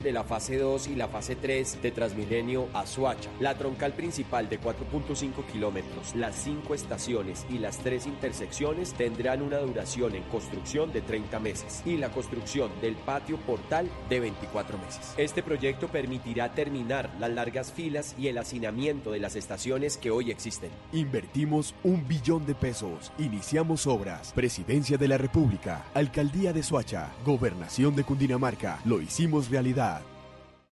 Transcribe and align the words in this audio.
De 0.00 0.12
la 0.12 0.22
fase 0.22 0.56
2 0.56 0.86
y 0.86 0.94
la 0.94 1.08
fase 1.08 1.34
3 1.34 1.82
de 1.82 1.90
Transmilenio 1.90 2.68
a 2.72 2.86
Suacha. 2.86 3.28
La 3.40 3.58
troncal 3.58 3.94
principal 3.94 4.48
de 4.48 4.60
4.5 4.60 5.44
kilómetros, 5.50 6.14
las 6.14 6.36
5 6.36 6.72
estaciones 6.72 7.44
y 7.50 7.58
las 7.58 7.78
3 7.78 8.06
intersecciones 8.06 8.92
tendrán 8.92 9.42
una 9.42 9.58
duración 9.58 10.14
en 10.14 10.22
construcción 10.22 10.92
de 10.92 11.00
30 11.00 11.40
meses 11.40 11.82
y 11.84 11.96
la 11.96 12.10
construcción 12.10 12.70
del 12.80 12.94
patio 12.94 13.38
portal 13.38 13.90
de 14.08 14.20
24 14.20 14.78
meses. 14.78 15.14
Este 15.16 15.42
proyecto 15.42 15.88
permitirá 15.88 16.54
terminar 16.54 17.10
las 17.18 17.32
largas 17.32 17.72
filas 17.72 18.14
y 18.16 18.28
el 18.28 18.38
hacinamiento 18.38 19.10
de 19.10 19.18
las 19.18 19.34
estaciones 19.34 19.96
que 19.96 20.12
hoy 20.12 20.30
existen. 20.30 20.70
Invertimos 20.92 21.74
un 21.82 22.06
billón 22.06 22.46
de 22.46 22.54
pesos. 22.54 23.10
Iniciamos 23.18 23.88
obras. 23.88 24.32
Presidencia 24.32 24.96
de 24.96 25.08
la 25.08 25.18
República. 25.18 25.86
Alcaldía 25.92 26.52
de 26.52 26.62
Suacha. 26.62 27.10
Gobernación 27.24 27.96
de 27.96 28.04
Cundinamarca. 28.04 28.78
Lo 28.84 29.00
hicimos 29.00 29.50
realidad. 29.50 29.87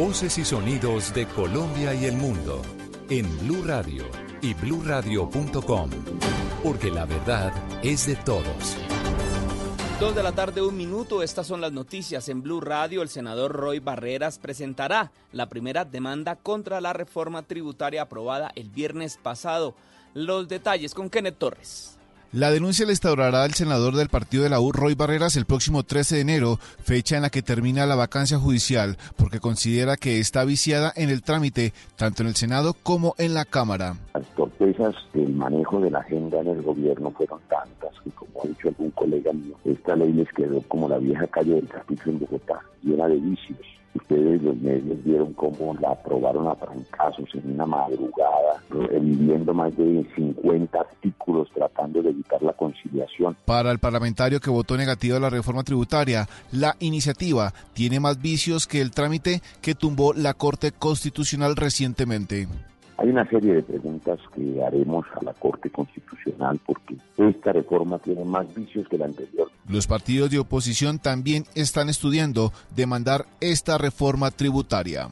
Voces 0.00 0.38
y 0.38 0.46
sonidos 0.46 1.12
de 1.12 1.26
Colombia 1.26 1.92
y 1.92 2.06
el 2.06 2.16
mundo 2.16 2.62
en 3.10 3.26
Blue 3.40 3.62
Radio 3.62 4.06
y 4.40 4.54
bluradio.com, 4.54 5.90
porque 6.62 6.90
la 6.90 7.04
verdad 7.04 7.52
es 7.82 8.06
de 8.06 8.16
todos. 8.16 8.78
Dos 10.00 10.14
de 10.14 10.22
la 10.22 10.32
tarde, 10.32 10.62
un 10.62 10.74
minuto. 10.74 11.22
Estas 11.22 11.46
son 11.46 11.60
las 11.60 11.72
noticias. 11.72 12.30
En 12.30 12.40
Blue 12.40 12.62
Radio, 12.62 13.02
el 13.02 13.10
senador 13.10 13.52
Roy 13.52 13.78
Barreras 13.78 14.38
presentará 14.38 15.12
la 15.32 15.50
primera 15.50 15.84
demanda 15.84 16.34
contra 16.34 16.80
la 16.80 16.94
reforma 16.94 17.42
tributaria 17.42 18.00
aprobada 18.00 18.52
el 18.54 18.70
viernes 18.70 19.18
pasado. 19.22 19.74
Los 20.14 20.48
detalles 20.48 20.94
con 20.94 21.10
Kenneth 21.10 21.36
Torres. 21.36 21.99
La 22.32 22.52
denuncia 22.52 22.86
la 22.86 22.92
instaurará 22.92 23.44
el 23.44 23.54
senador 23.54 23.96
del 23.96 24.08
partido 24.08 24.44
de 24.44 24.50
la 24.50 24.60
U, 24.60 24.70
Roy 24.70 24.94
Barreras, 24.94 25.34
el 25.34 25.46
próximo 25.46 25.82
13 25.82 26.14
de 26.14 26.20
enero, 26.20 26.58
fecha 26.80 27.16
en 27.16 27.22
la 27.22 27.30
que 27.30 27.42
termina 27.42 27.86
la 27.86 27.96
vacancia 27.96 28.38
judicial, 28.38 28.98
porque 29.16 29.40
considera 29.40 29.96
que 29.96 30.20
está 30.20 30.44
viciada 30.44 30.92
en 30.94 31.10
el 31.10 31.22
trámite, 31.22 31.72
tanto 31.96 32.22
en 32.22 32.28
el 32.28 32.36
Senado 32.36 32.76
como 32.84 33.16
en 33.18 33.34
la 33.34 33.44
Cámara. 33.44 33.96
Las 34.14 34.28
torpezas 34.36 34.94
del 35.12 35.34
manejo 35.34 35.80
de 35.80 35.90
la 35.90 35.98
agenda 35.98 36.38
en 36.38 36.46
el 36.46 36.62
gobierno 36.62 37.10
fueron 37.10 37.40
tantas 37.48 38.00
que, 38.04 38.10
como 38.10 38.44
ha 38.44 38.46
dicho 38.46 38.68
algún 38.68 38.92
colega 38.92 39.32
mío, 39.32 39.56
esta 39.64 39.96
ley 39.96 40.12
les 40.12 40.28
quedó 40.32 40.62
como 40.68 40.88
la 40.88 40.98
vieja 40.98 41.26
calle 41.26 41.54
del 41.54 41.66
Capitolio 41.66 42.12
en 42.12 42.18
Bogotá, 42.20 42.60
llena 42.84 43.08
de 43.08 43.16
vicios. 43.16 43.79
Ustedes 43.94 44.42
los 44.42 44.56
medios 44.56 45.02
vieron 45.04 45.32
cómo 45.34 45.74
la 45.80 45.90
aprobaron 45.90 46.46
a 46.46 46.54
trancazos 46.54 47.28
en 47.34 47.54
una 47.54 47.66
madrugada, 47.66 48.62
viviendo 48.70 49.52
más 49.52 49.76
de 49.76 50.06
50 50.14 50.78
artículos 50.78 51.48
tratando 51.52 52.00
de 52.02 52.10
evitar 52.10 52.40
la 52.42 52.52
conciliación. 52.52 53.36
Para 53.44 53.72
el 53.72 53.80
parlamentario 53.80 54.40
que 54.40 54.50
votó 54.50 54.76
negativo 54.76 55.16
a 55.16 55.20
la 55.20 55.30
reforma 55.30 55.64
tributaria, 55.64 56.28
la 56.52 56.76
iniciativa 56.78 57.52
tiene 57.72 57.98
más 57.98 58.20
vicios 58.22 58.66
que 58.66 58.80
el 58.80 58.92
trámite 58.92 59.42
que 59.60 59.74
tumbó 59.74 60.12
la 60.14 60.34
Corte 60.34 60.70
Constitucional 60.70 61.56
recientemente. 61.56 62.46
Hay 63.00 63.08
una 63.08 63.26
serie 63.30 63.54
de 63.54 63.62
preguntas 63.62 64.20
que 64.34 64.62
haremos 64.62 65.06
a 65.18 65.24
la 65.24 65.32
Corte 65.32 65.70
Constitucional 65.70 66.60
porque 66.66 66.96
esta 67.16 67.50
reforma 67.50 67.98
tiene 67.98 68.26
más 68.26 68.54
vicios 68.54 68.86
que 68.88 68.98
la 68.98 69.06
anterior. 69.06 69.50
Los 69.66 69.86
partidos 69.86 70.30
de 70.30 70.38
oposición 70.38 70.98
también 70.98 71.44
están 71.54 71.88
estudiando 71.88 72.52
demandar 72.76 73.24
esta 73.40 73.78
reforma 73.78 74.30
tributaria. 74.30 75.08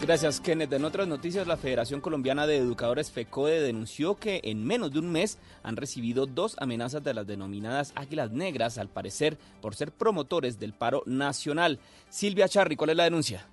Gracias, 0.00 0.40
Kenneth. 0.40 0.72
En 0.72 0.84
otras 0.84 1.08
noticias, 1.08 1.48
la 1.48 1.56
Federación 1.56 2.00
Colombiana 2.00 2.46
de 2.46 2.58
Educadores 2.58 3.10
FECODE 3.10 3.60
denunció 3.60 4.14
que 4.14 4.40
en 4.44 4.64
menos 4.64 4.92
de 4.92 5.00
un 5.00 5.10
mes 5.10 5.38
han 5.64 5.76
recibido 5.76 6.26
dos 6.26 6.54
amenazas 6.58 7.02
de 7.02 7.14
las 7.14 7.26
denominadas 7.26 7.92
Águilas 7.96 8.30
Negras, 8.30 8.78
al 8.78 8.88
parecer 8.88 9.36
por 9.60 9.74
ser 9.74 9.90
promotores 9.90 10.60
del 10.60 10.74
paro 10.74 11.02
nacional. 11.06 11.80
Silvia 12.08 12.48
Charri, 12.48 12.76
¿cuál 12.76 12.90
es 12.90 12.96
la 12.96 13.04
denuncia? 13.04 13.46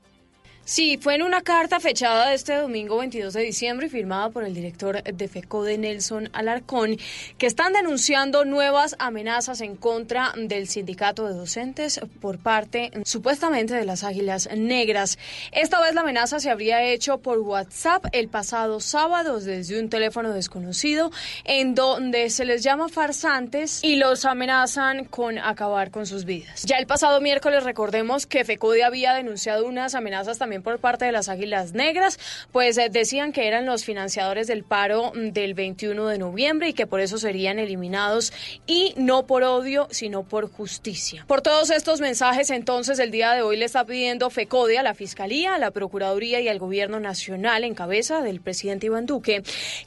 Sí, 0.69 0.99
fue 1.01 1.15
en 1.15 1.23
una 1.23 1.41
carta 1.41 1.79
fechada 1.79 2.31
este 2.31 2.53
domingo 2.53 2.99
22 2.99 3.33
de 3.33 3.41
diciembre 3.41 3.87
y 3.87 3.89
firmada 3.89 4.29
por 4.29 4.43
el 4.43 4.53
director 4.53 5.01
de 5.01 5.27
FECODE, 5.27 5.79
Nelson 5.79 6.29
Alarcón, 6.31 6.95
que 7.39 7.47
están 7.47 7.73
denunciando 7.73 8.45
nuevas 8.45 8.95
amenazas 8.99 9.61
en 9.61 9.75
contra 9.75 10.31
del 10.37 10.67
sindicato 10.67 11.25
de 11.25 11.33
docentes 11.33 11.99
por 12.21 12.37
parte 12.37 12.91
supuestamente 13.03 13.73
de 13.73 13.83
las 13.83 14.03
Águilas 14.03 14.47
Negras. 14.55 15.17
Esta 15.51 15.81
vez 15.81 15.95
la 15.95 16.01
amenaza 16.01 16.39
se 16.39 16.51
habría 16.51 16.83
hecho 16.83 17.17
por 17.17 17.39
WhatsApp 17.39 18.05
el 18.11 18.27
pasado 18.27 18.79
sábado 18.79 19.39
desde 19.39 19.79
un 19.79 19.89
teléfono 19.89 20.33
desconocido 20.33 21.09
en 21.45 21.73
donde 21.73 22.29
se 22.29 22.45
les 22.45 22.61
llama 22.61 22.89
farsantes 22.89 23.83
y 23.83 23.95
los 23.95 24.23
amenazan 24.23 25.05
con 25.05 25.39
acabar 25.39 25.89
con 25.89 26.05
sus 26.05 26.25
vidas. 26.25 26.61
Ya 26.61 26.77
el 26.77 26.85
pasado 26.85 27.21
miércoles 27.21 27.63
recordemos 27.63 28.27
que 28.27 28.45
FECODE 28.45 28.83
había 28.83 29.15
denunciado 29.15 29.65
unas 29.65 29.95
amenazas 29.95 30.37
también 30.37 30.58
por 30.61 30.79
parte 30.79 31.05
de 31.05 31.11
las 31.11 31.29
Águilas 31.29 31.73
Negras, 31.73 32.19
pues 32.51 32.77
eh, 32.77 32.89
decían 32.89 33.31
que 33.31 33.47
eran 33.47 33.65
los 33.65 33.85
financiadores 33.85 34.47
del 34.47 34.63
paro 34.63 35.11
mm, 35.13 35.29
del 35.29 35.53
21 35.53 36.07
de 36.07 36.17
noviembre 36.17 36.69
y 36.69 36.73
que 36.73 36.87
por 36.87 36.99
eso 36.99 37.17
serían 37.17 37.59
eliminados 37.59 38.33
y 38.67 38.93
no 38.97 39.25
por 39.25 39.43
odio, 39.43 39.87
sino 39.91 40.23
por 40.23 40.51
justicia. 40.51 41.25
Por 41.27 41.41
todos 41.41 41.69
estos 41.69 42.01
mensajes, 42.01 42.49
entonces, 42.49 42.99
el 42.99 43.11
día 43.11 43.33
de 43.33 43.41
hoy 43.41 43.57
le 43.57 43.65
está 43.65 43.85
pidiendo 43.85 44.29
FECODE 44.29 44.77
a 44.77 44.83
la 44.83 44.93
Fiscalía, 44.93 45.55
a 45.55 45.59
la 45.59 45.71
Procuraduría 45.71 46.39
y 46.41 46.47
al 46.47 46.59
Gobierno 46.59 46.99
Nacional 46.99 47.63
en 47.63 47.75
cabeza 47.75 48.21
del 48.21 48.41
presidente 48.41 48.87
Iván 48.87 49.05
Duque 49.05 49.43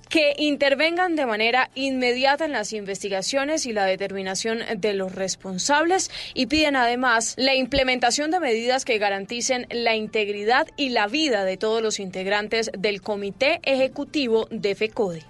que 0.09 0.35
intervengan 0.37 1.17
de 1.17 1.27
manera 1.27 1.71
inmediata 1.75 2.45
en 2.45 2.53
las 2.53 2.73
investigaciones 2.73 3.67
y 3.67 3.73
la 3.73 3.87
determinación 3.87 4.61
de 4.77 4.93
los 4.93 5.15
responsables 5.15 6.11
y 6.35 6.47
piden 6.47 6.77
además 6.77 7.35
la 7.37 7.55
implementación 7.55 8.31
de 8.31 8.41
medidas 8.41 8.85
que 8.85 8.99
garanticen 8.99 9.67
la 9.71 9.95
integridad 9.95 10.62
y 10.77 10.91
la 10.91 11.07
vida 11.07 11.45
de 11.45 11.57
todos 11.57 11.83
los 11.83 12.01
integrantes 12.01 12.71
del 12.77 13.03
Comité 13.03 13.61
Ejecutivo 13.63 14.47
de 14.51 14.75
FECODE. 14.75 15.25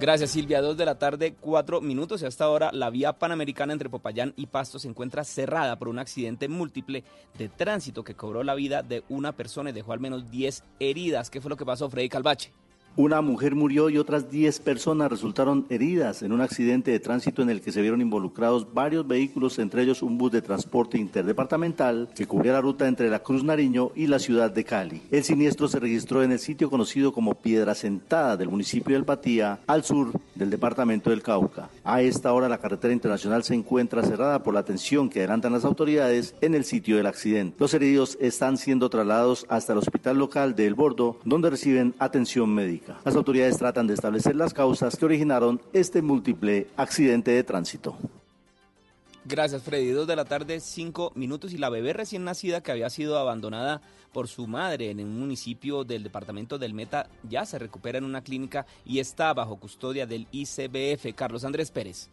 Gracias 0.00 0.30
Silvia, 0.30 0.62
dos 0.62 0.78
de 0.78 0.86
la 0.86 0.98
tarde, 0.98 1.34
cuatro 1.38 1.82
minutos 1.82 2.22
y 2.22 2.24
hasta 2.24 2.44
ahora 2.44 2.70
la 2.72 2.88
vía 2.88 3.12
panamericana 3.12 3.74
entre 3.74 3.90
Popayán 3.90 4.32
y 4.34 4.46
Pasto 4.46 4.78
se 4.78 4.88
encuentra 4.88 5.24
cerrada 5.24 5.78
por 5.78 5.88
un 5.88 5.98
accidente 5.98 6.48
múltiple 6.48 7.04
de 7.36 7.50
tránsito 7.50 8.02
que 8.02 8.14
cobró 8.14 8.42
la 8.42 8.54
vida 8.54 8.82
de 8.82 9.04
una 9.10 9.32
persona 9.32 9.68
y 9.68 9.72
dejó 9.74 9.92
al 9.92 10.00
menos 10.00 10.30
10 10.30 10.64
heridas. 10.78 11.28
¿Qué 11.28 11.42
fue 11.42 11.50
lo 11.50 11.58
que 11.58 11.66
pasó, 11.66 11.90
Freddy 11.90 12.08
Calvache? 12.08 12.50
Una 12.96 13.20
mujer 13.20 13.54
murió 13.54 13.88
y 13.88 13.98
otras 13.98 14.30
10 14.30 14.58
personas 14.60 15.10
resultaron 15.10 15.64
heridas 15.70 16.22
en 16.22 16.32
un 16.32 16.40
accidente 16.40 16.90
de 16.90 16.98
tránsito 16.98 17.40
en 17.40 17.48
el 17.48 17.60
que 17.60 17.70
se 17.70 17.80
vieron 17.80 18.00
involucrados 18.00 18.74
varios 18.74 19.06
vehículos, 19.06 19.60
entre 19.60 19.82
ellos 19.82 20.02
un 20.02 20.18
bus 20.18 20.32
de 20.32 20.42
transporte 20.42 20.98
interdepartamental 20.98 22.08
que 22.16 22.26
cubría 22.26 22.52
la 22.52 22.60
ruta 22.60 22.88
entre 22.88 23.08
la 23.08 23.20
Cruz 23.20 23.44
Nariño 23.44 23.92
y 23.94 24.08
la 24.08 24.18
ciudad 24.18 24.50
de 24.50 24.64
Cali. 24.64 25.02
El 25.12 25.22
siniestro 25.22 25.68
se 25.68 25.78
registró 25.78 26.24
en 26.24 26.32
el 26.32 26.40
sitio 26.40 26.68
conocido 26.68 27.12
como 27.12 27.36
Piedra 27.36 27.76
Sentada 27.76 28.36
del 28.36 28.48
municipio 28.48 28.96
del 28.96 29.04
Patía, 29.04 29.60
al 29.68 29.84
sur 29.84 30.10
del 30.34 30.50
departamento 30.50 31.10
del 31.10 31.22
Cauca. 31.22 31.70
A 31.84 32.02
esta 32.02 32.32
hora 32.32 32.48
la 32.48 32.58
carretera 32.58 32.92
internacional 32.92 33.44
se 33.44 33.54
encuentra 33.54 34.02
cerrada 34.02 34.42
por 34.42 34.52
la 34.52 34.60
atención 34.60 35.08
que 35.08 35.20
adelantan 35.20 35.52
las 35.52 35.64
autoridades 35.64 36.34
en 36.40 36.56
el 36.56 36.64
sitio 36.64 36.96
del 36.96 37.06
accidente. 37.06 37.56
Los 37.60 37.72
heridos 37.72 38.18
están 38.20 38.58
siendo 38.58 38.90
trasladados 38.90 39.46
hasta 39.48 39.74
el 39.74 39.78
hospital 39.78 40.18
local 40.18 40.56
de 40.56 40.66
El 40.66 40.74
Bordo, 40.74 41.18
donde 41.24 41.50
reciben 41.50 41.94
atención 42.00 42.52
médica. 42.52 42.79
Las 43.04 43.16
autoridades 43.16 43.58
tratan 43.58 43.86
de 43.86 43.94
establecer 43.94 44.36
las 44.36 44.54
causas 44.54 44.96
que 44.96 45.04
originaron 45.04 45.60
este 45.72 46.02
múltiple 46.02 46.66
accidente 46.76 47.30
de 47.30 47.44
tránsito. 47.44 47.96
Gracias, 49.24 49.62
Freddy. 49.62 49.90
Dos 49.90 50.06
de 50.06 50.16
la 50.16 50.24
tarde, 50.24 50.60
cinco 50.60 51.12
minutos. 51.14 51.52
Y 51.52 51.58
la 51.58 51.68
bebé 51.68 51.92
recién 51.92 52.24
nacida 52.24 52.62
que 52.62 52.72
había 52.72 52.90
sido 52.90 53.18
abandonada 53.18 53.82
por 54.12 54.28
su 54.28 54.46
madre 54.46 54.90
en 54.90 55.00
un 55.00 55.20
municipio 55.20 55.84
del 55.84 56.02
departamento 56.02 56.58
del 56.58 56.74
Meta 56.74 57.08
ya 57.28 57.44
se 57.44 57.58
recupera 57.58 57.98
en 57.98 58.04
una 58.04 58.22
clínica 58.22 58.66
y 58.84 58.98
está 58.98 59.32
bajo 59.34 59.56
custodia 59.56 60.06
del 60.06 60.26
ICBF. 60.32 61.14
Carlos 61.14 61.44
Andrés 61.44 61.70
Pérez. 61.70 62.10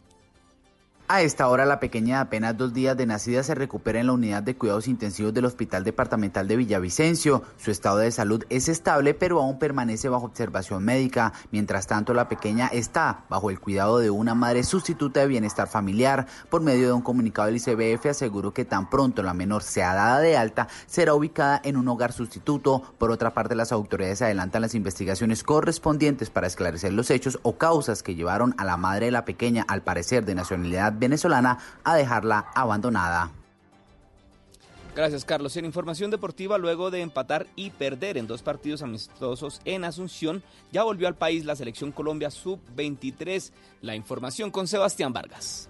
A 1.10 1.22
esta 1.22 1.48
hora, 1.48 1.64
la 1.64 1.80
pequeña 1.80 2.16
de 2.16 2.20
apenas 2.20 2.54
dos 2.54 2.74
días 2.74 2.94
de 2.94 3.06
nacida 3.06 3.42
se 3.42 3.54
recupera 3.54 3.98
en 3.98 4.08
la 4.08 4.12
unidad 4.12 4.42
de 4.42 4.56
cuidados 4.56 4.88
intensivos 4.88 5.32
del 5.32 5.46
Hospital 5.46 5.82
Departamental 5.82 6.46
de 6.46 6.56
Villavicencio. 6.56 7.44
Su 7.56 7.70
estado 7.70 7.96
de 7.96 8.10
salud 8.10 8.44
es 8.50 8.68
estable, 8.68 9.14
pero 9.14 9.40
aún 9.40 9.58
permanece 9.58 10.10
bajo 10.10 10.26
observación 10.26 10.84
médica. 10.84 11.32
Mientras 11.50 11.86
tanto, 11.86 12.12
la 12.12 12.28
pequeña 12.28 12.66
está 12.66 13.24
bajo 13.30 13.48
el 13.48 13.58
cuidado 13.58 14.00
de 14.00 14.10
una 14.10 14.34
madre 14.34 14.64
sustituta 14.64 15.20
de 15.20 15.28
bienestar 15.28 15.66
familiar. 15.66 16.26
Por 16.50 16.60
medio 16.60 16.88
de 16.88 16.92
un 16.92 17.00
comunicado 17.00 17.46
del 17.46 17.56
ICBF, 17.56 18.04
aseguró 18.04 18.52
que 18.52 18.66
tan 18.66 18.90
pronto 18.90 19.22
la 19.22 19.32
menor 19.32 19.62
sea 19.62 19.94
dada 19.94 20.20
de 20.20 20.36
alta, 20.36 20.68
será 20.86 21.14
ubicada 21.14 21.58
en 21.64 21.78
un 21.78 21.88
hogar 21.88 22.12
sustituto. 22.12 22.82
Por 22.98 23.10
otra 23.10 23.32
parte, 23.32 23.54
las 23.54 23.72
autoridades 23.72 24.20
adelantan 24.20 24.60
las 24.60 24.74
investigaciones 24.74 25.42
correspondientes 25.42 26.28
para 26.28 26.48
esclarecer 26.48 26.92
los 26.92 27.10
hechos 27.10 27.38
o 27.44 27.56
causas 27.56 28.02
que 28.02 28.14
llevaron 28.14 28.54
a 28.58 28.66
la 28.66 28.76
madre 28.76 29.06
de 29.06 29.12
la 29.12 29.24
pequeña, 29.24 29.64
al 29.68 29.80
parecer 29.80 30.26
de 30.26 30.34
nacionalidad 30.34 30.97
venezolana 30.98 31.58
a 31.84 31.94
dejarla 31.94 32.46
abandonada. 32.54 33.30
Gracias, 34.98 35.24
Carlos. 35.24 35.56
En 35.56 35.64
información 35.64 36.10
deportiva, 36.10 36.58
luego 36.58 36.90
de 36.90 37.02
empatar 37.02 37.46
y 37.54 37.70
perder 37.70 38.18
en 38.18 38.26
dos 38.26 38.42
partidos 38.42 38.82
amistosos 38.82 39.60
en 39.64 39.84
Asunción, 39.84 40.42
ya 40.72 40.82
volvió 40.82 41.06
al 41.06 41.14
país 41.14 41.44
la 41.44 41.54
selección 41.54 41.92
Colombia 41.92 42.32
Sub-23. 42.32 43.52
La 43.80 43.94
información 43.94 44.50
con 44.50 44.66
Sebastián 44.66 45.12
Vargas. 45.12 45.68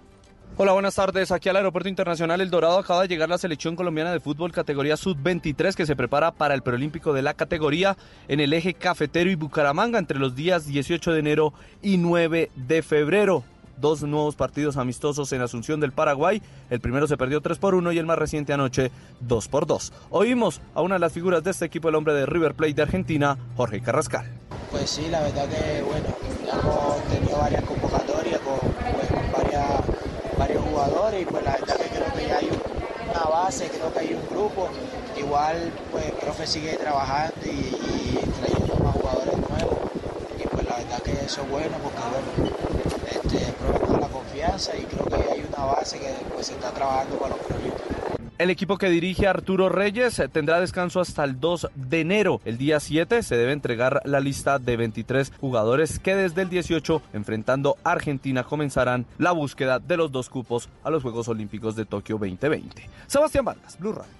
Hola, 0.57 0.71
buenas 0.71 0.95
tardes. 0.95 1.31
Aquí 1.31 1.47
al 1.47 1.57
Aeropuerto 1.57 1.87
Internacional 1.87 2.41
El 2.41 2.49
Dorado 2.49 2.79
acaba 2.79 3.03
de 3.03 3.07
llegar 3.07 3.29
la 3.29 3.37
selección 3.37 3.75
colombiana 3.75 4.11
de 4.11 4.19
fútbol 4.19 4.51
categoría 4.51 4.97
Sub-23 4.97 5.75
que 5.75 5.85
se 5.85 5.95
prepara 5.95 6.31
para 6.31 6.55
el 6.55 6.63
preolímpico 6.63 7.13
de 7.13 7.21
la 7.21 7.35
categoría 7.35 7.97
en 8.27 8.39
el 8.39 8.51
eje 8.51 8.73
cafetero 8.73 9.29
y 9.29 9.35
Bucaramanga 9.35 9.99
entre 9.99 10.17
los 10.17 10.33
días 10.33 10.65
18 10.65 11.13
de 11.13 11.19
enero 11.19 11.53
y 11.83 11.97
9 11.97 12.49
de 12.55 12.81
febrero 12.81 13.43
dos 13.79 14.03
nuevos 14.03 14.35
partidos 14.35 14.77
amistosos 14.77 15.31
en 15.31 15.41
Asunción 15.41 15.79
del 15.79 15.91
Paraguay. 15.91 16.41
El 16.69 16.79
primero 16.79 17.07
se 17.07 17.17
perdió 17.17 17.41
3 17.41 17.57
por 17.57 17.75
1 17.75 17.91
y 17.91 17.97
el 17.97 18.05
más 18.05 18.17
reciente 18.17 18.53
anoche 18.53 18.91
2 19.21 19.47
por 19.47 19.65
2. 19.65 19.93
Oímos 20.09 20.61
a 20.73 20.81
una 20.81 20.95
de 20.95 20.99
las 20.99 21.13
figuras 21.13 21.43
de 21.43 21.51
este 21.51 21.65
equipo, 21.65 21.89
el 21.89 21.95
hombre 21.95 22.13
de 22.13 22.25
River 22.25 22.55
Plate 22.55 22.73
de 22.73 22.81
Argentina, 22.81 23.37
Jorge 23.55 23.81
Carrascal. 23.81 24.25
Pues 24.71 24.89
sí, 24.89 25.07
la 25.09 25.21
verdad 25.21 25.47
que 25.49 25.81
bueno, 25.81 26.07
hemos 26.51 27.03
tenido 27.05 27.37
varias 27.37 27.63
convocatorias 27.63 28.39
con, 28.41 28.59
pues, 28.59 29.09
varios 30.37 30.63
jugadores 30.63 31.21
y 31.21 31.25
pues 31.25 31.43
la 31.43 31.51
verdad 31.51 31.77
que 31.77 31.89
creo 31.89 32.13
que 32.13 32.27
ya 32.27 32.37
hay 32.37 32.49
una 33.09 33.23
base, 33.23 33.69
creo 33.69 33.91
que 33.93 33.99
hay 33.99 34.13
un 34.13 34.29
grupo. 34.29 34.69
Igual 35.17 35.71
pues 35.91 36.05
el 36.05 36.13
profe 36.13 36.47
sigue 36.47 36.77
trabajando 36.77 37.33
y, 37.45 37.49
y 37.49 38.19
trayendo 38.39 38.75
más 38.83 38.93
jugadores 38.93 39.37
nuevos 39.37 39.79
y 40.41 40.47
pues 40.47 40.65
la 40.69 40.77
verdad 40.77 41.01
que 41.03 41.11
eso 41.11 41.41
es 41.41 41.49
bueno 41.49 41.75
porque 41.83 41.99
bueno, 41.99 42.68
este, 43.11 43.53
la 43.99 44.07
confianza 44.07 44.75
y 44.77 44.83
creo 44.83 45.05
que 45.05 45.31
hay 45.31 45.45
una 45.47 45.65
base 45.65 45.99
que 45.99 46.13
pues, 46.33 46.47
se 46.47 46.53
está 46.53 46.71
trabajando 46.71 47.17
para 47.17 47.35
los 47.35 47.45
proyectos. 47.45 47.99
El 48.39 48.49
equipo 48.49 48.77
que 48.77 48.89
dirige 48.89 49.27
Arturo 49.27 49.67
Reyes 49.67 50.17
eh, 50.17 50.29
tendrá 50.29 50.61
descanso 50.61 51.01
hasta 51.01 51.25
el 51.25 51.41
2 51.41 51.71
de 51.75 51.99
enero. 51.99 52.39
El 52.45 52.57
día 52.57 52.79
7 52.79 53.21
se 53.21 53.35
debe 53.35 53.51
entregar 53.51 54.01
la 54.05 54.21
lista 54.21 54.59
de 54.59 54.77
23 54.77 55.33
jugadores 55.41 55.99
que 55.99 56.15
desde 56.15 56.43
el 56.43 56.49
18, 56.49 57.01
enfrentando 57.11 57.75
a 57.83 57.91
Argentina, 57.91 58.45
comenzarán 58.45 59.05
la 59.17 59.33
búsqueda 59.33 59.79
de 59.79 59.97
los 59.97 60.13
dos 60.13 60.29
cupos 60.29 60.69
a 60.85 60.89
los 60.89 61.03
Juegos 61.03 61.27
Olímpicos 61.27 61.75
de 61.75 61.83
Tokio 61.83 62.17
2020. 62.17 62.89
Sebastián 63.07 63.43
Vargas, 63.43 63.77
Blue 63.77 63.91
Radio. 63.91 64.13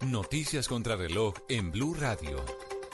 Noticias 0.00 0.66
contra 0.66 0.96
reloj 0.96 1.34
en 1.48 1.70
Blue 1.70 1.94
Radio. 1.94 2.44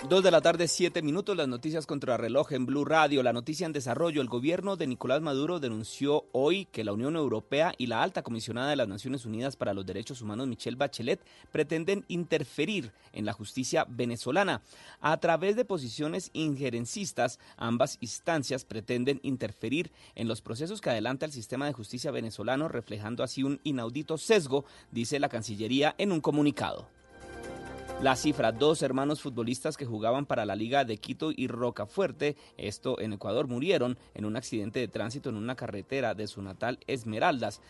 Dos 0.09 0.25
de 0.25 0.31
la 0.31 0.41
tarde, 0.41 0.67
siete 0.67 1.03
minutos, 1.03 1.37
las 1.37 1.47
noticias 1.47 1.87
contra 1.87 2.17
reloj 2.17 2.53
en 2.53 2.65
Blue 2.65 2.87
Radio. 2.87 3.23
La 3.23 3.35
noticia 3.35 3.67
en 3.67 3.73
desarrollo. 3.73 4.23
El 4.23 4.29
gobierno 4.29 4.77
de 4.77 4.87
Nicolás 4.87 5.21
Maduro 5.21 5.61
denunció 5.61 6.25
hoy 6.33 6.65
que 6.65 6.85
la 6.85 6.95
Unión 6.95 7.17
Europea 7.17 7.75
y 7.77 7.87
la 7.87 8.03
alta 8.03 8.23
comisionada 8.23 8.71
de 8.71 8.77
las 8.77 8.89
Naciones 8.89 9.27
Unidas 9.27 9.57
para 9.57 9.75
los 9.75 9.85
Derechos 9.85 10.23
Humanos, 10.23 10.49
Michelle 10.49 10.79
Bachelet, 10.79 11.21
pretenden 11.53 12.07
interferir 12.09 12.93
en 13.13 13.27
la 13.27 13.35
justicia 13.35 13.85
venezolana. 13.89 14.63
A 15.03 15.19
través 15.19 15.55
de 15.55 15.67
posiciones 15.67 16.31
injerencistas, 16.33 17.39
ambas 17.59 17.99
instancias 18.01 18.65
pretenden 18.65 19.21
interferir 19.23 19.93
en 20.15 20.29
los 20.29 20.41
procesos 20.41 20.81
que 20.81 20.91
adelanta 20.91 21.27
el 21.27 21.33
sistema 21.33 21.67
de 21.67 21.75
justicia 21.75 22.11
venezolano, 22.11 22.69
reflejando 22.69 23.23
así 23.23 23.43
un 23.43 23.61
inaudito 23.65 24.17
sesgo, 24.17 24.65
dice 24.91 25.21
la 25.21 25.29
Cancillería 25.29 25.95
en 25.99 26.11
un 26.11 26.23
comunicado. 26.23 27.00
La 27.99 28.17
cifra, 28.17 28.51
dos 28.53 28.81
hermanos 28.81 29.21
futbolistas 29.21 29.77
que 29.77 29.85
jugaban 29.85 30.25
para 30.25 30.47
la 30.47 30.57
Liga 30.57 30.87
de 30.87 30.97
Quito 30.97 31.33
y 31.37 31.49
Rocafuerte, 31.49 32.35
esto 32.57 32.99
en 32.99 33.13
Ecuador, 33.13 33.47
murieron 33.47 33.99
en 34.15 34.25
un 34.25 34.37
accidente 34.37 34.81
de 34.81 34.89
tránsito 34.89 35.29
en 35.29 35.37
una 35.37 35.55
carretera 35.55 36.15
de 36.15 36.27
su 36.27 36.41
natal 36.41 36.79
Esmeraldas, 36.87 37.61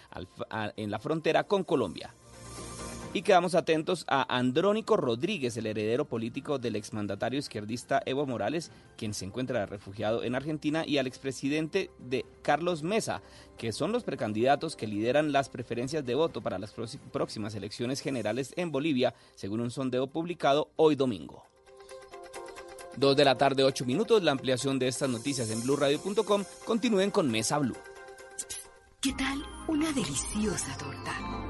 en 0.77 0.91
la 0.91 0.99
frontera 1.01 1.45
con 1.45 1.65
Colombia. 1.65 2.15
Y 3.13 3.23
quedamos 3.23 3.57
atentos 3.57 4.05
a 4.07 4.37
Andrónico 4.37 4.97
Rodríguez, 4.97 5.57
el 5.57 5.67
heredero 5.67 6.05
político 6.05 6.61
del 6.61 6.77
exmandatario 6.77 7.41
izquierdista 7.41 8.01
Evo 8.07 8.25
Morales, 8.25 8.71
quien 8.97 9.15
se 9.15 9.25
encuentra 9.25 9.67
refugiado 9.67 10.23
en 10.23 10.37
Argentina, 10.37 10.85
y 10.87 10.99
al 10.99 11.09
expresidente 11.09 11.91
de 11.99 12.25
Carlos 12.43 12.85
Mesa, 12.85 13.21
que 13.59 13.73
son 13.73 13.91
los 13.91 14.05
precandidatos 14.05 14.77
que 14.77 14.87
lideran 14.87 15.33
las 15.33 15.49
preferencias 15.49 16.07
de 16.07 16.15
voto 16.15 16.41
para 16.41 16.61
las 16.61 16.73
próximas 17.11 17.55
elecciones 17.57 18.01
generales 18.01 18.53
en 18.57 18.71
Bolivia, 18.71 19.13
según 19.35 19.61
un 19.61 19.73
sondeo 19.73 20.07
publicado 20.07 20.71
hoy 20.77 20.95
domingo. 20.95 21.43
Dos 22.97 23.17
de 23.17 23.25
la 23.25 23.37
tarde, 23.37 23.65
ocho 23.65 23.85
minutos. 23.85 24.23
La 24.23 24.33
ampliación 24.33 24.79
de 24.79 24.87
estas 24.87 25.09
noticias 25.09 25.51
en 25.51 25.63
blurradio.com. 25.63 26.45
Continúen 26.65 27.11
con 27.11 27.29
Mesa 27.29 27.59
Blue. 27.59 27.77
¿Qué 29.01 29.13
tal 29.15 29.43
una 29.67 29.91
deliciosa 29.93 30.77
torta? 30.77 31.50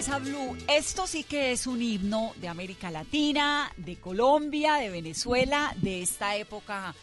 Mesa 0.00 0.18
Blue. 0.18 0.56
Esto 0.66 1.06
sí 1.06 1.24
que 1.24 1.52
es 1.52 1.66
un 1.66 1.82
himno 1.82 2.32
de 2.36 2.48
América 2.48 2.90
Latina, 2.90 3.70
de 3.76 3.96
Colombia, 3.96 4.76
de 4.76 4.88
Venezuela, 4.88 5.74
de 5.76 6.00
esta 6.00 6.36
época 6.36 6.94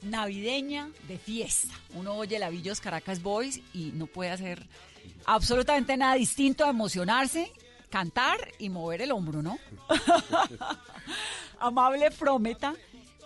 navideña 0.00 0.88
de 1.06 1.18
fiesta. 1.18 1.74
Uno 1.92 2.14
oye 2.14 2.38
la 2.38 2.48
Villos 2.48 2.80
Caracas 2.80 3.22
Boys 3.22 3.60
y 3.74 3.92
no 3.92 4.06
puede 4.06 4.30
hacer 4.30 4.66
absolutamente 5.26 5.98
nada 5.98 6.14
distinto 6.14 6.64
a 6.64 6.70
emocionarse, 6.70 7.52
cantar 7.90 8.38
y 8.58 8.70
mover 8.70 9.02
el 9.02 9.12
hombro, 9.12 9.42
¿no? 9.42 9.58
Amable 11.60 12.10
Frometa, 12.10 12.74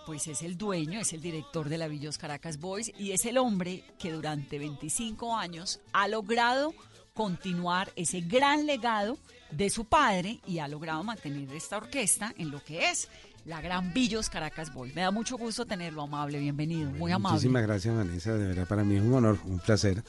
pues 0.06 0.26
es 0.26 0.42
el 0.42 0.58
dueño, 0.58 0.98
es 0.98 1.12
el 1.12 1.20
director 1.20 1.68
de 1.68 1.78
la 1.78 1.86
Villos 1.86 2.18
Caracas 2.18 2.58
Boys 2.58 2.90
y 2.98 3.12
es 3.12 3.24
el 3.26 3.38
hombre 3.38 3.84
que 3.96 4.10
durante 4.10 4.58
25 4.58 5.36
años 5.36 5.78
ha 5.92 6.08
logrado 6.08 6.74
continuar 7.20 7.92
ese 7.96 8.22
gran 8.22 8.64
legado 8.64 9.18
de 9.50 9.68
su 9.68 9.84
padre 9.84 10.40
y 10.46 10.58
ha 10.58 10.66
logrado 10.68 11.04
mantener 11.04 11.54
esta 11.54 11.76
orquesta 11.76 12.32
en 12.38 12.50
lo 12.50 12.64
que 12.64 12.88
es 12.88 13.08
la 13.44 13.60
Gran 13.60 13.92
Villos 13.92 14.30
Caracas 14.30 14.72
Boys. 14.72 14.94
Me 14.94 15.02
da 15.02 15.10
mucho 15.10 15.36
gusto 15.36 15.66
tenerlo, 15.66 16.00
amable, 16.00 16.38
bienvenido, 16.38 16.90
muy 16.92 17.12
amable. 17.12 17.34
Muchísimas 17.34 17.62
gracias, 17.64 17.94
Vanessa. 17.94 18.32
De 18.32 18.46
verdad, 18.46 18.66
para 18.66 18.84
mí 18.84 18.96
es 18.96 19.02
un 19.02 19.12
honor, 19.12 19.38
un 19.44 19.58
placer 19.58 20.02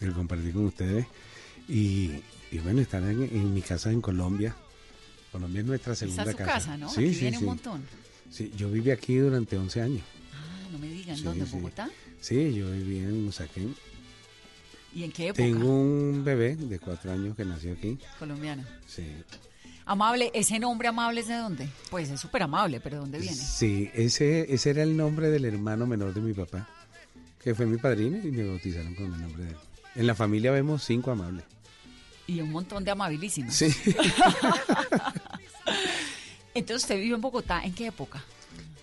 el 0.00 0.12
compartir 0.12 0.52
con 0.52 0.66
ustedes. 0.66 1.04
Y, 1.68 2.12
y 2.52 2.58
bueno, 2.62 2.80
estar 2.80 3.02
en, 3.02 3.24
en 3.24 3.52
mi 3.52 3.62
casa 3.62 3.90
en 3.90 4.00
Colombia. 4.00 4.54
Colombia 5.32 5.62
es 5.62 5.66
nuestra 5.66 5.96
segunda 5.96 6.30
su 6.30 6.36
casa, 6.36 6.76
¿no? 6.76 6.88
Sí, 6.90 7.06
Aquí 7.06 7.14
sí, 7.14 7.20
viene 7.22 7.38
sí. 7.38 7.42
un 7.42 7.48
montón. 7.48 7.82
Sí, 8.30 8.52
yo 8.56 8.70
viví 8.70 8.92
aquí 8.92 9.16
durante 9.16 9.58
11 9.58 9.82
años. 9.82 10.02
Ah, 10.32 10.68
no 10.70 10.78
me 10.78 10.86
digan, 10.86 11.20
¿dónde? 11.24 11.40
¿En 11.40 11.46
sí. 11.48 11.56
Bogotá? 11.56 11.90
Sí, 12.20 12.54
yo 12.54 12.70
viví 12.70 12.98
en 12.98 13.26
Usaquén. 13.26 13.74
¿Y 14.94 15.04
en 15.04 15.12
qué 15.12 15.28
época? 15.28 15.42
Tengo 15.42 15.68
un 15.68 16.22
bebé 16.24 16.56
de 16.56 16.78
cuatro 16.78 17.12
años 17.12 17.36
que 17.36 17.44
nació 17.44 17.72
aquí. 17.72 17.98
Colombiano. 18.18 18.64
Sí. 18.86 19.06
Amable, 19.84 20.30
¿ese 20.34 20.58
nombre 20.58 20.88
amable 20.88 21.20
es 21.20 21.28
de 21.28 21.36
dónde? 21.36 21.68
Pues 21.90 22.08
es 22.10 22.20
súper 22.20 22.42
amable, 22.42 22.80
pero 22.80 22.96
¿de 22.96 23.00
dónde 23.00 23.18
viene? 23.18 23.36
Sí, 23.36 23.90
ese, 23.94 24.52
ese 24.52 24.70
era 24.70 24.82
el 24.82 24.96
nombre 24.96 25.30
del 25.30 25.44
hermano 25.44 25.86
menor 25.86 26.14
de 26.14 26.20
mi 26.20 26.34
papá, 26.34 26.68
que 27.42 27.54
fue 27.54 27.66
mi 27.66 27.78
padrino 27.78 28.18
y 28.18 28.30
me 28.30 28.44
bautizaron 28.46 28.94
con 28.94 29.12
el 29.12 29.20
nombre 29.20 29.44
de 29.44 29.50
él. 29.50 29.56
En 29.96 30.06
la 30.06 30.14
familia 30.14 30.52
vemos 30.52 30.84
cinco 30.84 31.10
amables. 31.10 31.44
Y 32.26 32.40
un 32.40 32.50
montón 32.50 32.84
de 32.84 32.92
amabilísimos. 32.92 33.54
Sí. 33.54 33.66
Entonces, 36.54 36.84
¿usted 36.84 36.96
vivió 36.96 37.16
en 37.16 37.20
Bogotá 37.20 37.64
en 37.64 37.74
qué 37.74 37.86
época? 37.86 38.22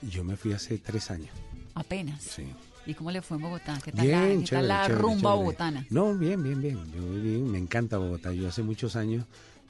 Yo 0.01 0.23
me 0.23 0.35
fui 0.35 0.53
hace 0.53 0.77
tres 0.77 1.09
años. 1.11 1.29
Apenas. 1.75 2.21
Sí. 2.21 2.45
¿Y 2.89 2.95
cómo 2.95 3.11
le 3.11 3.21
fue 3.21 3.37
en 3.37 3.43
Bogotá? 3.43 3.79
¿Qué 3.83 3.91
tal 3.91 4.07
Bien, 4.07 4.39
la, 4.39 4.43
qué 4.43 4.49
tal 4.49 4.67
la 4.67 4.81
chévere, 4.87 5.01
rumba 5.01 5.19
chévere. 5.19 5.37
bogotana? 5.37 5.85
No, 5.91 6.17
bien, 6.17 6.41
bien, 6.41 6.59
bien. 6.59 6.91
Yo 6.91 7.07
viví, 7.07 7.37
me 7.37 7.59
encanta 7.59 7.99
Bogotá. 7.99 8.33
Yo 8.33 8.47
hace 8.47 8.63
muchos 8.63 8.95
años, 8.95 9.25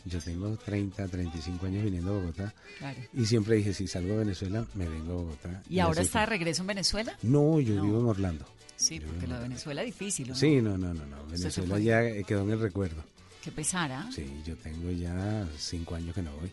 yo 0.05 0.21
tengo 0.21 0.55
30, 0.55 1.05
35 1.05 1.65
años 1.65 1.83
viniendo 1.83 2.11
a 2.11 2.17
Bogotá. 2.17 2.53
Claro. 2.77 2.97
Y 3.13 3.25
siempre 3.25 3.57
dije, 3.57 3.73
si 3.73 3.88
salgo 3.88 4.13
de 4.13 4.19
Venezuela, 4.19 4.65
me 4.73 4.88
vengo 4.88 5.11
a 5.11 5.15
Bogotá. 5.15 5.61
¿Y 5.69 5.79
ahora 5.79 6.01
está 6.01 6.21
de 6.21 6.27
regreso 6.27 6.61
en 6.61 6.67
Venezuela? 6.67 7.17
No, 7.21 7.59
yo 7.59 7.81
vivo 7.81 7.99
en 7.99 8.05
Orlando. 8.05 8.45
Sí, 8.77 9.01
porque 9.01 9.27
lo 9.27 9.35
de 9.35 9.41
Venezuela 9.41 9.81
es 9.81 9.88
difícil, 9.88 10.27
¿o 10.27 10.29
¿no? 10.29 10.35
Sí, 10.39 10.61
no, 10.61 10.77
no, 10.77 10.93
no, 10.93 11.05
no. 11.05 11.25
Venezuela 11.25 11.77
ya 11.77 12.01
eh, 12.01 12.23
quedó 12.23 12.43
en 12.43 12.51
el 12.51 12.61
recuerdo. 12.61 13.03
Qué 13.43 13.51
pesara. 13.51 14.07
Sí, 14.15 14.25
yo 14.45 14.55
tengo 14.55 14.91
ya 14.91 15.45
cinco 15.57 15.95
años 15.95 16.15
que 16.15 16.21
no 16.21 16.31
voy. 16.38 16.49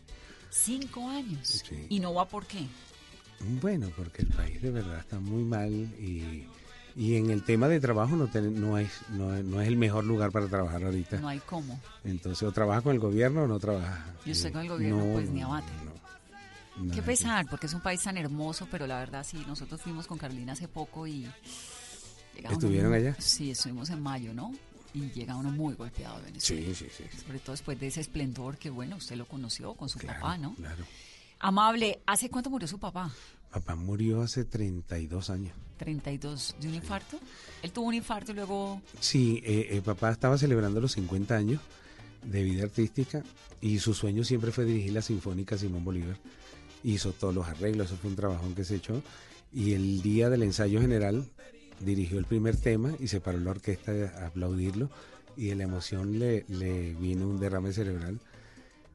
Cinco 0.51 1.09
años. 1.09 1.63
Sí. 1.69 1.87
¿Y 1.91 2.01
no 2.01 2.13
va 2.13 2.29
por 2.29 2.45
qué? 2.45 2.67
Bueno, 3.61 3.91
porque 3.97 4.23
el 4.23 4.29
país 4.29 4.61
de 4.63 4.71
verdad 4.71 4.99
está 4.99 5.21
muy 5.21 5.45
mal 5.45 5.71
y, 5.71 6.47
y 6.97 7.17
en 7.17 7.31
el 7.31 7.45
tema 7.45 7.69
de 7.69 7.79
trabajo 7.79 8.17
no, 8.17 8.27
ten- 8.29 8.59
no, 8.61 8.79
es, 8.79 8.91
no, 9.11 9.35
es- 9.37 9.45
no 9.45 9.61
es 9.61 9.69
el 9.69 9.77
mejor 9.77 10.05
lugar 10.05 10.33
para 10.33 10.49
trabajar 10.49 10.83
ahorita. 10.83 11.21
No 11.21 11.29
hay 11.29 11.39
cómo. 11.41 11.79
Entonces, 12.05 12.43
o 12.43 12.51
trabajas 12.53 12.83
con 12.83 12.93
el 12.95 12.99
gobierno 13.01 13.43
o 13.43 13.47
no 13.47 13.59
trabajas. 13.61 14.01
Y 14.25 14.33
usted 14.33 14.49
Eh, 14.49 14.53
con 14.53 14.63
el 14.63 14.69
gobierno, 14.69 15.05
no, 15.07 15.13
pues 15.13 15.31
ni 15.31 15.43
abate. 15.43 15.69
Qué 16.95 17.01
pesar, 17.03 17.47
porque 17.49 17.67
es 17.67 17.73
un 17.75 17.81
país 17.81 18.03
tan 18.03 18.17
hermoso, 18.19 18.67
pero 18.71 18.87
la 18.87 18.99
verdad 18.99 19.25
sí, 19.25 19.43
nosotros 19.47 19.81
fuimos 19.81 20.07
con 20.07 20.19
Carolina 20.19 20.53
hace 20.53 20.69
poco 20.69 21.07
y... 21.07 21.25
uno 22.39 22.51
¿Estuvieron 22.51 22.93
allá? 22.93 23.17
Sí, 23.19 23.51
estuvimos 23.53 23.89
en 23.91 24.03
mayo, 24.03 24.35
¿no? 24.35 24.53
Y 24.93 25.11
llega 25.11 25.37
uno 25.37 25.51
muy 25.51 25.75
golpeado 25.75 26.19
de 26.19 26.25
Venezuela. 26.27 26.67
Sí, 26.69 26.75
sí, 26.75 26.87
sí. 26.95 27.19
Sobre 27.25 27.39
todo 27.39 27.53
después 27.53 27.79
de 27.81 27.87
ese 27.87 28.01
esplendor 28.03 28.59
que, 28.59 28.69
bueno, 28.71 28.97
usted 28.97 29.17
lo 29.17 29.27
conoció 29.27 29.75
con 29.75 29.89
su 29.89 29.99
papá, 29.99 30.37
¿no? 30.39 30.55
Claro. 30.55 30.85
Amable, 31.39 32.01
¿hace 32.07 32.29
cuánto 32.31 32.51
murió 32.51 32.67
su 32.69 32.79
papá? 32.79 33.11
Papá 33.51 33.75
murió 33.75 34.23
hace 34.23 34.45
32 34.45 35.31
años. 35.31 35.55
32 35.77 36.57
de 36.61 36.69
un 36.69 36.75
infarto. 36.75 37.19
Él 37.63 37.73
tuvo 37.73 37.87
un 37.87 37.95
infarto 37.95 38.33
y 38.33 38.35
luego... 38.35 38.81
Sí, 39.01 39.43
eh, 39.45 39.69
eh, 39.71 39.83
papá 39.83 40.11
estaba 40.11 40.39
celebrando 40.39 40.81
los 40.81 40.93
50 40.93 41.35
años 41.35 41.61
de 42.25 42.43
vida 42.43 42.65
artística 42.65 43.23
y 43.61 43.79
su 43.79 43.95
sueño 43.95 44.25
siempre 44.25 44.53
fue 44.53 44.65
dirigir 44.65 44.93
la 44.93 45.03
Sinfónica 45.03 45.57
Simón 45.57 45.85
Bolívar. 45.85 46.17
Hizo 46.85 47.13
todos 47.13 47.35
los 47.35 47.47
arreglos, 47.47 47.89
eso 47.89 47.97
fue 47.97 48.11
un 48.11 48.17
trabajón 48.17 48.55
que 48.55 48.65
se 48.65 48.77
echó. 48.77 49.03
Y 49.53 49.73
el 49.73 50.03
día 50.03 50.29
del 50.29 50.43
ensayo 50.43 50.81
general 50.81 51.25
dirigió 51.81 52.19
el 52.19 52.25
primer 52.25 52.57
tema 52.57 52.95
y 52.99 53.09
se 53.09 53.21
paró 53.21 53.39
la 53.39 53.51
orquesta 53.51 53.93
a 53.93 54.27
aplaudirlo 54.27 54.91
y 55.37 55.49
de 55.49 55.57
la 55.57 55.65
emoción 55.65 56.19
le, 56.19 56.45
le 56.49 56.95
vino 56.95 57.29
un 57.29 57.39
derrame 57.39 57.73
cerebral. 57.73 58.19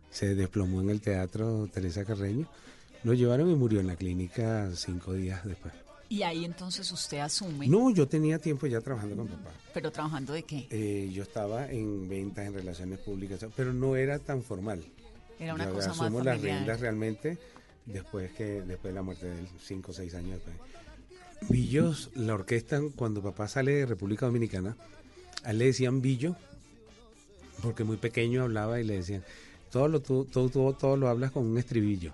Se 0.09 0.35
desplomó 0.35 0.81
en 0.81 0.89
el 0.89 1.01
teatro 1.01 1.69
Teresa 1.71 2.03
Carreño, 2.03 2.47
Lo 3.03 3.13
llevaron 3.13 3.49
y 3.49 3.55
murió 3.55 3.79
en 3.79 3.87
la 3.87 3.95
clínica 3.95 4.69
cinco 4.75 5.13
días 5.13 5.45
después. 5.45 5.73
Y 6.11 6.23
ahí 6.23 6.43
entonces 6.43 6.91
usted 6.91 7.19
asume. 7.19 7.69
No, 7.69 7.89
yo 7.89 8.05
tenía 8.05 8.37
tiempo 8.37 8.67
ya 8.67 8.81
trabajando 8.81 9.15
con 9.15 9.27
papá. 9.29 9.51
¿Pero 9.73 9.93
trabajando 9.93 10.33
de 10.33 10.43
qué? 10.43 10.67
Eh, 10.69 11.09
yo 11.13 11.23
estaba 11.23 11.71
en 11.71 12.09
ventas, 12.09 12.45
en 12.47 12.53
relaciones 12.53 12.99
públicas, 12.99 13.45
pero 13.55 13.71
no 13.71 13.95
era 13.95 14.19
tan 14.19 14.43
formal. 14.43 14.83
Era 15.39 15.53
una 15.53 15.67
Yo 15.67 15.73
cosa 15.73 15.87
más 15.87 16.01
asumo 16.01 16.21
las 16.21 16.41
riendas 16.41 16.81
realmente 16.81 17.37
después 17.85 18.29
que 18.33 18.43
después 18.43 18.91
de 18.91 18.93
la 18.93 19.03
muerte 19.03 19.25
de 19.25 19.39
él, 19.39 19.47
cinco 19.63 19.91
o 19.91 19.93
seis 19.93 20.13
años 20.13 20.31
después. 20.31 20.57
Villos, 21.47 22.09
la 22.13 22.33
orquesta, 22.33 22.81
cuando 22.97 23.23
papá 23.23 23.47
sale 23.47 23.71
de 23.71 23.85
República 23.85 24.25
Dominicana, 24.25 24.75
a 25.45 25.51
él 25.51 25.59
le 25.59 25.65
decían 25.67 26.01
Villo, 26.01 26.35
porque 27.61 27.85
muy 27.85 27.95
pequeño 27.95 28.43
hablaba 28.43 28.81
y 28.81 28.83
le 28.83 28.97
decían, 28.97 29.23
todo 29.71 29.87
lo, 29.87 30.01
todo, 30.01 30.25
todo, 30.25 30.73
todo 30.73 30.97
lo 30.97 31.07
hablas 31.07 31.31
con 31.31 31.45
un 31.45 31.57
estribillo. 31.57 32.13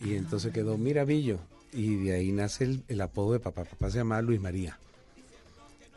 Y 0.00 0.14
entonces 0.14 0.52
quedó, 0.52 0.78
mira 0.78 1.04
Villo, 1.04 1.40
y 1.76 1.96
de 1.96 2.14
ahí 2.14 2.32
nace 2.32 2.64
el, 2.64 2.82
el 2.88 3.00
apodo 3.00 3.34
de 3.34 3.40
papá. 3.40 3.64
Papá 3.64 3.90
se 3.90 3.98
llamaba 3.98 4.22
Luis 4.22 4.40
María. 4.40 4.78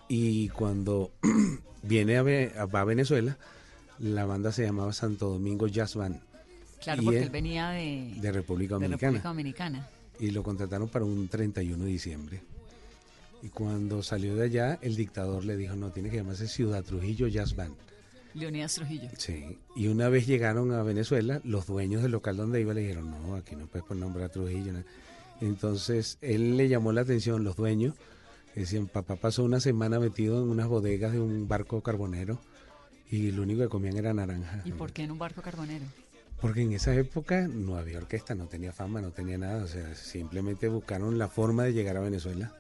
Y 0.08 0.50
cuando 0.50 1.12
viene 1.84 2.18
a, 2.18 2.66
va 2.66 2.82
a 2.82 2.86
Venezuela, 2.86 3.38
la 4.00 4.26
banda 4.26 4.52
se 4.52 4.64
llamaba 4.64 4.92
Santo 4.94 5.30
Domingo 5.30 5.68
Jazz 5.68 5.96
Band. 5.96 6.20
Claro, 6.82 7.02
Y 7.02 7.06
porque 7.06 7.18
él- 7.20 7.24
él 7.26 7.30
venía 7.30 7.70
de, 7.70 8.14
de 8.20 8.32
República 8.32 8.76
de 8.76 8.86
Dominicana. 8.86 9.12
República 9.20 9.30
Dominicana. 9.30 9.88
Y 10.20 10.32
lo 10.32 10.44
contrataron 10.44 10.90
para 10.90 11.06
un 11.06 11.28
31 11.28 11.84
de 11.86 11.90
diciembre. 11.92 12.42
Y 13.42 13.48
cuando 13.50 14.04
salió 14.04 14.36
de 14.36 14.46
allá, 14.46 14.80
el 14.82 14.96
dictador 14.98 15.46
le 15.46 15.56
dijo, 15.56 15.76
no, 15.76 15.92
tiene 15.92 16.10
que 16.10 16.18
llamarse 16.18 16.48
Ciudad 16.48 16.84
Trujillo 16.84 17.28
Jazz 17.28 17.56
Band. 17.56 17.76
Leonidas 18.34 18.76
Trujillo. 18.76 19.10
Sí. 19.18 19.58
Y 19.76 19.88
una 19.88 20.10
vez 20.10 20.28
llegaron 20.28 20.74
a 20.74 20.84
Venezuela, 20.84 21.40
los 21.46 21.66
dueños 21.68 22.02
del 22.02 22.12
local 22.12 22.36
donde 22.36 22.60
iba 22.62 22.74
le 22.74 22.82
dijeron, 22.82 23.10
no, 23.10 23.36
aquí 23.36 23.56
no 23.56 23.66
puedes 23.68 23.88
poner 23.88 24.04
nombre 24.04 24.24
a 24.26 24.30
Trujillo. 24.30 24.74
¿No?". 25.42 25.48
Entonces, 25.48 26.18
él 26.22 26.58
le 26.58 26.70
llamó 26.70 26.92
la 26.92 27.02
atención, 27.02 27.44
los 27.44 27.56
dueños, 27.56 27.96
decían, 28.56 28.88
papá 28.88 29.16
pasó 29.16 29.44
una 29.44 29.60
semana 29.60 30.00
metido 30.00 30.42
en 30.42 30.50
unas 30.50 30.68
bodegas 30.68 31.14
de 31.14 31.20
un 31.20 31.48
barco 31.48 31.82
carbonero 31.82 32.40
y 33.10 33.32
lo 33.32 33.44
único 33.44 33.62
que 33.62 33.70
comían 33.70 33.98
era 33.98 34.14
naranja. 34.14 34.62
¿Y 34.66 34.72
por 34.72 34.92
qué 34.92 35.04
en 35.04 35.12
un 35.12 35.20
barco 35.20 35.42
carbonero? 35.42 35.86
Porque 36.42 36.62
en 36.62 36.74
esa 36.74 36.96
época 36.96 37.48
no 37.48 37.76
había 37.76 37.98
orquesta, 37.98 38.36
no 38.36 38.48
tenía 38.48 38.72
fama, 38.72 39.02
no 39.02 39.12
tenía 39.12 39.38
nada, 39.38 39.64
o 39.64 39.68
sea, 39.68 39.94
simplemente 39.96 40.68
buscaron 40.70 41.18
la 41.18 41.28
forma 41.28 41.64
de 41.64 41.74
llegar 41.74 41.98
a 41.98 42.02
Venezuela. 42.02 42.54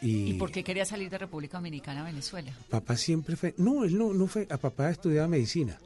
Y, 0.00 0.30
¿Y 0.30 0.34
por 0.34 0.50
qué 0.50 0.64
quería 0.64 0.84
salir 0.84 1.10
de 1.10 1.18
República 1.18 1.58
Dominicana 1.58 2.02
a 2.02 2.04
Venezuela? 2.04 2.52
papá 2.68 2.96
siempre 2.96 3.36
fue, 3.36 3.54
no, 3.58 3.84
él 3.84 3.96
no, 3.96 4.12
no 4.12 4.26
fue, 4.26 4.46
a 4.50 4.56
papá 4.58 4.90
estudiaba 4.90 5.28
medicina. 5.28 5.78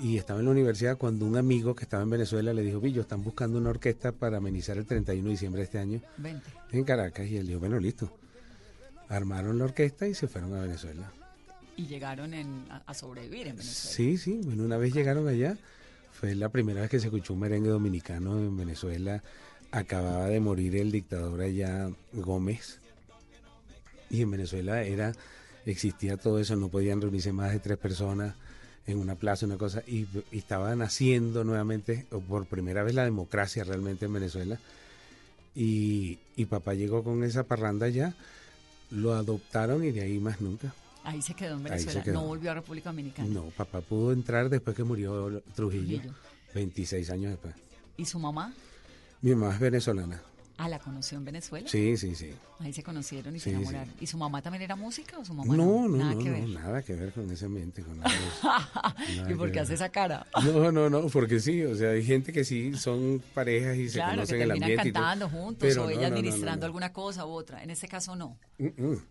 Y 0.00 0.16
estaba 0.16 0.38
en 0.38 0.46
la 0.46 0.52
universidad 0.52 0.96
cuando 0.96 1.26
un 1.26 1.36
amigo 1.36 1.74
que 1.74 1.82
estaba 1.84 2.02
en 2.04 2.10
Venezuela 2.10 2.52
le 2.52 2.62
dijo, 2.62 2.80
Villo, 2.80 3.00
están 3.02 3.22
buscando 3.24 3.58
una 3.58 3.70
orquesta 3.70 4.12
para 4.12 4.36
amenizar 4.36 4.78
el 4.78 4.86
31 4.86 5.24
de 5.24 5.30
diciembre 5.30 5.60
de 5.60 5.64
este 5.64 5.78
año 5.78 6.00
Vente. 6.16 6.48
en 6.70 6.84
Caracas. 6.84 7.26
Y 7.26 7.36
él 7.36 7.46
dijo, 7.48 7.58
bueno, 7.58 7.80
listo. 7.80 8.16
Armaron 9.08 9.58
la 9.58 9.64
orquesta 9.64 10.06
y 10.06 10.14
se 10.14 10.28
fueron 10.28 10.54
a 10.54 10.60
Venezuela. 10.62 11.10
Y 11.76 11.86
llegaron 11.86 12.32
en- 12.34 12.66
a, 12.70 12.82
a 12.86 12.94
sobrevivir 12.94 13.48
en 13.48 13.56
Venezuela. 13.56 13.94
Sí, 13.96 14.18
sí, 14.18 14.40
bueno, 14.44 14.64
una 14.64 14.76
vez 14.76 14.92
llegaron 14.94 15.26
allá, 15.26 15.56
fue 16.12 16.34
la 16.34 16.48
primera 16.50 16.80
vez 16.82 16.90
que 16.90 17.00
se 17.00 17.06
escuchó 17.06 17.32
un 17.34 17.40
merengue 17.40 17.68
dominicano 17.70 18.38
en 18.38 18.56
Venezuela. 18.56 19.22
Acababa 19.72 20.26
de 20.28 20.38
morir 20.40 20.76
el 20.76 20.92
dictador 20.92 21.40
allá, 21.40 21.90
Gómez. 22.12 22.78
Y 24.10 24.22
en 24.22 24.30
Venezuela 24.30 24.82
era, 24.82 25.12
existía 25.66 26.16
todo 26.16 26.38
eso, 26.38 26.54
no 26.56 26.68
podían 26.68 27.00
reunirse 27.00 27.32
más 27.32 27.52
de 27.52 27.58
tres 27.58 27.78
personas 27.78 28.34
en 28.88 28.98
una 28.98 29.14
plaza, 29.14 29.44
una 29.44 29.58
cosa, 29.58 29.82
y, 29.86 30.06
y 30.32 30.38
estaba 30.38 30.74
naciendo 30.74 31.44
nuevamente, 31.44 32.06
o 32.10 32.20
por 32.20 32.46
primera 32.46 32.82
vez 32.82 32.94
la 32.94 33.04
democracia 33.04 33.62
realmente 33.62 34.06
en 34.06 34.14
Venezuela. 34.14 34.58
Y, 35.54 36.18
y 36.36 36.46
papá 36.46 36.72
llegó 36.72 37.04
con 37.04 37.22
esa 37.22 37.44
parranda 37.44 37.84
allá, 37.86 38.14
lo 38.90 39.12
adoptaron 39.12 39.84
y 39.84 39.90
de 39.90 40.00
ahí 40.02 40.18
más 40.18 40.40
nunca. 40.40 40.72
Ahí 41.04 41.20
se 41.20 41.34
quedó 41.34 41.56
en 41.56 41.64
Venezuela. 41.64 42.02
quedó. 42.02 42.14
No 42.14 42.26
volvió 42.26 42.50
a 42.50 42.54
República 42.54 42.88
Dominicana. 42.88 43.28
No, 43.28 43.44
papá 43.56 43.82
pudo 43.82 44.12
entrar 44.12 44.48
después 44.48 44.74
que 44.74 44.84
murió 44.84 45.42
Trujillo, 45.54 45.98
Trujillo. 45.98 46.14
26 46.54 47.10
años 47.10 47.30
después. 47.32 47.54
¿Y 47.98 48.06
su 48.06 48.18
mamá? 48.18 48.54
Mi 49.20 49.34
mamá 49.34 49.52
es 49.54 49.60
venezolana. 49.60 50.22
Ah, 50.60 50.68
la 50.68 50.80
conoció 50.80 51.16
en 51.18 51.24
Venezuela. 51.24 51.68
Sí, 51.68 51.96
sí, 51.96 52.16
sí. 52.16 52.32
Ahí 52.58 52.72
se 52.72 52.82
conocieron 52.82 53.34
y 53.34 53.38
Sí, 53.38 53.44
se 53.44 53.50
sí. 53.50 53.56
enamoraron. 53.56 53.94
¿Y 54.00 54.06
su 54.08 54.18
mamá 54.18 54.42
también 54.42 54.62
era 54.62 54.74
música 54.74 55.16
o 55.16 55.24
su 55.24 55.32
mamá 55.32 55.54
No, 55.56 55.64
no? 55.64 55.88
no, 55.88 55.96
Nada 55.98 56.14
no, 56.14 56.18
que 56.20 56.30
no, 56.30 56.32
ver. 56.34 56.48
nada 56.48 56.82
que 56.82 56.94
ver 56.94 57.12
con 57.12 57.30
ese 57.30 57.44
ambiente. 57.44 57.82
Con. 57.84 57.96
Nada 58.00 59.30
¿Y 59.30 59.34
por 59.34 59.52
qué 59.52 59.60
hace 59.60 59.74
esa 59.74 59.88
cara? 59.90 60.26
No, 60.44 60.72
no, 60.72 60.90
no, 60.90 61.06
porque 61.06 61.38
sí, 61.38 61.62
o 61.62 61.76
sea, 61.76 61.90
hay 61.90 62.04
gente 62.04 62.32
que 62.32 62.44
sí 62.44 62.74
son 62.74 63.22
parejas 63.34 63.76
y 63.76 63.88
se 63.88 63.94
Claro, 63.98 64.10
que 64.10 64.16
conocen 64.16 64.42
el 64.42 64.48
terminan 64.48 64.70
ambiente. 64.70 64.92
cantando 64.92 65.28
juntos 65.28 65.68
pero 65.68 65.82
o 65.82 65.84
no, 65.84 65.90
ella 65.90 66.00
no, 66.00 66.02
no, 66.02 66.10
no, 66.10 66.16
administrando 66.16 66.60
no. 66.60 66.66
alguna 66.66 66.92
cosa 66.92 67.24
u 67.24 67.30
otra. 67.30 67.62
En 67.62 67.70
este 67.70 67.86
caso 67.86 68.16
no. 68.16 68.36
Mm, 68.58 68.66
mm. 68.84 69.02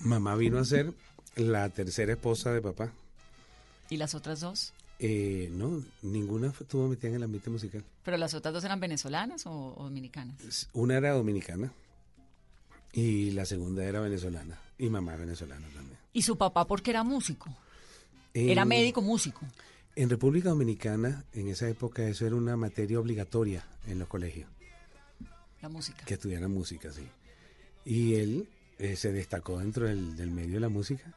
Mamá 0.00 0.34
vino 0.36 0.58
a 0.58 0.64
ser 0.64 0.92
la 1.36 1.68
tercera 1.68 2.12
esposa 2.12 2.52
de 2.52 2.62
papá. 2.62 2.90
¿Y 3.90 3.98
las 3.98 4.14
otras 4.14 4.40
dos? 4.40 4.72
Eh, 4.98 5.48
no, 5.52 5.82
ninguna 6.02 6.48
estuvo 6.48 6.88
metida 6.88 7.08
en 7.10 7.16
el 7.16 7.22
ambiente 7.24 7.50
musical. 7.50 7.84
¿Pero 8.04 8.16
las 8.16 8.32
otras 8.34 8.54
dos 8.54 8.64
eran 8.64 8.80
venezolanas 8.80 9.44
o, 9.46 9.74
o 9.76 9.84
dominicanas? 9.84 10.68
Una 10.72 10.96
era 10.96 11.10
dominicana 11.12 11.72
y 12.92 13.32
la 13.32 13.44
segunda 13.44 13.84
era 13.84 14.00
venezolana. 14.00 14.58
Y 14.78 14.88
mamá 14.88 15.16
venezolana 15.16 15.66
también. 15.74 15.98
¿Y 16.12 16.22
su 16.22 16.36
papá 16.36 16.66
por 16.66 16.82
qué 16.82 16.90
era 16.90 17.02
músico? 17.02 17.50
Era 18.32 18.64
médico 18.64 19.00
músico. 19.02 19.40
En 19.96 20.10
República 20.10 20.48
Dominicana, 20.48 21.24
en 21.34 21.46
esa 21.48 21.68
época, 21.68 22.02
eso 22.08 22.26
era 22.26 22.34
una 22.34 22.56
materia 22.56 22.98
obligatoria 22.98 23.64
en 23.86 24.00
los 24.00 24.08
colegios, 24.08 24.50
La 25.62 25.68
música. 25.68 26.04
que 26.04 26.14
estudiaran 26.14 26.50
música, 26.50 26.90
sí. 26.92 27.06
Y 27.84 28.14
él 28.14 28.48
eh, 28.80 28.96
se 28.96 29.12
destacó 29.12 29.60
dentro 29.60 29.86
del, 29.86 30.16
del 30.16 30.32
medio 30.32 30.54
de 30.54 30.60
la 30.60 30.68
música. 30.68 31.14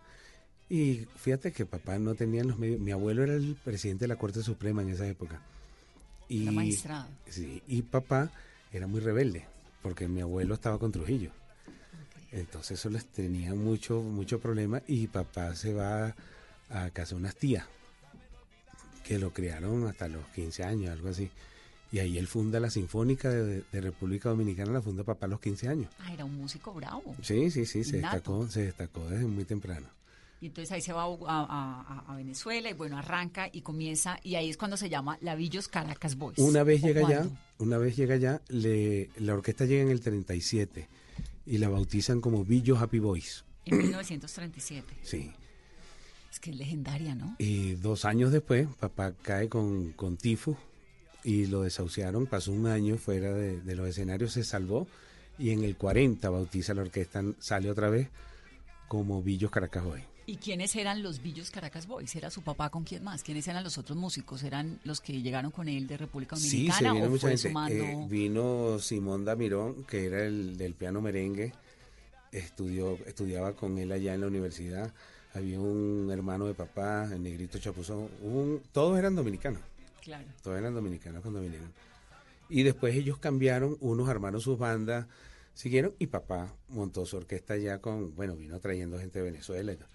Y 0.70 1.08
fíjate 1.16 1.52
que 1.52 1.66
papá 1.66 1.98
no 1.98 2.16
tenía 2.16 2.44
los 2.44 2.60
medios. 2.60 2.80
Mi 2.80 2.92
abuelo 2.92 3.24
era 3.24 3.34
el 3.34 3.56
presidente 3.56 4.04
de 4.04 4.10
la 4.10 4.18
Corte 4.18 4.44
Suprema 4.44 4.82
en 4.82 4.90
esa 4.90 5.08
época. 5.08 5.42
Y, 6.28 6.44
Era 6.44 6.52
magistrado. 6.52 7.08
Sí, 7.30 7.62
y 7.68 7.82
papá 7.84 8.32
era 8.74 8.86
muy 8.86 9.00
rebelde, 9.00 9.46
porque 9.82 10.08
mi 10.08 10.22
abuelo 10.22 10.56
estaba 10.56 10.78
con 10.78 10.92
Trujillo. 10.92 11.32
Entonces 12.32 12.80
eso 12.80 12.90
les 12.90 13.06
tenía 13.06 13.54
mucho, 13.56 14.02
mucho 14.02 14.40
problema 14.40 14.82
y 14.88 15.08
papá 15.08 15.56
se 15.56 15.74
va 15.74 16.14
a 16.70 16.90
casa 16.90 17.16
de 17.16 17.22
unas 17.22 17.36
tías 17.36 17.66
que 19.06 19.18
lo 19.18 19.32
criaron 19.32 19.88
hasta 19.88 20.10
los 20.10 20.28
15 20.30 20.64
años, 20.66 20.92
algo 20.92 21.08
así. 21.08 21.32
Y 21.94 22.00
ahí 22.00 22.18
él 22.18 22.28
funda 22.28 22.60
la 22.60 22.70
Sinfónica 22.70 23.30
de, 23.30 23.64
de 23.72 23.82
República 23.82 24.28
Dominicana, 24.28 24.74
la 24.74 24.82
funda 24.82 25.06
papá 25.06 25.28
a 25.28 25.30
los 25.30 25.40
15 25.40 25.70
años. 25.70 25.90
Ah, 26.00 26.12
era 26.12 26.26
un 26.26 26.36
músico 26.36 26.74
bravo. 26.74 27.16
Sí, 27.22 27.50
sí, 27.50 27.66
sí, 27.66 27.86
se 27.86 28.02
destacó, 28.02 28.50
se 28.50 28.64
destacó 28.64 29.08
desde 29.08 29.26
muy 29.26 29.46
temprano. 29.46 29.88
Y 30.40 30.48
entonces 30.48 30.72
ahí 30.72 30.82
se 30.82 30.94
va 30.94 31.04
a, 31.04 31.08
a- 31.08 32.04
a- 32.06 32.14
a 32.14 32.16
Venezuela 32.16 32.70
y 32.70 32.74
bueno, 32.74 32.98
arranca 32.98 33.50
y 33.52 33.62
comienza 33.62 34.20
y 34.24 34.36
ahí 34.36 34.50
es 34.50 34.58
cuando 34.58 34.78
se 34.78 34.88
llama 34.90 35.18
Lavillos 35.22 35.68
Caracas 35.68 36.16
Boys. 36.16 36.38
Una 36.38 36.64
vez 36.64 36.84
¿O 36.84 36.88
llega 36.88 37.08
allá, 37.08 37.28
una 37.58 37.78
vez 37.80 37.96
llega 37.96 38.16
allá, 38.16 38.42
le, 38.50 39.10
la 39.18 39.34
orquesta 39.34 39.66
llega 39.66 39.82
en 39.82 39.90
el 39.90 40.00
37 40.02 40.88
y 41.48 41.58
la 41.58 41.70
bautizan 41.70 42.22
como 42.22 42.44
Billo 42.46 42.78
Happy 42.78 43.00
Boys. 43.00 43.46
En 43.66 43.78
1937. 43.80 44.94
Sí. 45.02 45.32
Es 46.32 46.40
que 46.40 46.52
es 46.52 46.58
legendaria, 46.58 47.16
¿no? 47.16 47.36
Y 47.40 47.72
dos 47.76 48.06
años 48.06 48.32
después, 48.32 48.68
papá 48.80 49.14
cae 49.22 49.50
con, 49.50 49.92
con 49.94 50.18
tifus 50.18 50.56
y 51.24 51.48
lo 51.48 51.64
desahuciaron. 51.64 52.28
Pasó 52.28 52.52
un 52.52 52.68
año 52.68 52.98
fuera 52.98 53.34
de, 53.34 53.60
de 53.62 53.76
los 53.76 53.88
escenarios, 53.88 54.34
se 54.34 54.44
salvó 54.44 54.88
y 55.40 55.50
en 55.50 55.64
el 55.64 55.76
40 55.78 56.30
bautiza 56.30 56.74
la 56.76 56.82
orquesta, 56.84 57.24
sale 57.40 57.72
otra 57.72 57.90
vez 57.90 58.10
como 58.88 59.24
Billos 59.24 59.50
Caracas 59.50 59.84
Boys. 59.84 60.04
¿Y 60.30 60.36
quiénes 60.38 60.76
eran 60.76 61.02
los 61.04 61.24
Villos 61.24 61.50
Caracas 61.52 61.88
Boys? 61.88 62.14
¿Era 62.18 62.30
su 62.30 62.42
papá 62.42 62.70
con 62.70 62.84
quién 62.84 63.02
más? 63.04 63.24
¿Quiénes 63.24 63.48
eran 63.48 63.64
los 63.64 63.78
otros 63.78 63.98
músicos? 63.98 64.44
¿Eran 64.44 64.78
los 64.84 65.00
que 65.00 65.22
llegaron 65.22 65.52
con 65.52 65.70
él 65.70 65.88
de 65.88 65.96
República 65.98 66.36
Sí, 66.36 66.68
Dominicana 66.68 66.78
se 66.90 66.94
vino 66.94 67.06
o 67.06 67.10
mucha 67.10 67.22
fue 67.22 67.30
gente. 67.32 67.48
sumando? 67.48 67.84
Eh, 67.84 68.08
vino 68.10 68.80
Simón 68.80 69.24
Damirón, 69.24 69.86
que 69.86 70.06
era 70.06 70.26
el 70.26 70.58
del 70.58 70.74
piano 70.74 71.00
merengue, 71.02 71.54
estudió, 72.34 72.98
estudiaba 73.06 73.54
con 73.54 73.78
él 73.78 73.90
allá 73.92 74.14
en 74.14 74.22
la 74.22 74.28
universidad. 74.28 74.94
Había 75.34 75.62
un 75.62 76.10
hermano 76.12 76.46
de 76.46 76.54
papá, 76.56 77.08
el 77.12 77.24
negrito 77.24 77.58
Chapuzón, 77.58 78.10
un, 78.22 78.62
todos 78.74 79.00
eran 79.00 79.16
dominicanos, 79.16 79.62
Claro. 80.04 80.26
todos 80.44 80.58
eran 80.58 80.74
dominicanos 80.74 81.22
cuando 81.22 81.40
vinieron. 81.42 81.72
Y 82.50 82.64
después 82.64 82.96
ellos 82.96 83.18
cambiaron, 83.18 83.78
unos 83.80 84.10
armaron 84.10 84.42
sus 84.42 84.58
bandas, 84.58 85.06
siguieron, 85.54 85.94
y 86.00 86.08
papá 86.08 86.54
montó 86.70 87.06
su 87.06 87.16
orquesta 87.18 87.54
allá 87.54 87.80
con, 87.80 88.14
bueno, 88.16 88.36
vino 88.36 88.60
trayendo 88.60 89.00
gente 89.00 89.20
de 89.20 89.26
Venezuela 89.32 89.72
y 89.72 89.78
todo. 89.78 89.88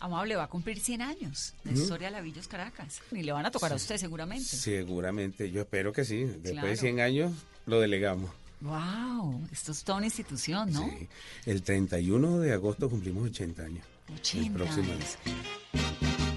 Amable 0.00 0.36
va 0.36 0.44
a 0.44 0.48
cumplir 0.48 0.78
100 0.80 1.02
años 1.02 1.54
de 1.64 1.72
Ujú. 1.72 1.82
historia 1.82 2.08
de 2.08 2.12
Lavillos 2.12 2.46
Caracas. 2.48 3.00
Y 3.12 3.22
le 3.22 3.32
van 3.32 3.46
a 3.46 3.50
tocar 3.50 3.72
a 3.72 3.78
Sí. 3.78 3.82
usted 3.82 3.96
seguramente. 3.98 4.44
Seguramente, 4.44 5.50
yo 5.50 5.60
espero 5.62 5.92
que 5.92 6.04
sí. 6.04 6.24
Después 6.24 6.52
Claro. 6.52 6.68
de 6.68 6.76
100 6.76 7.00
años 7.00 7.32
lo 7.66 7.80
delegamos. 7.80 8.30
Wow, 8.60 9.46
esto 9.52 9.72
es 9.72 9.84
toda 9.84 9.98
una 9.98 10.06
institución, 10.06 10.72
¿no? 10.72 10.88
Sí. 10.88 11.08
El 11.46 11.62
31 11.62 12.38
de 12.40 12.52
agosto 12.52 12.88
cumplimos 12.90 13.24
80 13.28 13.62
años. 13.62 13.84
80 14.20 14.46
el 14.46 14.52
próximo 14.52 14.92
años. 14.92 15.16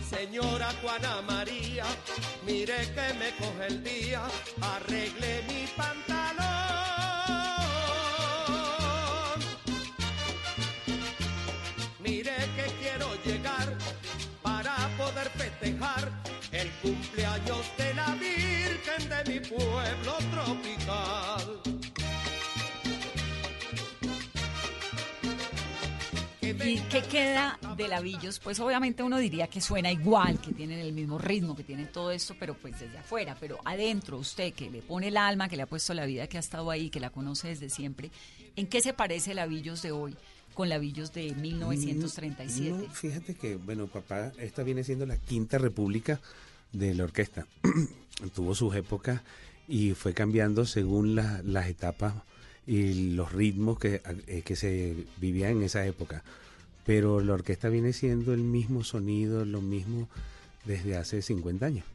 Señora 0.10 0.72
Juana 0.82 1.22
María, 1.22 1.86
Mire 2.46 2.74
que 2.94 3.14
me 3.18 3.32
coge 3.38 3.68
el 3.68 3.84
día, 3.84 4.22
arregle 4.62 5.44
mi 5.48 5.66
pantalón. 5.76 6.01
Pueblo 19.52 20.14
tropical. 20.32 21.62
¿Y 26.64 26.78
qué 26.90 27.02
queda 27.02 27.60
de 27.76 27.88
Lavillos? 27.88 28.40
Pues 28.40 28.60
obviamente 28.60 29.04
uno 29.04 29.18
diría 29.18 29.48
que 29.48 29.60
suena 29.60 29.92
igual, 29.92 30.40
que 30.40 30.54
tienen 30.54 30.80
el 30.80 30.94
mismo 30.94 31.18
ritmo, 31.18 31.56
que 31.56 31.64
tienen 31.64 31.92
todo 31.92 32.12
esto, 32.12 32.36
pero 32.40 32.54
pues 32.54 32.80
desde 32.80 32.98
afuera. 32.98 33.36
Pero 33.40 33.60
adentro, 33.66 34.18
usted 34.18 34.54
que 34.54 34.70
le 34.70 34.82
pone 34.82 35.08
el 35.08 35.18
alma, 35.18 35.50
que 35.50 35.58
le 35.58 35.64
ha 35.64 35.68
puesto 35.68 35.94
la 35.94 36.06
vida, 36.06 36.28
que 36.28 36.38
ha 36.38 36.40
estado 36.40 36.70
ahí, 36.70 36.90
que 36.90 37.00
la 37.00 37.10
conoce 37.10 37.50
desde 37.50 37.70
siempre, 37.70 38.12
¿en 38.56 38.68
qué 38.68 38.82
se 38.82 38.94
parece 38.94 39.34
Lavillos 39.34 39.82
de 39.82 39.92
hoy 39.92 40.16
con 40.54 40.70
Lavillos 40.70 41.12
de 41.14 41.34
1937? 41.34 42.70
No, 42.70 42.94
fíjate 42.94 43.34
que, 43.34 43.56
bueno, 43.56 43.88
papá, 43.88 44.32
esta 44.38 44.64
viene 44.64 44.84
siendo 44.84 45.06
la 45.06 45.18
quinta 45.18 45.58
república 45.58 46.20
de 46.74 46.94
la 46.94 47.04
orquesta. 47.04 47.46
Tuvo 48.36 48.54
sus 48.56 48.76
épocas 48.76 49.22
y 49.68 49.92
fue 49.94 50.14
cambiando 50.14 50.66
según 50.66 51.16
la- 51.16 51.42
las 51.44 51.68
etapas 51.68 52.14
y 52.68 53.14
los 53.16 53.32
ritmos 53.32 53.80
que, 53.80 54.02
eh, 54.28 54.42
que 54.44 54.56
se 54.56 55.06
vivían 55.18 55.52
en 55.54 55.64
esa 55.64 55.86
época. 55.86 56.24
Pero 56.86 57.20
la 57.22 57.34
orquesta 57.34 57.70
viene 57.70 57.94
siendo 57.94 58.34
el 58.34 58.42
mismo 58.42 58.84
sonido, 58.84 59.46
lo 59.46 59.62
mismo 59.62 60.08
desde 60.66 60.98
hace 60.98 61.22
50 61.22 61.66
años. 61.66 61.86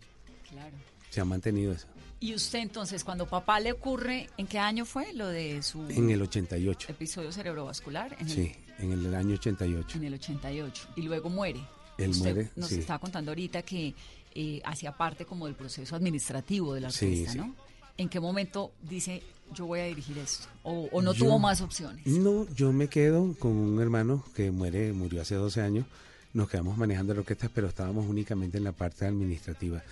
Claro. 0.50 0.76
Se 1.10 1.20
ha 1.20 1.24
mantenido 1.24 1.72
eso. 1.72 1.86
Y 2.18 2.34
usted 2.34 2.60
entonces, 2.60 3.04
cuando 3.04 3.26
papá 3.28 3.60
le 3.60 3.72
ocurre, 3.72 4.28
¿en 4.38 4.46
qué 4.46 4.58
año 4.58 4.84
fue 4.86 5.12
lo 5.12 5.28
de 5.28 5.62
su 5.62 5.82
En 5.90 6.08
el 6.10 6.22
88. 6.22 6.90
episodio 6.90 7.30
cerebrovascular? 7.30 8.16
En 8.18 8.28
Sí, 8.28 8.52
en 8.78 8.92
el 8.92 9.14
año 9.14 9.34
88. 9.34 9.88
El, 9.90 9.96
en 10.00 10.04
el 10.08 10.14
88. 10.14 10.88
Y 10.96 11.02
luego 11.02 11.28
muere. 11.28 11.60
Él 11.98 12.10
usted 12.10 12.34
muere, 12.34 12.50
nos 12.56 12.68
sí. 12.70 12.76
estaba 12.78 12.98
contando 12.98 13.30
ahorita 13.32 13.62
que 13.62 13.94
eh, 14.38 14.60
hacía 14.66 14.92
parte 14.92 15.24
como 15.24 15.46
del 15.46 15.54
proceso 15.54 15.96
administrativo 15.96 16.74
de 16.74 16.82
la 16.82 16.90
Sí. 16.90 17.24
¿no? 17.36 17.54
¿En 17.96 18.10
qué 18.10 18.20
momento 18.20 18.72
dice, 18.82 19.22
yo 19.54 19.64
voy 19.66 19.80
a 19.80 19.84
dirigir 19.84 20.18
esto? 20.18 20.46
¿O, 20.62 20.88
o 20.92 21.00
no 21.00 21.14
Yo- 21.14 21.24
tuvo 21.24 21.38
más 21.38 21.62
opciones? 21.62 22.06
No, 22.06 22.46
yo 22.54 22.70
me 22.72 22.88
quedo 22.88 23.34
con 23.38 23.52
un 23.52 23.80
hermano 23.80 24.22
que 24.34 24.50
muere, 24.50 24.92
murió 24.92 25.22
hace 25.22 25.34
12 25.36 25.62
años. 25.62 25.86
Nos 26.34 26.50
quedamos 26.50 26.76
manejando 26.76 27.14
la 27.14 27.20
orquesta, 27.20 27.48
pero 27.52 27.66
estábamos 27.68 28.06
únicamente 28.06 28.58
en 28.58 28.64
la 28.64 28.72
parte 28.72 29.06
administrativa. 29.06 29.82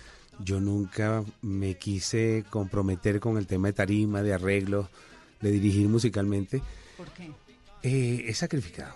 Yo 0.43 0.59
nunca 0.59 1.23
me 1.41 1.75
quise 1.77 2.43
comprometer 2.51 3.19
con 3.19 3.37
el 3.39 3.47
tema 3.47 3.69
de 3.69 3.73
tarima, 3.73 4.21
de 4.21 4.33
arreglos, 4.35 4.87
de 5.41 5.49
dirigir 5.49 5.87
musicalmente. 5.87 6.61
¿Por 6.97 7.09
qué? 7.13 7.31
Eh, 7.81 8.25
es 8.27 8.37
sacrificado. 8.37 8.93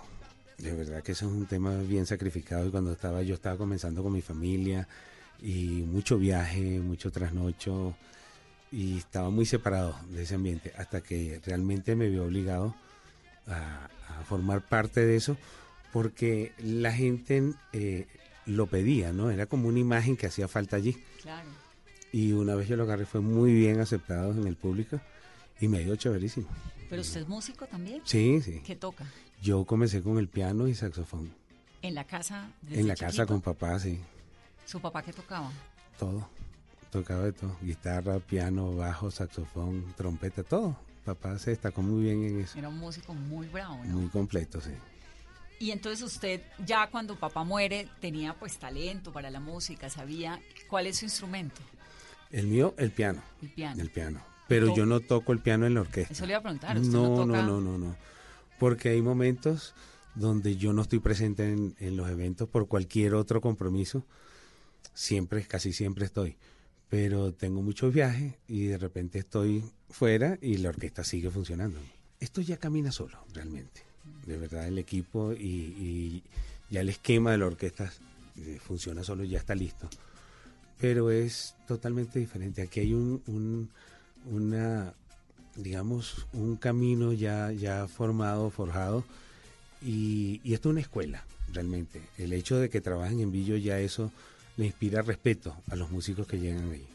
De 0.59 0.73
verdad 0.73 1.01
que 1.01 1.13
eso 1.13 1.25
es 1.25 1.31
un 1.31 1.45
tema 1.47 1.75
bien 1.77 2.05
sacrificado. 2.05 2.67
Y 2.67 2.69
cuando 2.69 2.91
estaba, 2.91 3.23
yo 3.23 3.33
estaba 3.33 3.57
comenzando 3.57 4.03
con 4.03 4.11
mi 4.13 4.21
familia 4.21 4.87
y 5.41 5.83
mucho 5.87 6.17
viaje, 6.17 6.79
mucho 6.79 7.11
trasnocho 7.11 7.95
y 8.71 8.97
estaba 8.97 9.29
muy 9.29 9.45
separado 9.45 9.95
de 10.09 10.23
ese 10.23 10.35
ambiente 10.35 10.73
hasta 10.77 11.01
que 11.01 11.41
realmente 11.45 11.95
me 11.95 12.09
vio 12.09 12.25
obligado 12.25 12.75
a, 13.47 13.89
a 14.09 14.23
formar 14.23 14.61
parte 14.61 15.05
de 15.05 15.15
eso 15.15 15.37
porque 15.91 16.53
la 16.59 16.91
gente 16.91 17.53
eh, 17.73 18.07
lo 18.45 18.67
pedía, 18.67 19.11
¿no? 19.11 19.31
Era 19.31 19.45
como 19.45 19.67
una 19.67 19.79
imagen 19.79 20.17
que 20.17 20.27
hacía 20.27 20.47
falta 20.47 20.75
allí. 20.75 20.97
Claro. 21.21 21.49
Y 22.11 22.31
una 22.31 22.55
vez 22.55 22.67
yo 22.67 22.75
lo 22.75 22.83
agarré 22.83 23.05
fue 23.05 23.21
muy 23.21 23.53
bien 23.53 23.79
aceptado 23.79 24.31
en 24.31 24.47
el 24.47 24.55
público 24.55 24.99
y 25.59 25.67
me 25.67 25.79
dio 25.79 25.95
chéverísimo. 25.95 26.47
¿Pero 26.89 27.01
usted 27.01 27.21
es 27.21 27.27
músico 27.27 27.67
también? 27.67 28.01
Sí, 28.03 28.41
sí. 28.41 28.61
¿Qué 28.65 28.75
toca? 28.75 29.05
Yo 29.41 29.65
comencé 29.65 30.01
con 30.01 30.17
el 30.17 30.27
piano 30.27 30.67
y 30.67 30.73
saxofón. 30.73 31.31
¿En 31.81 31.95
la 31.95 32.03
casa? 32.03 32.51
desde 32.61 32.81
En 32.81 32.87
la 32.87 32.95
casa 32.95 33.25
con 33.25 33.41
papá, 33.41 33.79
sí. 33.79 33.99
¿Su 34.69 34.79
papá 34.79 35.01
qué 35.01 35.11
tocaba? 35.11 35.51
Todo. 35.97 36.29
Tocaba 36.91 37.23
de 37.23 37.33
todo. 37.33 37.55
Guitarra, 37.61 38.19
piano, 38.19 38.75
bajo, 38.75 39.09
saxofón, 39.09 39.83
trompeta, 39.97 40.43
todo. 40.43 40.75
Papá 41.05 41.39
se 41.39 41.49
destacó 41.49 41.81
muy 41.81 42.03
bien 42.03 42.23
en 42.23 42.41
eso. 42.41 42.59
Era 42.59 42.69
un 42.69 42.77
músico 42.77 43.15
muy 43.15 43.47
bravo, 43.47 43.79
¿no? 43.83 43.97
Muy 43.97 44.09
completo, 44.09 44.61
sí. 44.61 44.69
Y 45.59 45.71
entonces 45.71 46.03
usted 46.03 46.41
ya 46.65 46.87
cuando 46.91 47.15
papá 47.17 47.43
muere 47.43 47.87
tenía 47.99 48.33
pues 48.35 48.59
talento 48.59 49.11
para 49.11 49.31
la 49.31 49.39
música, 49.39 49.89
sabía 49.89 50.39
cuál 50.67 50.85
es 50.85 50.99
su 50.99 51.05
instrumento. 51.05 51.61
El 52.29 52.45
mío, 52.45 52.75
el 52.77 52.91
piano. 52.91 53.23
El 53.41 53.49
piano. 53.49 53.81
El 53.81 53.89
piano. 53.89 54.21
Pero 54.47 54.75
yo 54.75 54.85
no 54.85 54.99
toco 54.99 55.31
el 55.31 55.39
piano 55.39 55.65
en 55.65 55.73
la 55.73 55.81
orquesta. 55.81 56.13
Eso 56.13 56.25
le 56.27 56.33
iba 56.33 56.39
a 56.39 56.43
preguntar, 56.43 56.77
usted 56.77 56.91
no 56.93 57.09
no, 57.09 57.15
toca- 57.25 57.41
no, 57.41 57.59
no, 57.59 57.61
no, 57.61 57.77
no. 57.79 57.95
Porque 58.59 58.89
hay 58.89 59.01
momentos 59.01 59.73
donde 60.13 60.57
yo 60.57 60.73
no 60.73 60.83
estoy 60.83 60.99
presente 60.99 61.51
en, 61.51 61.75
en 61.79 61.97
los 61.97 62.07
eventos 62.09 62.47
por 62.47 62.67
cualquier 62.67 63.15
otro 63.15 63.41
compromiso. 63.41 64.03
Siempre, 64.93 65.43
casi 65.43 65.73
siempre 65.73 66.05
estoy. 66.05 66.35
Pero 66.89 67.33
tengo 67.33 67.61
muchos 67.61 67.93
viajes 67.93 68.33
y 68.47 68.65
de 68.65 68.77
repente 68.77 69.19
estoy 69.19 69.63
fuera 69.89 70.37
y 70.41 70.57
la 70.57 70.69
orquesta 70.69 71.03
sigue 71.03 71.29
funcionando. 71.29 71.79
Esto 72.19 72.41
ya 72.41 72.57
camina 72.57 72.91
solo, 72.91 73.17
realmente. 73.33 73.81
De 74.25 74.37
verdad, 74.37 74.67
el 74.67 74.77
equipo 74.77 75.33
y, 75.33 76.23
ya 76.69 76.81
el 76.81 76.89
esquema 76.89 77.31
de 77.31 77.37
la 77.37 77.45
orquesta 77.47 77.91
eh, 78.37 78.59
funciona 78.61 79.03
solo, 79.03 79.23
ya 79.23 79.37
está 79.37 79.55
listo. 79.55 79.89
Pero 80.79 81.11
es 81.11 81.55
totalmente 81.67 82.19
diferente. 82.19 82.61
Aquí 82.61 82.79
hay 82.79 82.93
un, 82.93 83.21
un- 83.27 83.69
una, 84.25 84.93
digamos, 85.55 86.25
un 86.33 86.55
camino 86.57 87.13
ya, 87.13 87.51
ya 87.51 87.87
formado, 87.87 88.49
forjado, 88.49 89.03
y, 89.81 90.41
esto 90.53 90.69
es 90.69 90.71
una 90.73 90.81
escuela, 90.81 91.23
realmente. 91.53 92.01
El 92.17 92.33
hecho 92.33 92.57
de 92.57 92.69
que 92.69 92.81
trabajen 92.81 93.19
en 93.19 93.31
Villo 93.31 93.55
ya 93.57 93.79
eso 93.79 94.11
le 94.59 94.65
inspira 94.65 95.01
respeto 95.01 95.55
a 95.71 95.77
los 95.77 95.89
músicos 95.89 96.27
que 96.27 96.37
llegan 96.37 96.69
ahí. 96.69 96.85